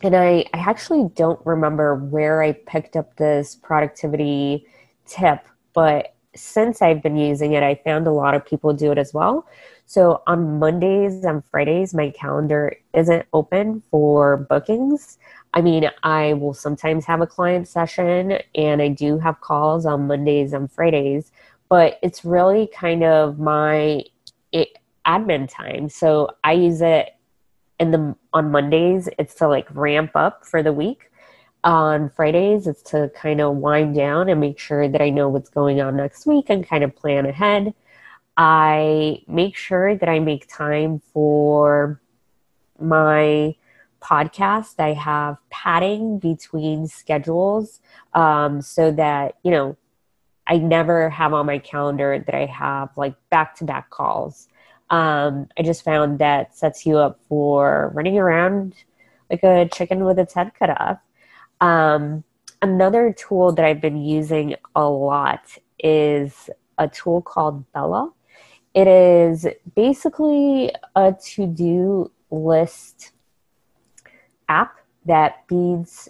and 0.01 0.15
I, 0.15 0.45
I 0.53 0.59
actually 0.59 1.09
don't 1.15 1.39
remember 1.45 1.95
where 1.95 2.41
I 2.41 2.53
picked 2.53 2.95
up 2.95 3.15
this 3.17 3.55
productivity 3.55 4.65
tip, 5.05 5.45
but 5.73 6.13
since 6.35 6.81
I've 6.81 7.01
been 7.01 7.17
using 7.17 7.53
it, 7.53 7.63
I 7.63 7.75
found 7.75 8.07
a 8.07 8.11
lot 8.11 8.35
of 8.35 8.45
people 8.45 8.73
do 8.73 8.91
it 8.91 8.97
as 8.97 9.13
well. 9.13 9.47
So 9.85 10.21
on 10.27 10.59
Mondays 10.59 11.23
and 11.23 11.43
Fridays, 11.45 11.93
my 11.93 12.11
calendar 12.11 12.75
isn't 12.93 13.25
open 13.33 13.81
for 13.89 14.37
bookings. 14.37 15.17
I 15.53 15.61
mean, 15.61 15.89
I 16.03 16.33
will 16.33 16.53
sometimes 16.53 17.05
have 17.05 17.21
a 17.21 17.27
client 17.27 17.67
session 17.67 18.37
and 18.53 18.81
I 18.81 18.89
do 18.89 19.17
have 19.17 19.41
calls 19.41 19.85
on 19.85 20.07
Mondays 20.07 20.53
and 20.53 20.71
Fridays, 20.71 21.31
but 21.69 21.97
it's 22.03 22.23
really 22.23 22.67
kind 22.67 23.03
of 23.03 23.39
my 23.39 24.03
it, 24.51 24.77
admin 25.07 25.49
time. 25.49 25.89
So 25.89 26.29
I 26.43 26.53
use 26.53 26.81
it 26.81 27.15
in 27.79 27.91
the 27.91 28.15
on 28.33 28.51
Mondays 28.51 29.09
it's 29.17 29.33
to 29.35 29.47
like 29.47 29.67
ramp 29.73 30.11
up 30.13 30.45
for 30.45 30.61
the 30.61 30.73
week. 30.73 31.08
On 31.63 32.09
Fridays 32.09 32.67
is 32.67 32.81
to 32.83 33.11
kind 33.13 33.41
of 33.41 33.57
wind 33.57 33.95
down 33.95 34.29
and 34.29 34.39
make 34.39 34.59
sure 34.59 34.87
that 34.87 35.01
I 35.01 35.09
know 35.09 35.27
what's 35.27 35.49
going 35.49 35.81
on 35.81 35.97
next 35.97 36.25
week 36.25 36.45
and 36.49 36.65
kind 36.65 36.83
of 36.83 36.95
plan 36.95 37.25
ahead. 37.25 37.73
I 38.37 39.23
make 39.27 39.57
sure 39.57 39.95
that 39.97 40.07
I 40.07 40.19
make 40.19 40.47
time 40.47 41.01
for 41.13 41.99
my 42.79 43.55
podcast. 44.01 44.75
I 44.79 44.93
have 44.93 45.37
padding 45.49 46.19
between 46.19 46.87
schedules 46.87 47.81
um, 48.13 48.61
so 48.61 48.91
that, 48.91 49.35
you 49.43 49.51
know, 49.51 49.75
I 50.47 50.57
never 50.57 51.09
have 51.09 51.33
on 51.33 51.45
my 51.45 51.59
calendar 51.59 52.23
that 52.25 52.33
I 52.33 52.45
have 52.45 52.89
like 52.95 53.15
back 53.29 53.55
to 53.57 53.65
back 53.65 53.89
calls. 53.89 54.47
Um, 54.89 55.47
I 55.57 55.61
just 55.61 55.83
found 55.83 56.19
that 56.19 56.55
sets 56.55 56.85
you 56.85 56.97
up 56.97 57.19
for 57.27 57.91
running 57.93 58.17
around 58.17 58.73
like 59.29 59.43
a 59.43 59.67
chicken 59.67 60.05
with 60.05 60.17
its 60.17 60.33
head 60.33 60.53
cut 60.57 60.69
off. 60.69 60.99
Um, 61.61 62.23
another 62.61 63.13
tool 63.13 63.51
that 63.53 63.65
I've 63.65 63.81
been 63.81 63.97
using 63.97 64.55
a 64.75 64.87
lot 64.87 65.57
is 65.79 66.49
a 66.77 66.87
tool 66.87 67.21
called 67.21 67.71
Bella. 67.71 68.11
It 68.73 68.87
is 68.87 69.47
basically 69.75 70.71
a 70.95 71.15
to 71.33 71.47
do 71.47 72.11
list 72.31 73.11
app 74.47 74.75
that 75.05 75.43
feeds 75.47 76.09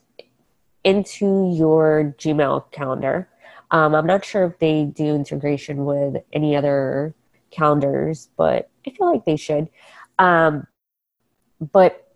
into 0.83 1.53
your 1.55 2.15
Gmail 2.17 2.71
calendar. 2.71 3.29
Um, 3.71 3.93
I'm 3.93 4.07
not 4.07 4.25
sure 4.25 4.45
if 4.45 4.59
they 4.59 4.85
do 4.85 5.15
integration 5.15 5.85
with 5.85 6.17
any 6.33 6.55
other 6.55 7.13
calendars, 7.51 8.29
but 8.35 8.69
I 8.85 8.91
feel 8.91 9.11
like 9.11 9.25
they 9.25 9.35
should. 9.35 9.69
Um, 10.17 10.67
but 11.71 12.08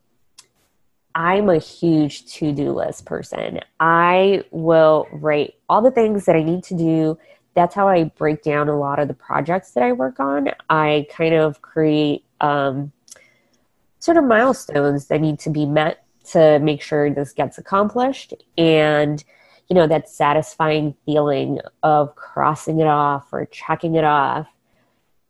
I'm 1.15 1.49
a 1.49 1.57
huge 1.57 2.25
to 2.35 2.51
do 2.51 2.71
list 2.71 3.05
person. 3.05 3.59
I 3.79 4.43
will 4.51 5.07
write 5.11 5.55
all 5.69 5.81
the 5.81 5.91
things 5.91 6.25
that 6.25 6.35
I 6.35 6.43
need 6.43 6.63
to 6.65 6.77
do. 6.77 7.17
That's 7.53 7.75
how 7.75 7.87
I 7.87 8.05
break 8.05 8.41
down 8.41 8.67
a 8.67 8.77
lot 8.77 8.99
of 8.99 9.07
the 9.07 9.13
projects 9.13 9.71
that 9.71 9.83
I 9.83 9.91
work 9.91 10.19
on. 10.19 10.49
I 10.69 11.05
kind 11.11 11.35
of 11.35 11.61
create 11.61 12.25
um, 12.41 12.91
sort 13.99 14.17
of 14.17 14.23
milestones 14.23 15.07
that 15.07 15.21
need 15.21 15.39
to 15.39 15.49
be 15.49 15.65
met 15.65 16.03
to 16.31 16.57
make 16.59 16.81
sure 16.81 17.09
this 17.09 17.31
gets 17.31 17.57
accomplished. 17.57 18.33
And, 18.57 19.23
you 19.69 19.75
know, 19.75 19.85
that 19.85 20.09
satisfying 20.09 20.95
feeling 21.05 21.59
of 21.83 22.15
crossing 22.15 22.79
it 22.79 22.87
off 22.87 23.31
or 23.31 23.45
checking 23.45 23.95
it 23.95 24.03
off. 24.03 24.47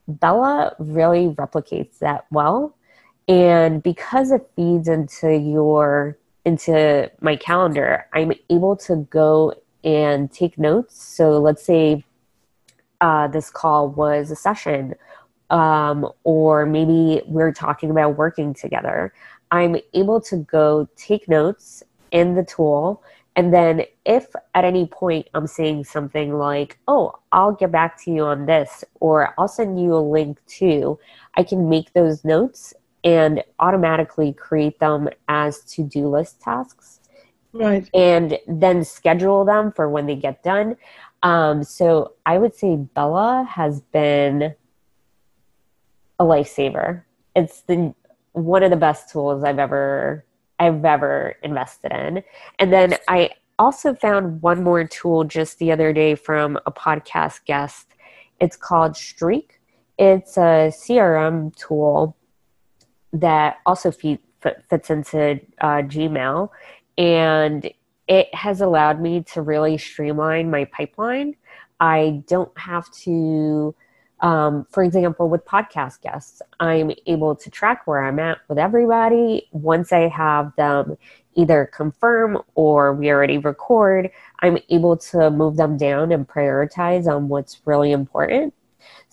Bella 0.08 0.76
really 0.80 1.28
replicates 1.30 2.00
that 2.00 2.26
well 2.32 2.76
and 3.28 3.82
because 3.82 4.32
it 4.32 4.50
feeds 4.56 4.88
into 4.88 5.34
your 5.36 6.18
into 6.46 7.10
my 7.22 7.36
calendar 7.36 8.06
i'm 8.14 8.32
able 8.50 8.76
to 8.76 9.08
go 9.10 9.54
and 9.84 10.32
take 10.32 10.58
notes. 10.58 11.02
So 11.02 11.40
let's 11.40 11.64
say 11.64 12.04
uh, 13.02 13.28
this 13.28 13.50
call 13.50 13.90
was 13.90 14.32
a 14.32 14.36
session 14.36 14.96
um, 15.50 16.10
or 16.24 16.66
maybe 16.66 17.22
we're 17.28 17.52
talking 17.52 17.92
about 17.92 18.18
working 18.18 18.54
together. 18.54 19.14
I'm 19.52 19.76
able 19.94 20.22
to 20.22 20.38
go 20.38 20.88
take 20.96 21.28
notes 21.28 21.84
in 22.12 22.36
the 22.36 22.44
tool. 22.44 23.04
And 23.36 23.54
then 23.54 23.84
if 24.06 24.28
at 24.54 24.66
any 24.66 24.86
point 24.86 25.28
i'm 25.34 25.48
saying 25.48 25.84
something 25.84 26.38
like 26.38 26.78
oh 26.88 27.14
i'll 27.32 27.54
get 27.54 27.72
back 27.72 28.02
to 28.04 28.12
you 28.12 28.24
on 28.24 28.46
this 28.46 28.84
or 29.00 29.34
i'll 29.38 29.48
send 29.48 29.82
you 29.82 29.96
a 29.96 30.00
link 30.00 30.40
to 30.46 31.00
i 31.36 31.44
can 31.44 31.70
make 31.70 31.94
those 31.94 32.24
notes 32.26 32.74
and 33.04 33.44
automatically 33.60 34.34
create 34.34 34.80
them 34.80 35.10
as 35.28 35.62
to 35.62 35.84
do 35.84 36.08
list 36.08 36.42
tasks. 36.42 37.00
Right. 37.52 37.88
And 37.94 38.40
then 38.48 38.84
schedule 38.84 39.46
them 39.46 39.72
for 39.72 39.90
when 39.90 40.08
they 40.08 40.16
get 40.16 40.42
done. 40.44 40.78
Um, 41.22 41.64
so 41.64 42.14
I 42.26 42.38
would 42.38 42.56
say 42.56 42.76
Bella 42.76 43.48
has 43.50 43.82
been 43.82 44.56
a 46.20 46.24
lifesaver. 46.24 47.04
It's 47.36 47.62
the 47.62 47.94
one 48.34 48.64
of 48.64 48.72
the 48.72 48.78
best 48.78 49.12
tools 49.12 49.44
I've 49.44 49.60
ever 49.60 50.26
I've 50.60 50.84
ever 50.84 51.36
invested 51.44 51.92
in. 51.92 52.24
And 52.60 52.74
then 52.74 52.98
I 53.08 53.32
also 53.60 53.94
found 53.94 54.42
one 54.42 54.64
more 54.64 54.86
tool 54.86 55.24
just 55.24 55.60
the 55.60 55.72
other 55.72 55.94
day 55.94 56.16
from 56.16 56.58
a 56.66 56.72
podcast 56.72 57.46
guest. 57.46 57.88
It's 58.40 58.56
called 58.56 58.96
Streak. 58.96 59.60
It's 59.98 60.38
a 60.38 60.72
CRM 60.72 61.56
tool 61.56 62.16
that 63.14 63.60
also 63.66 63.92
feed, 63.92 64.20
fits 64.42 64.90
into 64.90 65.40
uh, 65.62 65.84
Gmail. 65.84 66.50
And 66.98 67.72
it 68.08 68.34
has 68.36 68.62
allowed 68.62 69.00
me 69.00 69.24
to 69.34 69.42
really 69.42 69.78
streamline 69.78 70.52
my 70.52 70.66
pipeline. 70.66 71.36
I 71.80 72.24
don't 72.28 72.56
have 72.58 72.92
to, 73.04 73.74
um, 74.20 74.66
for 74.70 74.84
example, 74.84 75.30
with 75.30 75.46
podcast 75.46 76.02
guests, 76.02 76.42
I'm 76.60 76.92
able 77.08 77.36
to 77.36 77.50
track 77.50 77.88
where 77.88 78.04
I'm 78.04 78.20
at 78.20 78.40
with 78.48 78.58
everybody. 78.58 79.48
Once 79.52 79.92
I 79.92 80.08
have 80.10 80.56
them 80.56 80.98
either 81.36 81.70
confirm 81.74 82.40
or 82.56 82.94
we 82.94 83.10
already 83.10 83.38
record, 83.38 84.12
I'm 84.40 84.58
able 84.70 84.98
to 84.98 85.32
move 85.32 85.56
them 85.56 85.78
down 85.78 86.12
and 86.12 86.28
prioritize 86.28 87.08
on 87.08 87.28
what's 87.28 87.62
really 87.66 87.92
important. 87.92 88.54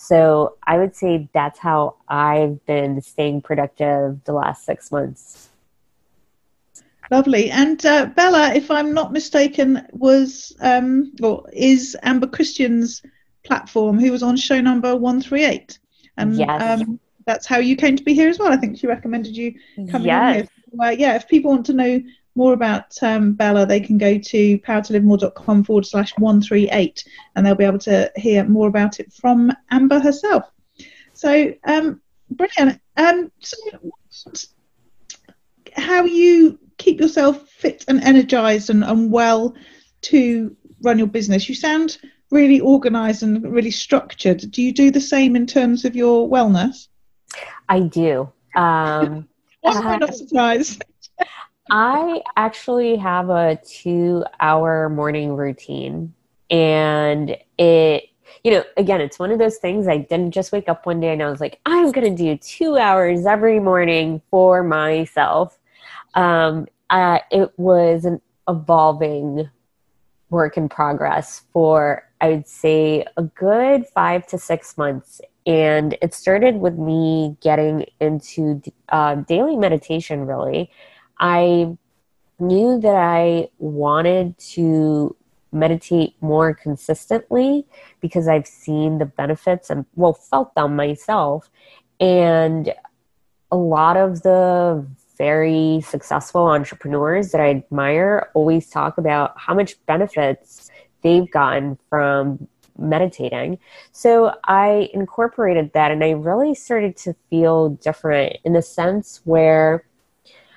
So 0.01 0.57
I 0.67 0.79
would 0.79 0.97
say 0.97 1.29
that's 1.35 1.59
how 1.59 1.97
I've 2.09 2.65
been 2.65 3.03
staying 3.03 3.43
productive 3.43 4.25
the 4.25 4.33
last 4.33 4.65
six 4.65 4.91
months. 4.91 5.51
Lovely. 7.11 7.51
And 7.51 7.85
uh, 7.85 8.07
Bella, 8.07 8.55
if 8.55 8.71
I'm 8.71 8.95
not 8.95 9.13
mistaken, 9.13 9.87
was 9.93 10.57
um, 10.63 11.13
or 11.23 11.45
is 11.53 11.99
Amber 12.03 12.27
Christian's 12.27 13.03
platform 13.45 14.01
who 14.01 14.11
was 14.11 14.23
on 14.23 14.39
show 14.39 14.59
number 14.59 14.97
138. 14.97 15.79
And 16.17 16.35
yes. 16.35 16.81
um, 16.81 16.99
that's 17.27 17.47
how 17.47 17.59
you 17.59 17.77
came 17.77 17.97
to 17.97 18.03
be 18.03 18.15
here 18.15 18.31
as 18.31 18.39
well. 18.39 18.51
I 18.51 18.57
think 18.57 18.79
she 18.79 18.87
recommended 18.87 19.37
you 19.37 19.55
coming 19.91 20.09
yes. 20.09 20.29
on 20.29 20.35
here. 20.35 20.49
Well, 20.71 20.93
yeah, 20.95 21.17
if 21.17 21.29
people 21.29 21.51
want 21.51 21.67
to 21.67 21.75
know 21.75 22.01
more 22.35 22.53
about 22.53 22.95
um, 23.03 23.33
Bella, 23.33 23.67
they 23.67 23.81
can 23.81 23.99
go 23.99 24.19
to 24.19 24.59
powertolivemore.com 24.59 25.65
forward 25.65 25.87
slash 25.87 26.17
138 26.19 27.05
and 27.35 27.45
they'll 27.45 27.55
be 27.55 27.65
able 27.65 27.79
to 27.81 28.11
hear 28.17 28.45
more 28.45 28.69
about 28.69 29.01
it 29.01 29.13
from 29.13 29.53
Amber 29.71 30.01
herself. 30.01 30.45
So, 31.13 31.53
um, 31.65 32.01
brilliant. 32.31 32.81
Um, 32.97 33.31
so, 33.41 33.57
how 35.77 36.05
you 36.05 36.59
keep 36.79 37.01
yourself 37.01 37.49
fit 37.49 37.85
and 37.89 38.03
energized 38.03 38.71
and, 38.71 38.85
and 38.85 39.11
well 39.11 39.55
to 40.03 40.57
run 40.83 40.99
your 40.99 41.09
business? 41.09 41.49
You 41.49 41.55
sound 41.55 41.99
really 42.31 42.61
organized 42.61 43.23
and 43.23 43.43
really 43.53 43.71
structured. 43.71 44.51
Do 44.51 44.63
you 44.63 44.73
do 44.73 44.91
the 44.91 45.01
same 45.01 45.37
in 45.37 45.47
terms 45.47 45.85
of 45.85 45.97
your 45.97 46.29
wellness? 46.29 46.89
I 47.69 47.81
do. 47.81 48.33
Um, 48.55 49.29
Why 49.61 49.73
am 49.73 49.87
I 49.87 49.97
not 49.99 50.15
surprised? 50.15 50.83
I 51.71 52.23
actually 52.37 52.97
have 52.97 53.31
a 53.31 53.57
two 53.65 54.25
hour 54.41 54.89
morning 54.89 55.37
routine. 55.37 56.15
And 56.51 57.37
it, 57.59 58.05
you 58.43 58.51
know, 58.51 58.65
again, 58.77 59.01
it's 59.01 59.19
one 59.19 59.31
of 59.31 59.39
those 59.39 59.59
things 59.59 59.87
I 59.87 59.99
didn't 59.99 60.33
just 60.33 60.51
wake 60.51 60.69
up 60.69 60.85
one 60.85 61.01
day 61.01 61.13
and 61.13 61.23
I 61.23 61.31
was 61.31 61.41
like, 61.41 61.61
I'm 61.67 61.93
going 61.93 62.15
to 62.15 62.23
do 62.23 62.37
two 62.37 62.77
hours 62.77 63.25
every 63.25 63.61
morning 63.61 64.21
for 64.31 64.65
myself. 64.65 65.57
Um, 66.15 66.67
uh, 66.91 67.21
it 67.31 67.57
was 67.57 68.05
an 68.05 68.21
evolving 68.49 69.49
work 70.31 70.57
in 70.57 70.69
progress 70.69 71.43
for, 71.53 72.09
I 72.21 72.31
would 72.31 72.49
say, 72.49 73.05
a 73.17 73.23
good 73.23 73.87
five 73.87 74.27
to 74.29 74.39
six 74.39 74.77
months. 74.77 75.21
And 75.47 75.97
it 76.03 76.15
started 76.15 76.57
with 76.57 76.75
me 76.75 77.37
getting 77.41 77.87
into 78.01 78.61
uh, 78.89 79.17
daily 79.17 79.57
meditation, 79.57 80.27
really. 80.27 80.71
I 81.21 81.77
knew 82.41 82.81
that 82.81 82.95
I 82.95 83.49
wanted 83.59 84.37
to 84.39 85.15
meditate 85.53 86.15
more 86.21 86.55
consistently 86.55 87.67
because 88.01 88.27
I've 88.27 88.47
seen 88.47 88.99
the 88.99 89.07
benefits 89.07 89.69
and, 89.71 89.85
well, 89.95 90.15
felt 90.15 90.55
them 90.55 90.77
myself. 90.77 91.51
And 91.99 92.73
a 93.53 93.57
lot 93.57 93.97
of 93.97 94.23
the 94.23 94.87
very 95.19 95.83
successful 95.83 96.47
entrepreneurs 96.47 97.33
that 97.33 97.41
I 97.41 97.51
admire 97.51 98.31
always 98.33 98.71
talk 98.71 98.97
about 98.97 99.35
how 99.37 99.55
much 99.55 99.75
benefits 99.87 100.71
they've 101.03 101.31
gotten 101.31 101.79
from 101.91 102.49
meditating. 102.79 103.59
So 103.93 104.35
I 104.45 104.89
incorporated 104.95 105.73
that 105.75 105.91
and 105.91 106.03
I 106.03 106.13
really 106.13 106.55
started 106.55 106.97
to 106.99 107.15
feel 107.29 107.71
different 107.71 108.39
in 108.45 108.55
the 108.55 108.63
sense 108.63 109.21
where 109.25 109.85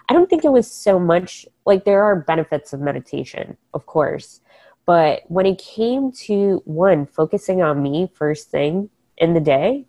I 0.09 0.13
don't 0.13 0.29
think 0.29 0.43
it 0.43 0.51
was 0.51 0.69
so 0.69 0.99
much 0.99 1.45
like 1.65 1.85
there 1.85 2.03
are 2.03 2.15
benefits 2.15 2.73
of 2.73 2.81
meditation, 2.81 3.57
of 3.73 3.85
course. 3.85 4.41
But 4.85 5.23
when 5.27 5.45
it 5.45 5.59
came 5.59 6.11
to 6.27 6.61
one, 6.65 7.05
focusing 7.05 7.61
on 7.61 7.81
me 7.81 8.11
first 8.13 8.49
thing 8.51 8.89
in 9.17 9.33
the 9.33 9.39
day, 9.39 9.85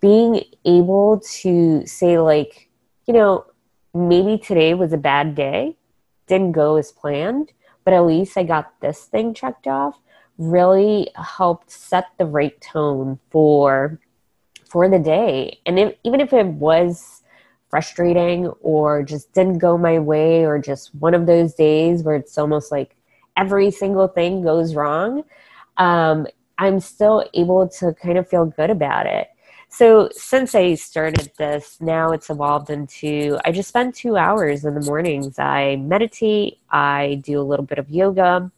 being 0.00 0.44
able 0.64 1.20
to 1.40 1.84
say, 1.86 2.18
like, 2.18 2.68
you 3.06 3.14
know, 3.14 3.46
maybe 3.94 4.38
today 4.38 4.74
was 4.74 4.92
a 4.92 4.98
bad 4.98 5.34
day, 5.34 5.76
didn't 6.26 6.52
go 6.52 6.76
as 6.76 6.92
planned, 6.92 7.52
but 7.84 7.94
at 7.94 8.04
least 8.04 8.36
I 8.36 8.44
got 8.44 8.80
this 8.80 9.04
thing 9.04 9.34
checked 9.34 9.66
off, 9.66 9.98
really 10.38 11.10
helped 11.16 11.70
set 11.70 12.06
the 12.18 12.26
right 12.26 12.60
tone 12.60 13.18
for 13.30 14.00
for 14.68 14.88
the 14.88 14.98
day. 14.98 15.60
And 15.64 15.78
if, 15.78 15.94
even 16.04 16.20
if 16.20 16.32
it 16.32 16.46
was 16.46 17.22
frustrating 17.76 18.46
or 18.62 19.02
just 19.02 19.30
didn't 19.34 19.58
go 19.58 19.76
my 19.76 19.98
way 19.98 20.46
or 20.46 20.58
just 20.58 20.94
one 20.94 21.12
of 21.12 21.26
those 21.26 21.52
days 21.52 22.02
where 22.02 22.14
it's 22.14 22.38
almost 22.38 22.72
like 22.72 22.96
every 23.36 23.70
single 23.70 24.08
thing 24.08 24.42
goes 24.42 24.74
wrong 24.74 25.22
um, 25.76 26.26
I'm 26.56 26.80
still 26.80 27.22
able 27.34 27.68
to 27.80 27.92
kind 27.92 28.16
of 28.16 28.26
feel 28.26 28.46
good 28.46 28.70
about 28.70 29.04
it. 29.04 29.28
So 29.68 30.08
since 30.12 30.54
I 30.54 30.74
started 30.76 31.30
this, 31.36 31.76
now 31.78 32.12
it's 32.12 32.30
evolved 32.30 32.70
into 32.70 33.38
I 33.44 33.52
just 33.52 33.68
spend 33.68 33.94
two 33.94 34.16
hours 34.16 34.64
in 34.64 34.72
the 34.72 34.80
mornings. 34.80 35.38
I 35.38 35.76
meditate, 35.76 36.58
I 36.70 37.20
do 37.22 37.38
a 37.38 37.44
little 37.50 37.66
bit 37.66 37.76
of 37.78 37.90
yoga, 37.90 38.50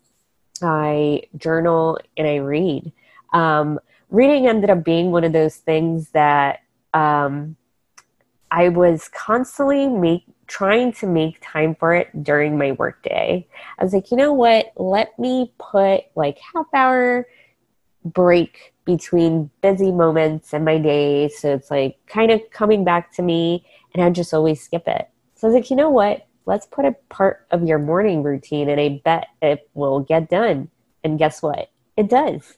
I 0.62 1.22
journal, 1.36 1.98
and 2.16 2.28
I 2.28 2.36
read. 2.36 2.92
Um, 3.32 3.80
reading 4.10 4.46
ended 4.46 4.70
up 4.70 4.84
being 4.84 5.10
one 5.10 5.24
of 5.24 5.32
those 5.32 5.56
things 5.56 6.10
that 6.10 6.60
um, 6.94 7.56
I 8.50 8.68
was 8.68 9.08
constantly 9.08 9.88
make, 9.88 10.24
trying 10.46 10.92
to 10.94 11.06
make 11.06 11.38
time 11.42 11.74
for 11.74 11.94
it 11.94 12.24
during 12.24 12.56
my 12.56 12.72
workday. 12.72 13.46
I 13.78 13.84
was 13.84 13.92
like, 13.92 14.10
you 14.10 14.16
know 14.16 14.32
what? 14.32 14.72
Let 14.76 15.18
me 15.18 15.52
put 15.58 16.04
like 16.14 16.38
half 16.54 16.66
hour 16.72 17.26
break 18.04 18.74
between 18.84 19.50
busy 19.60 19.92
moments 19.92 20.54
in 20.54 20.64
my 20.64 20.78
day. 20.78 21.28
So 21.28 21.54
it's 21.54 21.70
like 21.70 21.98
kind 22.06 22.30
of 22.30 22.40
coming 22.50 22.84
back 22.84 23.12
to 23.14 23.22
me, 23.22 23.66
and 23.94 24.02
I 24.02 24.10
just 24.10 24.32
always 24.32 24.62
skip 24.62 24.84
it. 24.86 25.08
So 25.34 25.46
I 25.46 25.50
was 25.50 25.54
like, 25.54 25.70
you 25.70 25.76
know 25.76 25.90
what? 25.90 26.26
Let's 26.46 26.66
put 26.66 26.86
a 26.86 26.92
part 27.10 27.46
of 27.50 27.64
your 27.64 27.78
morning 27.78 28.22
routine, 28.22 28.70
and 28.70 28.80
I 28.80 29.00
bet 29.04 29.28
it 29.42 29.68
will 29.74 30.00
get 30.00 30.30
done. 30.30 30.70
And 31.04 31.18
guess 31.18 31.42
what? 31.42 31.70
It 31.96 32.08
does. 32.08 32.56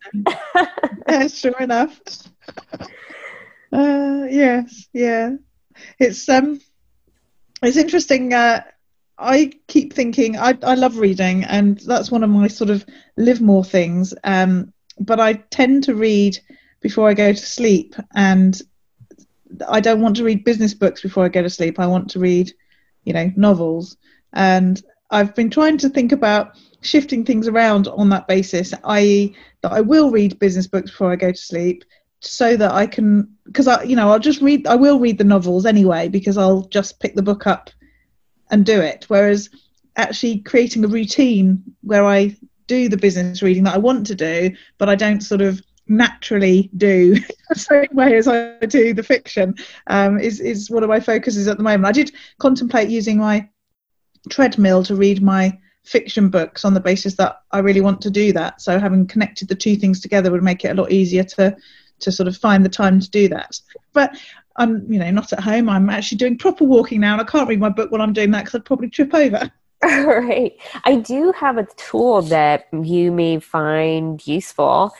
yeah, 1.09 1.27
sure 1.29 1.59
enough. 1.61 2.01
Uh, 3.73 4.27
yes, 4.29 4.89
yeah. 4.93 5.31
It's 5.99 6.29
um, 6.29 6.61
it's 7.63 7.77
interesting. 7.77 8.33
Uh, 8.33 8.63
I 9.19 9.53
keep 9.69 9.93
thinking 9.93 10.37
I 10.37 10.57
I 10.63 10.75
love 10.75 10.99
reading, 10.99 11.45
and 11.45 11.79
that's 11.79 12.11
one 12.11 12.25
of 12.25 12.31
my 12.31 12.49
sort 12.49 12.71
of 12.71 12.85
live 13.17 13.41
more 13.41 13.65
things. 13.65 14.15
Um, 14.25 14.73
but 14.99 15.21
I 15.21 15.35
tend 15.35 15.85
to 15.85 15.95
read 15.95 16.39
before 16.81 17.09
I 17.09 17.15
go 17.15 17.33
to 17.33 17.39
sleep, 17.39 17.95
and 18.15 18.61
I 19.69 19.81
don't 19.81 20.01
want 20.01 20.17
to 20.17 20.25
read 20.25 20.45
business 20.45 20.75
books 20.75 21.03
before 21.03 21.25
I 21.25 21.29
go 21.29 21.43
to 21.43 21.51
sleep. 21.51 21.79
I 21.79 21.87
want 21.87 22.11
to 22.11 22.19
read, 22.19 22.53
you 23.05 23.13
know, 23.13 23.31
novels. 23.37 23.97
And 24.33 24.83
I've 25.11 25.35
been 25.35 25.51
trying 25.51 25.79
to 25.79 25.89
think 25.89 26.13
about 26.13 26.57
shifting 26.83 27.25
things 27.25 27.49
around 27.49 27.89
on 27.89 28.09
that 28.11 28.29
basis, 28.29 28.73
i.e., 28.85 29.35
that 29.63 29.73
I 29.73 29.81
will 29.81 30.11
read 30.11 30.39
business 30.39 30.67
books 30.67 30.91
before 30.91 31.13
I 31.13 31.17
go 31.17 31.33
to 31.33 31.37
sleep, 31.37 31.85
so 32.21 32.57
that 32.57 32.73
I 32.73 32.87
can, 32.87 33.35
because 33.47 33.67
I, 33.67 33.83
you 33.83 33.97
know, 33.97 34.11
I'll 34.11 34.19
just 34.19 34.43
read. 34.43 34.67
I 34.67 34.75
will 34.75 34.99
read 34.99 35.19
the 35.19 35.25
novels 35.25 35.67
anyway 35.67 36.09
because 36.09 36.37
I'll 36.37 36.63
just 36.69 37.01
pick 37.01 37.15
the 37.15 37.23
book 37.23 37.47
up 37.47 37.71
and 38.51 38.65
do 38.65 38.81
it. 38.81 39.07
Whereas 39.09 39.51
actually 39.97 40.39
creating 40.39 40.85
a 40.85 40.89
routine 40.89 41.63
where 41.83 42.05
I 42.05 42.37
do 42.67 42.89
the 42.89 42.97
business 42.97 43.43
reading 43.43 43.65
that 43.65 43.75
I 43.75 43.79
want 43.79 44.07
to 44.07 44.15
do, 44.15 44.55
but 44.79 44.89
I 44.89 44.95
don't 44.95 45.23
sort 45.23 45.41
of 45.41 45.61
naturally 45.89 46.71
do 46.77 47.17
the 47.49 47.59
same 47.59 47.89
way 47.93 48.17
as 48.17 48.29
I 48.29 48.59
do 48.61 48.95
the 48.95 49.03
fiction 49.03 49.55
um, 49.89 50.19
is, 50.19 50.41
is 50.41 50.71
one 50.71 50.83
of 50.83 50.89
my 50.89 51.01
focuses 51.01 51.49
at 51.49 51.57
the 51.57 51.63
moment. 51.63 51.87
I 51.87 51.93
did 51.93 52.13
contemplate 52.39 52.89
using 52.89 53.19
my 53.19 53.49
treadmill 54.29 54.85
to 54.85 54.95
read 54.95 55.23
my 55.23 55.59
fiction 55.85 56.29
books 56.29 56.65
on 56.65 56.75
the 56.75 56.81
basis 56.81 57.15
that 57.17 57.41
I 57.51 57.59
really 57.59 57.81
want 57.81 58.01
to 58.03 58.11
do 58.11 58.33
that. 58.35 58.61
So 58.61 58.79
having 58.79 59.07
connected 59.07 59.49
the 59.49 59.55
two 59.55 59.77
things 59.77 60.01
together 60.01 60.31
would 60.31 60.43
make 60.43 60.65
it 60.65 60.69
a 60.69 60.81
lot 60.81 60.93
easier 60.93 61.25
to 61.25 61.57
to 62.01 62.13
sort 62.13 62.29
of 62.29 62.37
find 62.37 62.65
the 62.65 62.69
time 62.69 63.01
to 63.01 63.11
do 63.11 63.29
that. 63.29 63.61
But 63.93 64.17
I'm, 64.57 64.91
you 64.93 64.99
know, 64.99 65.11
not 65.11 65.33
at 65.33 65.41
home. 65.41 65.69
I'm 65.69 65.89
actually 65.89 66.19
doing 66.19 66.37
proper 66.37 66.65
walking 66.65 67.01
now, 67.01 67.13
and 67.13 67.23
I 67.23 67.25
can't 67.25 67.49
read 67.49 67.61
my 67.61 67.69
book 67.69 67.91
while 67.91 68.03
I'm 68.03 68.13
doing 68.13 68.31
that 68.33 68.45
because 68.45 68.57
I'd 68.57 68.65
probably 68.65 68.91
trip 68.91 69.15
over. 69.15 69.51
All 69.83 70.05
right. 70.07 70.57
I 70.85 70.97
do 70.97 71.33
have 71.33 71.59
a 71.59 71.67
tool 71.77 72.23
that 72.23 72.69
you 72.73 73.11
may 73.11 73.41
find 73.41 74.25
useful. 74.27 74.93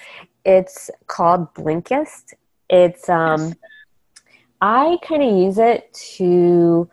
It's 0.45 0.91
called 1.07 1.53
Blinkist. 1.55 2.35
It's 2.69 3.09
um 3.09 3.49
yes. 3.49 3.57
I 4.61 4.99
kind 5.03 5.23
of 5.23 5.37
use 5.37 5.59
it 5.59 5.93
to 6.17 6.89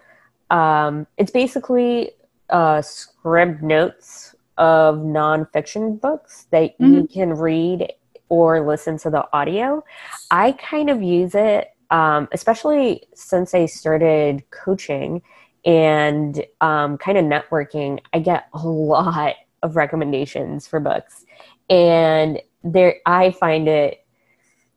um 0.49 1.07
it's 1.17 1.31
basically 1.31 2.11
uh 2.49 2.81
scribd 2.81 3.61
notes 3.61 4.35
of 4.57 4.97
nonfiction 4.97 6.01
books 6.01 6.47
that 6.51 6.77
mm-hmm. 6.79 6.93
you 6.93 7.07
can 7.07 7.33
read 7.33 7.93
or 8.29 8.65
listen 8.67 8.97
to 8.99 9.09
the 9.09 9.27
audio. 9.33 9.83
I 10.31 10.53
kind 10.53 10.89
of 10.89 11.01
use 11.01 11.35
it 11.35 11.69
um, 11.89 12.27
especially 12.31 13.03
since 13.15 13.53
I 13.53 13.65
started 13.65 14.43
coaching 14.51 15.21
and 15.65 16.45
um, 16.61 16.97
kind 16.97 17.17
of 17.17 17.25
networking, 17.25 17.99
I 18.13 18.19
get 18.19 18.47
a 18.53 18.67
lot 18.67 19.35
of 19.63 19.75
recommendations 19.75 20.67
for 20.67 20.79
books. 20.79 21.25
And 21.69 22.41
there, 22.63 22.95
I 23.05 23.31
find 23.31 23.67
it 23.67 24.05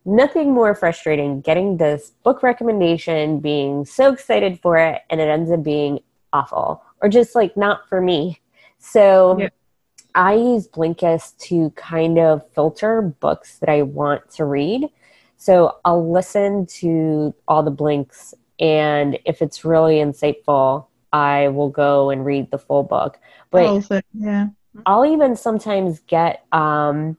nothing 0.05 0.55
more 0.55 0.74
frustrating 0.74 1.40
getting 1.40 1.76
this 1.76 2.12
book 2.24 2.42
recommendation, 2.42 3.40
being 3.40 3.84
so 3.84 4.12
excited 4.12 4.59
for 4.61 4.76
it, 4.76 5.03
and 5.11 5.20
it 5.20 5.28
ends 5.28 5.51
up 5.51 5.62
being 5.62 6.01
awful 6.32 6.82
or 7.03 7.09
just 7.09 7.34
like 7.34 7.57
not 7.57 7.88
for 7.88 8.01
me. 8.01 8.40
So 8.78 9.38
yeah. 9.38 9.48
I 10.15 10.35
use 10.35 10.69
Blinkist 10.69 11.39
to 11.49 11.71
kind 11.71 12.19
of 12.19 12.43
filter 12.53 13.03
books 13.03 13.59
that 13.59 13.69
I 13.69 13.83
want 13.83 14.31
to 14.33 14.45
read. 14.45 14.89
So 15.37 15.77
I'll 15.85 16.11
listen 16.11 16.67
to 16.81 17.35
all 17.49 17.63
the 17.63 17.71
blinks 17.71 18.35
and 18.59 19.19
if 19.25 19.41
it's 19.41 19.65
really 19.65 19.97
insightful 19.97 20.87
i 21.13 21.49
will 21.49 21.71
go 21.71 22.11
and 22.11 22.25
read 22.25 22.51
the 22.51 22.59
full 22.59 22.83
book. 22.83 23.19
But 23.51 23.65
also, 23.65 24.01
yeah. 24.15 24.49
I'll 24.87 25.05
even 25.05 25.35
sometimes 25.35 26.01
get 26.07 26.45
um, 26.53 27.17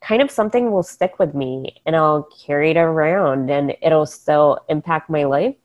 kind 0.00 0.22
of 0.22 0.30
something 0.30 0.70
will 0.70 0.84
stick 0.84 1.18
with 1.18 1.34
me 1.34 1.80
and 1.86 1.96
i'll 1.96 2.28
carry 2.46 2.70
it 2.70 2.76
around 2.76 3.50
and 3.50 3.74
it'll 3.82 4.06
still 4.06 4.58
impact 4.68 5.10
my 5.10 5.24
life. 5.24 5.56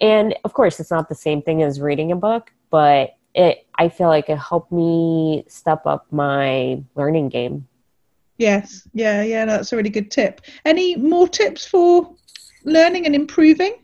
And 0.00 0.34
of 0.44 0.52
course 0.52 0.80
it's 0.80 0.90
not 0.90 1.08
the 1.08 1.14
same 1.14 1.40
thing 1.42 1.62
as 1.62 1.80
reading 1.80 2.12
a 2.12 2.16
book 2.16 2.52
but 2.70 3.16
it 3.38 3.66
i 3.78 3.88
feel 3.88 4.08
like 4.08 4.28
it 4.28 4.36
helped 4.36 4.72
me 4.72 5.44
step 5.48 5.86
up 5.86 6.06
my 6.10 6.82
learning 6.96 7.28
game. 7.28 7.66
Yes. 8.36 8.86
Yeah 8.92 9.22
yeah 9.22 9.44
that's 9.44 9.72
a 9.72 9.76
really 9.76 9.90
good 9.90 10.10
tip. 10.10 10.42
Any 10.64 10.96
more 10.96 11.28
tips 11.28 11.66
for 11.66 12.14
learning 12.64 13.06
and 13.06 13.14
improving? 13.14 13.74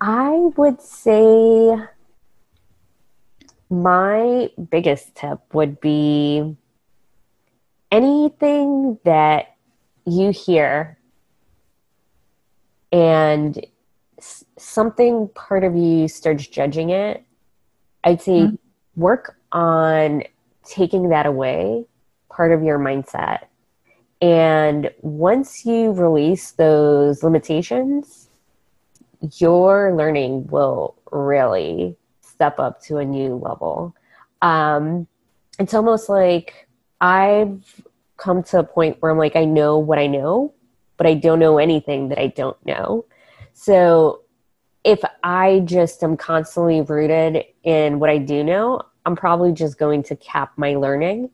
I 0.00 0.30
would 0.56 0.80
say 0.80 1.76
my 3.70 4.50
biggest 4.70 5.14
tip 5.14 5.40
would 5.52 5.80
be 5.80 6.56
anything 7.90 8.98
that 9.04 9.56
you 10.06 10.30
hear 10.30 10.98
and 12.92 13.64
something 14.20 15.28
part 15.34 15.64
of 15.64 15.76
you 15.76 16.08
starts 16.08 16.46
judging 16.46 16.90
it, 16.90 17.22
I'd 18.04 18.22
say 18.22 18.40
mm-hmm. 18.40 19.00
work 19.00 19.36
on 19.52 20.22
taking 20.64 21.08
that 21.10 21.26
away, 21.26 21.86
part 22.28 22.52
of 22.52 22.62
your 22.62 22.78
mindset. 22.78 23.44
And 24.20 24.90
once 25.00 25.64
you 25.64 25.92
release 25.92 26.52
those 26.52 27.22
limitations, 27.22 28.28
your 29.36 29.94
learning 29.94 30.46
will 30.48 30.94
really 31.10 31.96
step 32.20 32.58
up 32.58 32.80
to 32.82 32.98
a 32.98 33.04
new 33.04 33.36
level. 33.36 33.94
Um, 34.42 35.06
it's 35.58 35.74
almost 35.74 36.08
like 36.08 36.68
I've 37.00 37.82
come 38.16 38.42
to 38.44 38.60
a 38.60 38.64
point 38.64 38.96
where 39.00 39.10
I'm 39.10 39.18
like, 39.18 39.36
I 39.36 39.44
know 39.44 39.78
what 39.78 39.98
I 39.98 40.06
know, 40.06 40.52
but 40.96 41.06
I 41.06 41.14
don't 41.14 41.38
know 41.38 41.58
anything 41.58 42.08
that 42.08 42.18
I 42.18 42.28
don't 42.28 42.56
know. 42.66 43.04
So 43.54 44.22
if 44.84 45.00
I 45.22 45.60
just 45.64 46.02
am 46.02 46.16
constantly 46.16 46.80
rooted 46.80 47.44
in 47.62 47.98
what 47.98 48.10
I 48.10 48.18
do 48.18 48.42
know, 48.44 48.82
I'm 49.04 49.16
probably 49.16 49.52
just 49.52 49.78
going 49.78 50.02
to 50.04 50.16
cap 50.16 50.52
my 50.56 50.76
learning. 50.76 51.30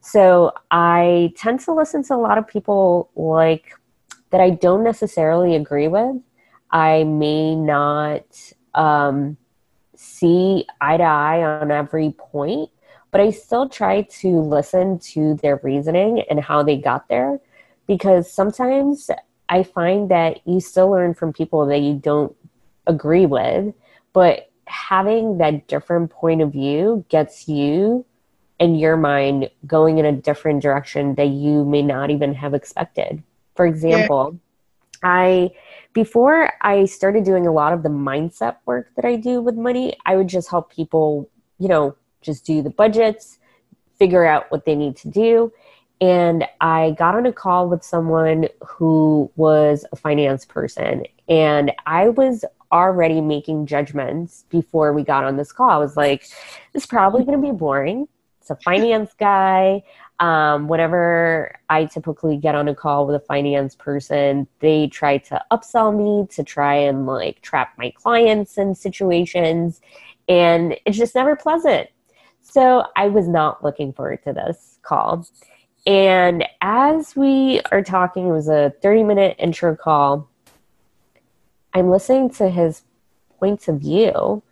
So 0.00 0.52
I 0.70 1.32
tend 1.36 1.60
to 1.60 1.74
listen 1.74 2.02
to 2.04 2.14
a 2.14 2.16
lot 2.16 2.38
of 2.38 2.46
people 2.46 3.10
like 3.16 3.72
that 4.30 4.40
I 4.40 4.50
don't 4.50 4.84
necessarily 4.84 5.56
agree 5.56 5.88
with, 5.88 6.16
I 6.70 7.04
may 7.04 7.54
not 7.54 8.24
um, 8.74 9.36
see 9.94 10.66
eye 10.80 10.96
to 10.96 11.02
eye 11.02 11.42
on 11.42 11.70
every 11.70 12.14
point, 12.18 12.70
but 13.10 13.20
I 13.20 13.30
still 13.30 13.68
try 13.68 14.02
to 14.02 14.40
listen 14.40 14.98
to 14.98 15.34
their 15.36 15.60
reasoning 15.62 16.22
and 16.28 16.40
how 16.40 16.62
they 16.62 16.76
got 16.76 17.08
there 17.08 17.40
because 17.86 18.30
sometimes 18.30 19.10
I 19.48 19.62
find 19.62 20.10
that 20.10 20.46
you 20.46 20.60
still 20.60 20.90
learn 20.90 21.14
from 21.14 21.32
people 21.32 21.66
that 21.66 21.78
you 21.78 21.94
don't 21.94 22.36
agree 22.86 23.26
with, 23.26 23.74
but 24.12 24.50
having 24.66 25.38
that 25.38 25.68
different 25.68 26.10
point 26.10 26.42
of 26.42 26.52
view 26.52 27.04
gets 27.08 27.48
you 27.48 28.04
and 28.58 28.80
your 28.80 28.96
mind 28.96 29.50
going 29.66 29.98
in 29.98 30.06
a 30.06 30.12
different 30.12 30.62
direction 30.62 31.14
that 31.16 31.28
you 31.28 31.64
may 31.64 31.82
not 31.82 32.10
even 32.10 32.34
have 32.34 32.54
expected. 32.54 33.22
For 33.54 33.66
example, 33.66 34.32
yeah. 34.32 34.38
I 35.02 35.50
before 35.92 36.52
I 36.62 36.86
started 36.86 37.24
doing 37.24 37.46
a 37.46 37.52
lot 37.52 37.72
of 37.72 37.82
the 37.82 37.88
mindset 37.88 38.56
work 38.66 38.90
that 38.96 39.04
I 39.04 39.16
do 39.16 39.40
with 39.40 39.56
money, 39.56 39.94
I 40.04 40.16
would 40.16 40.28
just 40.28 40.50
help 40.50 40.72
people, 40.72 41.28
you 41.58 41.68
know, 41.68 41.96
just 42.22 42.44
do 42.44 42.62
the 42.62 42.70
budgets, 42.70 43.38
figure 43.98 44.24
out 44.26 44.50
what 44.50 44.64
they 44.64 44.74
need 44.74 44.96
to 44.98 45.08
do. 45.08 45.52
and 46.00 46.46
I 46.60 46.94
got 46.98 47.14
on 47.14 47.26
a 47.26 47.32
call 47.32 47.68
with 47.68 47.82
someone 47.82 48.48
who 48.66 49.30
was 49.36 49.86
a 49.92 49.96
finance 49.96 50.44
person. 50.44 51.04
And 51.28 51.72
I 51.86 52.08
was 52.10 52.44
already 52.72 53.20
making 53.20 53.66
judgments 53.66 54.44
before 54.50 54.92
we 54.92 55.02
got 55.02 55.24
on 55.24 55.36
this 55.36 55.52
call. 55.52 55.70
I 55.70 55.76
was 55.76 55.96
like, 55.96 56.22
this 56.72 56.84
is 56.84 56.86
probably 56.86 57.24
going 57.24 57.40
to 57.40 57.46
be 57.46 57.56
boring. 57.56 58.08
It's 58.40 58.50
a 58.50 58.56
finance 58.56 59.12
guy. 59.18 59.82
Um, 60.18 60.68
whenever 60.68 61.58
I 61.68 61.84
typically 61.84 62.38
get 62.38 62.54
on 62.54 62.68
a 62.68 62.74
call 62.74 63.06
with 63.06 63.16
a 63.16 63.26
finance 63.26 63.74
person, 63.74 64.46
they 64.60 64.86
try 64.86 65.18
to 65.18 65.44
upsell 65.50 65.94
me 65.94 66.26
to 66.28 66.42
try 66.42 66.74
and 66.74 67.06
like 67.06 67.42
trap 67.42 67.74
my 67.76 67.90
clients 67.90 68.56
in 68.56 68.74
situations. 68.74 69.80
And 70.28 70.76
it's 70.86 70.96
just 70.96 71.14
never 71.14 71.36
pleasant. 71.36 71.90
So 72.40 72.86
I 72.96 73.08
was 73.08 73.28
not 73.28 73.62
looking 73.62 73.92
forward 73.92 74.22
to 74.24 74.32
this 74.32 74.78
call. 74.82 75.26
And 75.86 76.44
as 76.60 77.14
we 77.14 77.60
are 77.70 77.82
talking, 77.82 78.28
it 78.28 78.32
was 78.32 78.48
a 78.48 78.72
30 78.82 79.02
minute 79.04 79.36
intro 79.38 79.76
call. 79.76 80.28
I'm 81.76 81.90
listening 81.90 82.30
to 82.30 82.48
his 82.48 82.84
points 83.38 83.68
of 83.68 83.80
view. 83.80 84.42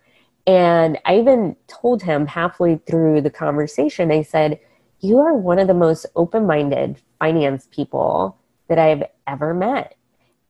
And 0.45 0.99
I 1.05 1.17
even 1.17 1.55
told 1.65 2.03
him 2.03 2.27
halfway 2.27 2.77
through 2.77 3.21
the 3.21 3.31
conversation, 3.31 4.11
I 4.11 4.21
said, 4.21 4.59
You 4.99 5.17
are 5.17 5.33
one 5.33 5.57
of 5.57 5.67
the 5.67 5.73
most 5.73 6.05
open 6.15 6.45
minded 6.45 7.01
finance 7.17 7.67
people 7.71 8.37
that 8.67 8.77
I've 8.77 9.05
ever 9.25 9.55
met. 9.55 9.95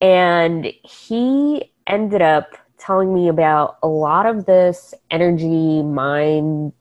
And 0.02 0.66
he 0.84 1.72
ended 1.88 2.22
up 2.22 2.58
telling 2.78 3.14
me 3.14 3.30
about 3.30 3.78
a 3.82 3.88
lot 3.88 4.26
of 4.26 4.46
this 4.46 4.94
energy, 5.10 5.82
mind, 5.82 6.74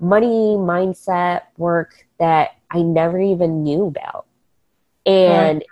money 0.00 0.56
mindset 0.56 1.42
work 1.58 2.06
that 2.18 2.52
I 2.70 2.80
never 2.80 3.20
even 3.20 3.64
knew 3.64 3.84
about. 3.84 4.24
And. 5.04 5.62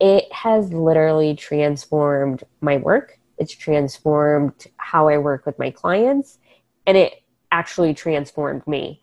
It 0.00 0.32
has 0.32 0.72
literally 0.72 1.34
transformed 1.34 2.42
my 2.60 2.78
work. 2.78 3.18
It's 3.38 3.52
transformed 3.52 4.66
how 4.78 5.08
I 5.08 5.18
work 5.18 5.44
with 5.44 5.58
my 5.58 5.70
clients. 5.70 6.38
And 6.86 6.96
it 6.96 7.22
actually 7.52 7.94
transformed 7.94 8.66
me. 8.66 9.02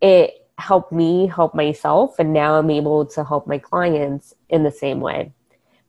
It 0.00 0.46
helped 0.58 0.92
me 0.92 1.26
help 1.26 1.54
myself. 1.54 2.18
And 2.18 2.32
now 2.32 2.58
I'm 2.58 2.70
able 2.70 3.06
to 3.06 3.24
help 3.24 3.46
my 3.46 3.58
clients 3.58 4.34
in 4.50 4.62
the 4.62 4.70
same 4.70 5.00
way. 5.00 5.32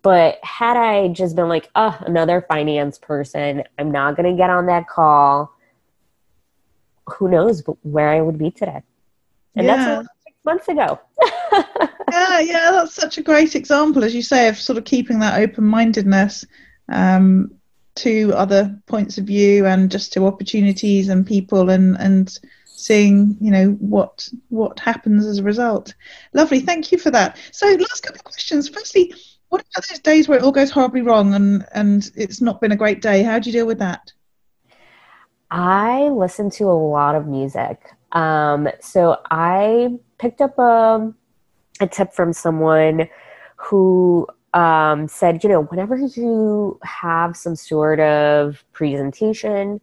But 0.01 0.39
had 0.43 0.77
I 0.77 1.09
just 1.09 1.35
been 1.35 1.49
like, 1.49 1.69
oh, 1.75 1.97
another 2.01 2.45
finance 2.47 2.97
person, 2.97 3.63
I'm 3.77 3.91
not 3.91 4.15
going 4.15 4.31
to 4.31 4.37
get 4.37 4.49
on 4.49 4.67
that 4.67 4.87
call, 4.87 5.53
who 7.05 7.29
knows 7.29 7.63
where 7.83 8.09
I 8.09 8.21
would 8.21 8.37
be 8.37 8.51
today. 8.51 8.83
And 9.55 9.65
yeah. 9.65 9.75
that's 9.75 10.07
months 10.45 10.67
ago. 10.69 10.99
yeah, 12.39 12.71
that's 12.71 12.95
such 12.95 13.17
a 13.17 13.23
great 13.23 13.55
example, 13.55 14.03
as 14.03 14.15
you 14.15 14.21
say, 14.21 14.47
of 14.47 14.57
sort 14.57 14.77
of 14.77 14.85
keeping 14.85 15.19
that 15.19 15.39
open 15.39 15.63
mindedness 15.63 16.45
um, 16.89 17.51
to 17.95 18.33
other 18.35 18.79
points 18.85 19.17
of 19.17 19.25
view 19.25 19.65
and 19.65 19.91
just 19.91 20.13
to 20.13 20.25
opportunities 20.25 21.09
and 21.09 21.25
people 21.25 21.69
and 21.69 21.97
and 21.99 22.39
seeing 22.65 23.35
you 23.41 23.49
know 23.49 23.71
what 23.79 24.27
what 24.49 24.79
happens 24.79 25.25
as 25.25 25.39
a 25.39 25.43
result. 25.43 25.93
Lovely, 26.33 26.59
thank 26.59 26.91
you 26.91 26.97
for 26.97 27.11
that. 27.11 27.37
So, 27.51 27.67
last 27.67 28.03
couple 28.03 28.19
of 28.19 28.23
questions. 28.23 28.69
Firstly, 28.69 29.13
what 29.49 29.61
about 29.61 29.87
those 29.89 29.99
days 29.99 30.27
where 30.27 30.37
it 30.37 30.43
all 30.43 30.51
goes 30.51 30.71
horribly 30.71 31.01
wrong 31.01 31.33
and 31.33 31.65
and 31.73 32.09
it's 32.15 32.41
not 32.41 32.61
been 32.61 32.71
a 32.71 32.77
great 32.77 33.01
day? 33.01 33.23
How 33.23 33.39
do 33.39 33.49
you 33.49 33.53
deal 33.59 33.67
with 33.67 33.79
that? 33.79 34.11
I 35.49 36.09
listen 36.09 36.49
to 36.51 36.65
a 36.65 36.75
lot 36.75 37.15
of 37.15 37.27
music. 37.27 37.81
Um, 38.11 38.69
so 38.81 39.17
I 39.29 39.97
picked 40.17 40.41
up 40.41 40.57
a, 40.59 41.13
a 41.79 41.87
tip 41.87 42.13
from 42.13 42.33
someone 42.33 43.09
who 43.55 44.27
um, 44.53 45.07
said, 45.07 45.43
you 45.43 45.49
know, 45.49 45.63
whenever 45.63 45.97
you 45.97 46.79
have 46.83 47.35
some 47.35 47.55
sort 47.55 47.99
of 47.99 48.63
presentation 48.73 49.81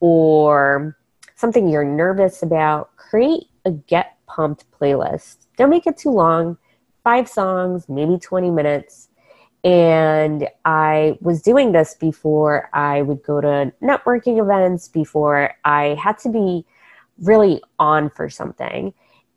or 0.00 0.96
something 1.34 1.68
you're 1.68 1.84
nervous 1.84 2.42
about, 2.42 2.94
create 2.96 3.44
a 3.64 3.70
get 3.70 4.16
pumped 4.26 4.64
playlist. 4.70 5.46
Don't 5.56 5.70
make 5.70 5.86
it 5.86 5.96
too 5.96 6.10
long, 6.10 6.56
five 7.02 7.28
songs, 7.28 7.88
maybe 7.88 8.18
20 8.18 8.50
minutes. 8.50 9.08
And 9.62 10.48
I 10.64 11.16
was 11.20 11.40
doing 11.40 11.72
this 11.72 11.94
before 11.94 12.68
I 12.74 13.02
would 13.02 13.22
go 13.22 13.40
to 13.40 13.72
networking 13.82 14.40
events, 14.42 14.88
before 14.88 15.54
I 15.64 15.94
had 15.94 16.18
to 16.18 16.28
be 16.28 16.66
really 17.18 17.62
on 17.78 18.10
for 18.10 18.28
something. 18.28 18.92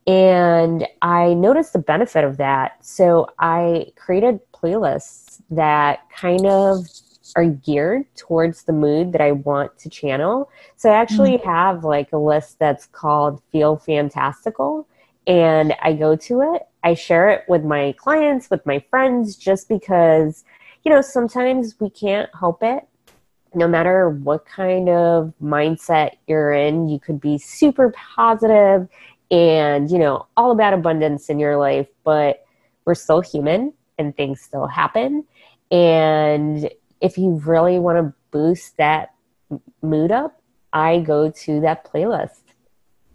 And 0.07 0.87
I 1.01 1.33
noticed 1.33 1.73
the 1.73 1.79
benefit 1.79 2.23
of 2.23 2.37
that. 2.37 2.83
So 2.83 3.27
I 3.39 3.87
created 3.97 4.39
playlists 4.53 5.41
that 5.51 6.09
kind 6.15 6.45
of 6.45 6.85
are 7.35 7.45
geared 7.45 8.05
towards 8.15 8.63
the 8.63 8.71
mood 8.71 9.11
that 9.11 9.19
I 9.19 9.33
want 9.33 9.77
to 9.79 9.89
channel. 9.89 10.49
So 10.77 10.89
I 10.89 10.95
actually 10.95 11.37
mm-hmm. 11.37 11.49
have 11.49 11.83
like 11.83 12.13
a 12.13 12.17
list 12.17 12.57
that's 12.57 12.85
called 12.85 13.41
Feel 13.51 13.75
Fantastical. 13.75 14.87
And 15.27 15.75
I 15.81 15.91
go 15.91 16.15
to 16.15 16.53
it, 16.53 16.63
I 16.85 16.93
share 16.93 17.29
it 17.29 17.43
with 17.49 17.65
my 17.65 17.93
clients, 17.97 18.49
with 18.49 18.65
my 18.65 18.79
friends, 18.89 19.35
just 19.35 19.67
because, 19.67 20.45
you 20.85 20.91
know, 20.91 21.01
sometimes 21.01 21.75
we 21.81 21.89
can't 21.89 22.29
help 22.39 22.63
it 22.63 22.87
no 23.53 23.67
matter 23.67 24.09
what 24.09 24.45
kind 24.45 24.87
of 24.87 25.33
mindset 25.41 26.11
you're 26.27 26.53
in, 26.53 26.89
you 26.89 26.99
could 26.99 27.19
be 27.19 27.37
super 27.37 27.93
positive 28.15 28.87
and, 29.29 29.89
you 29.91 29.99
know, 29.99 30.25
all 30.35 30.51
about 30.51 30.73
abundance 30.73 31.29
in 31.29 31.39
your 31.39 31.57
life, 31.57 31.87
but 32.03 32.45
we're 32.85 32.95
still 32.95 33.21
human 33.21 33.73
and 33.97 34.15
things 34.15 34.41
still 34.41 34.67
happen. 34.67 35.25
And 35.71 36.69
if 37.01 37.17
you 37.17 37.41
really 37.45 37.79
want 37.79 37.97
to 37.97 38.13
boost 38.31 38.77
that 38.77 39.13
mood 39.81 40.11
up, 40.11 40.41
I 40.71 40.99
go 40.99 41.29
to 41.29 41.61
that 41.61 41.85
playlist. 41.91 42.41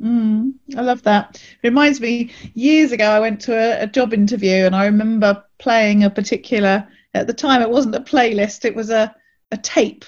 Mm, 0.01 0.55
I 0.77 0.81
love 0.81 1.03
that. 1.03 1.43
Reminds 1.63 2.01
me, 2.01 2.33
years 2.55 2.93
ago, 2.93 3.05
I 3.05 3.21
went 3.21 3.41
to 3.43 3.55
a, 3.55 3.85
a 3.85 3.87
job 3.87 4.13
interview 4.13 4.67
and 4.67 4.75
I 4.75 4.87
remember 4.87 5.45
playing 5.59 6.03
a 6.03 6.11
particular, 6.11 6.87
at 7.15 7.27
the 7.27 7.35
time, 7.35 7.63
it 7.63 7.71
wasn't 7.71 7.95
a 7.95 8.01
playlist, 8.01 8.65
it 8.65 8.75
was 8.75 8.91
a, 8.91 9.15
a 9.53 9.57
tape 9.57 10.05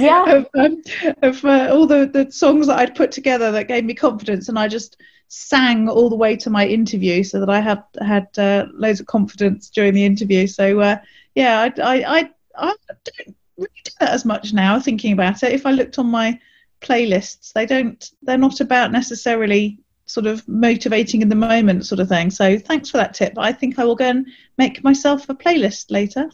yeah. 0.00 0.24
Of, 0.24 0.48
um, 0.54 0.82
of 1.22 1.44
uh, 1.44 1.68
all 1.72 1.86
the, 1.86 2.06
the 2.06 2.30
songs 2.30 2.66
that 2.66 2.78
I'd 2.78 2.94
put 2.94 3.12
together 3.12 3.50
that 3.52 3.68
gave 3.68 3.84
me 3.84 3.94
confidence 3.94 4.48
and 4.48 4.58
I 4.58 4.68
just 4.68 4.96
sang 5.28 5.88
all 5.88 6.08
the 6.08 6.16
way 6.16 6.36
to 6.36 6.50
my 6.50 6.66
interview 6.66 7.24
so 7.24 7.40
that 7.40 7.50
I 7.50 7.60
had 7.60 7.82
had 8.00 8.28
uh, 8.38 8.66
loads 8.72 9.00
of 9.00 9.06
confidence 9.06 9.70
during 9.70 9.94
the 9.94 10.04
interview. 10.04 10.46
So 10.46 10.80
uh, 10.80 10.98
yeah 11.34 11.60
I, 11.60 11.82
I, 11.82 11.94
I, 12.06 12.30
I 12.56 12.74
don't 13.04 13.36
really 13.56 13.70
do 13.84 13.90
that 14.00 14.10
as 14.10 14.24
much 14.24 14.52
now 14.52 14.78
thinking 14.80 15.12
about 15.12 15.42
it. 15.42 15.52
If 15.52 15.66
I 15.66 15.72
looked 15.72 15.98
on 15.98 16.06
my 16.06 16.38
playlists 16.80 17.52
they 17.52 17.66
don't 17.66 18.10
they're 18.22 18.38
not 18.38 18.60
about 18.60 18.92
necessarily 18.92 19.78
sort 20.04 20.26
of 20.26 20.46
motivating 20.46 21.22
in 21.22 21.28
the 21.28 21.34
moment 21.34 21.84
sort 21.86 22.00
of 22.00 22.08
thing. 22.08 22.30
So 22.30 22.58
thanks 22.58 22.90
for 22.90 22.96
that 22.98 23.14
tip. 23.14 23.34
I 23.36 23.52
think 23.52 23.78
I 23.78 23.84
will 23.84 23.96
go 23.96 24.06
and 24.06 24.26
make 24.56 24.84
myself 24.84 25.28
a 25.28 25.34
playlist 25.34 25.90
later. 25.90 26.30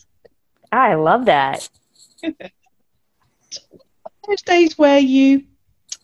I 0.71 0.95
love 0.95 1.25
that 1.27 1.69
those 4.29 4.43
days 4.43 4.79
where 4.79 4.99
you 4.99 5.45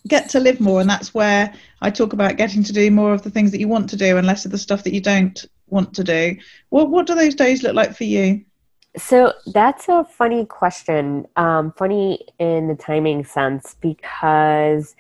get 0.07 0.29
to 0.31 0.41
live 0.41 0.61
more, 0.61 0.81
and 0.81 0.91
that's 0.91 1.15
where 1.15 1.53
I 1.81 1.91
talk 1.91 2.13
about 2.13 2.37
getting 2.37 2.63
to 2.65 2.73
do 2.73 2.91
more 2.91 3.13
of 3.13 3.23
the 3.23 3.31
things 3.31 3.51
that 3.53 3.61
you 3.61 3.69
want 3.69 3.91
to 3.91 3.97
do 3.97 4.17
and 4.17 4.27
less 4.27 4.45
of 4.45 4.51
the 4.51 4.59
stuff 4.59 4.85
that 4.85 4.95
you 4.95 5.01
don't 5.01 5.45
want 5.69 5.95
to 5.95 6.05
do. 6.05 6.37
What 6.71 6.91
what 6.91 7.07
do 7.07 7.15
those 7.15 7.35
days 7.35 7.63
look 7.63 7.75
like 7.75 7.97
for 7.97 8.05
you? 8.05 8.45
So 8.97 9.33
that's 9.47 9.89
a 9.89 10.05
funny 10.05 10.47
question. 10.47 11.27
Um, 11.37 11.73
funny 11.77 12.27
in 12.39 12.69
the 12.69 12.75
timing 12.75 13.25
sense 13.25 13.77
because 13.81 14.97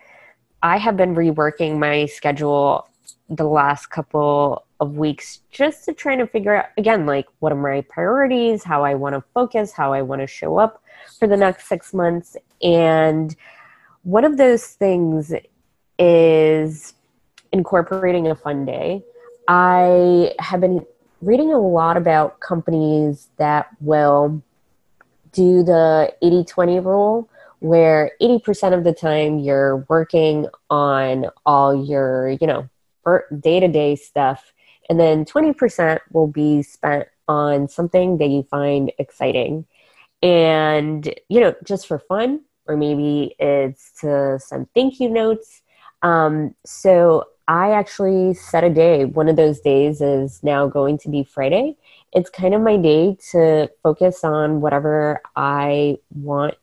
I 0.62 0.76
have 0.76 0.96
been 0.96 1.14
reworking 1.14 1.78
my 1.78 2.06
schedule 2.06 2.86
the 3.28 3.44
last 3.44 3.86
couple 3.86 4.64
of 4.80 4.96
weeks 4.96 5.40
just 5.50 5.84
to 5.84 5.92
try 5.92 6.14
to 6.16 6.26
figure 6.26 6.54
out 6.54 6.66
again 6.76 7.06
like 7.06 7.26
what 7.40 7.52
are 7.52 7.56
my 7.56 7.80
priorities, 7.82 8.62
how 8.62 8.84
I 8.84 8.94
want 8.94 9.14
to 9.14 9.22
focus, 9.34 9.72
how 9.72 9.92
I 9.92 10.02
want 10.02 10.20
to 10.20 10.26
show 10.26 10.58
up 10.58 10.82
for 11.18 11.26
the 11.26 11.36
next 11.36 11.66
six 11.66 11.92
months. 11.92 12.36
And 12.62 13.34
one 14.02 14.24
of 14.24 14.36
those 14.36 14.66
things 14.66 15.34
is 15.98 16.94
incorporating 17.52 18.28
a 18.28 18.34
fun 18.34 18.64
day. 18.64 19.02
I 19.48 20.34
have 20.38 20.60
been 20.60 20.84
reading 21.22 21.52
a 21.52 21.58
lot 21.58 21.96
about 21.96 22.40
companies 22.40 23.28
that 23.38 23.68
will 23.80 24.42
do 25.32 25.62
the 25.62 26.14
80 26.22 26.44
20 26.44 26.80
rule, 26.80 27.28
where 27.60 28.12
80% 28.20 28.76
of 28.76 28.84
the 28.84 28.92
time 28.92 29.38
you're 29.38 29.78
working 29.88 30.46
on 30.70 31.26
all 31.44 31.84
your, 31.84 32.30
you 32.30 32.46
know, 32.46 32.68
day 33.40 33.58
to 33.60 33.68
day 33.68 33.96
stuff, 33.96 34.52
and 34.88 34.98
then 34.98 35.24
20% 35.24 35.98
will 36.12 36.26
be 36.26 36.62
spent 36.62 37.08
on 37.26 37.68
something 37.68 38.18
that 38.18 38.28
you 38.28 38.42
find 38.44 38.90
exciting 38.98 39.66
and 40.22 41.14
you 41.28 41.40
know 41.40 41.54
just 41.64 41.86
for 41.86 41.98
fun 41.98 42.40
or 42.66 42.76
maybe 42.76 43.34
it's 43.38 43.92
to 44.00 44.38
send 44.40 44.66
thank 44.74 44.98
you 44.98 45.08
notes 45.08 45.62
um, 46.02 46.54
so 46.64 47.24
I 47.48 47.70
actually 47.70 48.34
set 48.34 48.62
a 48.62 48.68
day. 48.68 49.06
One 49.06 49.28
of 49.28 49.36
those 49.36 49.60
days 49.60 50.02
is 50.02 50.42
now 50.42 50.68
going 50.68 50.98
to 50.98 51.08
be 51.08 51.24
Friday. 51.24 51.76
It's 52.12 52.28
kind 52.28 52.54
of 52.54 52.60
my 52.60 52.76
day 52.76 53.16
to 53.32 53.70
focus 53.82 54.22
on 54.22 54.60
whatever 54.60 55.22
I 55.34 55.96
want, 56.14 56.56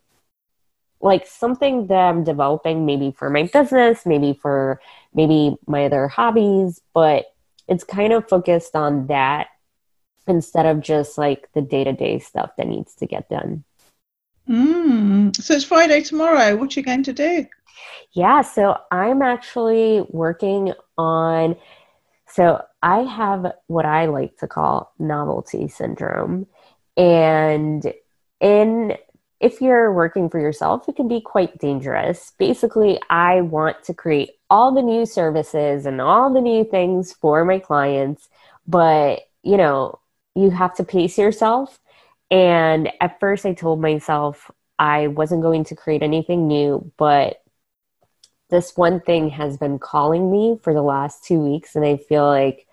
like 1.01 1.25
something 1.25 1.87
that 1.87 1.95
I'm 1.95 2.23
developing, 2.23 2.85
maybe 2.85 3.11
for 3.11 3.31
my 3.31 3.43
business, 3.43 4.05
maybe 4.05 4.37
for 4.39 4.79
maybe 5.13 5.55
my 5.65 5.85
other 5.85 6.07
hobbies, 6.07 6.81
but 6.93 7.25
it's 7.67 7.83
kind 7.83 8.13
of 8.13 8.27
focused 8.27 8.75
on 8.75 9.07
that 9.07 9.47
instead 10.27 10.65
of 10.65 10.81
just 10.81 11.17
like 11.17 11.47
the 11.53 11.61
day 11.61 11.83
to 11.83 11.93
day 11.93 12.19
stuff 12.19 12.51
that 12.57 12.67
needs 12.67 12.95
to 12.95 13.05
get 13.05 13.29
done. 13.29 13.63
Mm. 14.49 15.35
So 15.41 15.55
it's 15.55 15.65
Friday 15.65 16.01
tomorrow. 16.01 16.55
What 16.55 16.75
are 16.75 16.79
you 16.79 16.85
going 16.85 17.03
to 17.03 17.13
do? 17.13 17.45
Yeah, 18.11 18.41
so 18.41 18.77
I'm 18.91 19.21
actually 19.21 20.05
working 20.09 20.73
on. 20.97 21.55
So 22.27 22.61
I 22.81 22.99
have 22.99 23.53
what 23.67 23.85
I 23.85 24.05
like 24.05 24.37
to 24.37 24.47
call 24.47 24.93
novelty 24.99 25.67
syndrome. 25.67 26.47
And 26.95 27.93
in 28.39 28.95
if 29.39 29.61
you're 29.61 29.91
working 29.93 30.29
for 30.29 30.39
yourself, 30.39 30.87
it 30.87 30.95
can 30.95 31.07
be 31.07 31.21
quite 31.21 31.57
dangerous. 31.59 32.31
Basically, 32.37 32.99
I 33.09 33.41
want 33.41 33.83
to 33.83 33.93
create 33.93 34.31
all 34.49 34.73
the 34.73 34.81
new 34.81 35.05
services 35.05 35.85
and 35.85 35.99
all 35.99 36.33
the 36.33 36.41
new 36.41 36.63
things 36.63 37.13
for 37.13 37.43
my 37.43 37.59
clients, 37.59 38.29
but 38.67 39.21
you 39.43 39.57
know, 39.57 39.99
you 40.35 40.49
have 40.49 40.75
to 40.75 40.83
pace 40.83 41.17
yourself. 41.17 41.79
And 42.31 42.91
at 43.01 43.19
first, 43.19 43.45
I 43.45 43.53
told 43.53 43.81
myself 43.81 44.49
I 44.79 45.07
wasn't 45.07 45.43
going 45.43 45.65
to 45.65 45.75
create 45.75 46.03
anything 46.03 46.47
new, 46.47 46.91
but 46.97 47.41
this 48.49 48.75
one 48.75 48.99
thing 48.99 49.29
has 49.29 49.57
been 49.57 49.79
calling 49.79 50.31
me 50.31 50.59
for 50.61 50.73
the 50.73 50.81
last 50.81 51.23
two 51.23 51.39
weeks, 51.39 51.75
and 51.75 51.85
I 51.85 51.97
feel 51.97 52.25
like 52.25 52.67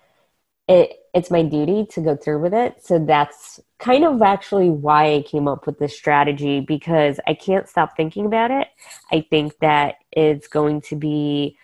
it 0.67 0.93
it's 1.13 1.29
my 1.29 1.43
duty 1.43 1.85
to 1.91 2.01
go 2.01 2.15
through 2.15 2.41
with 2.41 2.53
it. 2.53 2.83
So 2.83 2.99
that's 2.99 3.59
kind 3.83 4.05
of 4.05 4.21
actually 4.21 4.69
why 4.69 5.15
I 5.15 5.21
came 5.23 5.47
up 5.47 5.65
with 5.65 5.77
this 5.77 5.95
strategy 5.95 6.61
because 6.61 7.19
I 7.27 7.33
can't 7.33 7.67
stop 7.67 7.97
thinking 7.97 8.25
about 8.25 8.49
it. 8.49 8.69
I 9.11 9.25
think 9.29 9.59
that 9.59 9.95
it's 10.11 10.47
going 10.47 10.81
to 10.81 10.95
be 10.95 11.57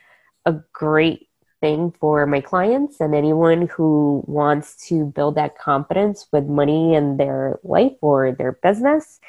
a 0.46 0.56
great 0.74 1.30
thing 1.62 1.94
for 2.00 2.26
my 2.26 2.42
clients 2.42 3.00
and 3.00 3.16
anyone 3.16 3.68
who 3.68 4.24
wants 4.28 4.88
to 4.88 5.06
build 5.06 5.36
that 5.36 5.58
confidence 5.58 6.28
with 6.32 6.46
money 6.46 6.94
in 6.94 7.18
their 7.18 7.60
life 7.64 7.96
or 8.02 8.34
their 8.34 8.54
business. 8.64 9.20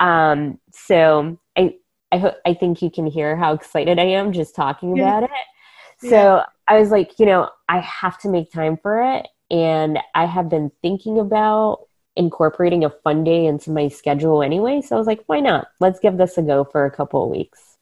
Um, 0.00 0.58
so 0.70 1.38
I 1.56 1.74
I 2.12 2.18
hope 2.18 2.36
I 2.46 2.54
think 2.54 2.80
you 2.82 2.90
can 2.90 3.06
hear 3.06 3.36
how 3.36 3.52
excited 3.52 3.98
I 3.98 4.04
am 4.04 4.32
just 4.32 4.54
talking 4.54 4.96
yeah. 4.96 5.18
about 5.18 5.22
it. 5.24 6.08
So 6.08 6.36
yeah. 6.36 6.44
I 6.68 6.78
was 6.78 6.90
like, 6.90 7.18
you 7.18 7.26
know, 7.26 7.50
I 7.68 7.80
have 7.80 8.18
to 8.20 8.28
make 8.28 8.52
time 8.52 8.78
for 8.80 9.02
it. 9.16 9.26
And 9.50 9.98
I 10.14 10.26
have 10.26 10.48
been 10.48 10.70
thinking 10.82 11.18
about 11.18 11.87
incorporating 12.18 12.84
a 12.84 12.90
fun 12.90 13.24
day 13.24 13.46
into 13.46 13.70
my 13.70 13.88
schedule 13.88 14.42
anyway. 14.42 14.82
So 14.82 14.96
I 14.96 14.98
was 14.98 15.06
like, 15.06 15.22
why 15.26 15.40
not? 15.40 15.68
Let's 15.80 16.00
give 16.00 16.18
this 16.18 16.36
a 16.36 16.42
go 16.42 16.64
for 16.64 16.84
a 16.84 16.90
couple 16.90 17.24
of 17.24 17.30
weeks. 17.30 17.78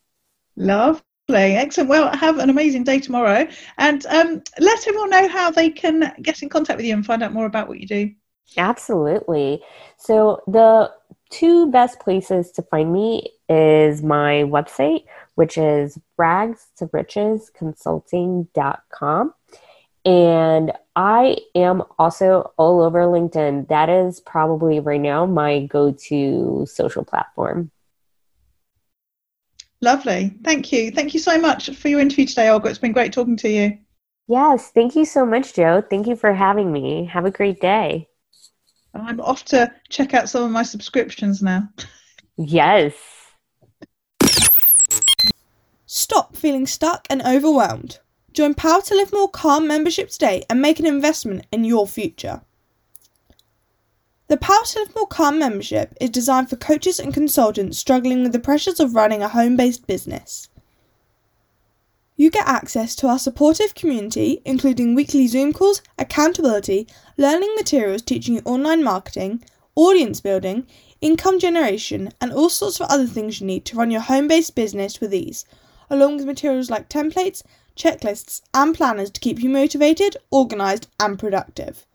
Lovely. 0.56 1.02
Excellent. 1.28 1.90
Well, 1.90 2.14
have 2.14 2.38
an 2.38 2.50
amazing 2.50 2.84
day 2.84 3.00
tomorrow. 3.00 3.48
And 3.78 4.06
um, 4.06 4.42
let 4.60 4.86
everyone 4.86 5.10
know 5.10 5.26
how 5.26 5.50
they 5.50 5.70
can 5.70 6.14
get 6.22 6.42
in 6.42 6.48
contact 6.48 6.76
with 6.76 6.86
you 6.86 6.94
and 6.94 7.04
find 7.04 7.22
out 7.22 7.32
more 7.32 7.46
about 7.46 7.66
what 7.66 7.80
you 7.80 7.86
do. 7.86 8.12
Absolutely. 8.56 9.62
So 9.96 10.42
the 10.46 10.92
two 11.30 11.70
best 11.70 11.98
places 11.98 12.52
to 12.52 12.62
find 12.62 12.92
me 12.92 13.32
is 13.48 14.02
my 14.02 14.44
website, 14.44 15.04
which 15.34 15.58
is 15.58 15.98
rags 16.16 16.68
to 16.76 16.88
riches 16.92 17.50
consulting.com. 17.50 19.34
And 20.06 20.70
I 20.94 21.36
am 21.56 21.82
also 21.98 22.52
all 22.56 22.80
over 22.80 23.00
LinkedIn. 23.00 23.66
That 23.68 23.88
is 23.88 24.20
probably 24.20 24.78
right 24.78 25.00
now 25.00 25.26
my 25.26 25.66
go 25.66 25.90
to 25.90 26.64
social 26.70 27.04
platform. 27.04 27.72
Lovely. 29.80 30.32
Thank 30.44 30.70
you. 30.72 30.92
Thank 30.92 31.12
you 31.12 31.18
so 31.18 31.38
much 31.38 31.70
for 31.70 31.88
your 31.88 31.98
interview 31.98 32.24
today, 32.24 32.48
Olga. 32.48 32.68
It's 32.68 32.78
been 32.78 32.92
great 32.92 33.12
talking 33.12 33.36
to 33.38 33.48
you. 33.48 33.78
Yes. 34.28 34.70
Thank 34.70 34.94
you 34.94 35.04
so 35.04 35.26
much, 35.26 35.54
Jo. 35.54 35.82
Thank 35.82 36.06
you 36.06 36.14
for 36.14 36.32
having 36.32 36.72
me. 36.72 37.04
Have 37.06 37.24
a 37.24 37.30
great 37.30 37.60
day. 37.60 38.08
I'm 38.94 39.20
off 39.20 39.44
to 39.46 39.72
check 39.88 40.14
out 40.14 40.28
some 40.28 40.44
of 40.44 40.50
my 40.52 40.62
subscriptions 40.62 41.42
now. 41.42 41.68
Yes. 42.36 42.94
Stop 45.86 46.36
feeling 46.36 46.66
stuck 46.66 47.06
and 47.10 47.22
overwhelmed. 47.22 47.98
Join 48.36 48.52
Power 48.52 48.82
to 48.82 48.94
Live 48.94 49.14
More 49.14 49.30
Calm 49.30 49.66
membership 49.66 50.10
today 50.10 50.44
and 50.50 50.60
make 50.60 50.78
an 50.78 50.84
investment 50.84 51.46
in 51.50 51.64
your 51.64 51.86
future. 51.86 52.42
The 54.28 54.36
Power 54.36 54.62
to 54.62 54.78
Live 54.78 54.94
More 54.94 55.06
Calm 55.06 55.38
membership 55.38 55.94
is 56.02 56.10
designed 56.10 56.50
for 56.50 56.56
coaches 56.56 57.00
and 57.00 57.14
consultants 57.14 57.78
struggling 57.78 58.22
with 58.22 58.32
the 58.32 58.38
pressures 58.38 58.78
of 58.78 58.94
running 58.94 59.22
a 59.22 59.28
home 59.28 59.56
based 59.56 59.86
business. 59.86 60.50
You 62.16 62.30
get 62.30 62.46
access 62.46 62.94
to 62.96 63.08
our 63.08 63.18
supportive 63.18 63.74
community, 63.74 64.42
including 64.44 64.94
weekly 64.94 65.26
Zoom 65.28 65.54
calls, 65.54 65.80
accountability, 65.98 66.86
learning 67.16 67.54
materials 67.56 68.02
teaching 68.02 68.34
you 68.34 68.42
online 68.44 68.84
marketing, 68.84 69.42
audience 69.76 70.20
building, 70.20 70.66
income 71.00 71.38
generation, 71.38 72.12
and 72.20 72.34
all 72.34 72.50
sorts 72.50 72.80
of 72.80 72.90
other 72.90 73.06
things 73.06 73.40
you 73.40 73.46
need 73.46 73.64
to 73.64 73.76
run 73.76 73.90
your 73.90 74.02
home 74.02 74.28
based 74.28 74.54
business 74.54 75.00
with 75.00 75.14
ease, 75.14 75.46
along 75.88 76.18
with 76.18 76.26
materials 76.26 76.68
like 76.68 76.90
templates, 76.90 77.42
checklists, 77.76 78.40
and 78.52 78.74
planners 78.74 79.10
to 79.10 79.20
keep 79.20 79.40
you 79.40 79.48
motivated, 79.48 80.16
organised, 80.32 80.88
and 80.98 81.18
productive. 81.18 81.86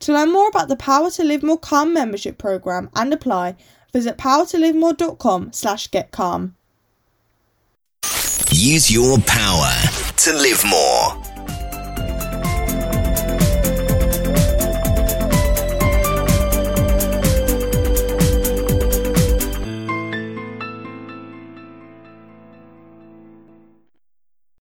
To 0.00 0.12
learn 0.12 0.32
more 0.32 0.48
about 0.48 0.68
the 0.68 0.76
Power 0.76 1.10
to 1.12 1.24
Live 1.24 1.42
More 1.42 1.58
Calm 1.58 1.92
membership 1.92 2.38
program 2.38 2.90
and 2.94 3.12
apply, 3.12 3.56
visit 3.92 4.16
powertolivemore.com 4.16 5.52
slash 5.52 5.90
getcalm. 5.90 6.52
Use 8.50 8.90
your 8.90 9.18
power 9.26 9.72
to 10.16 10.32
live 10.32 10.64
more. 10.64 11.33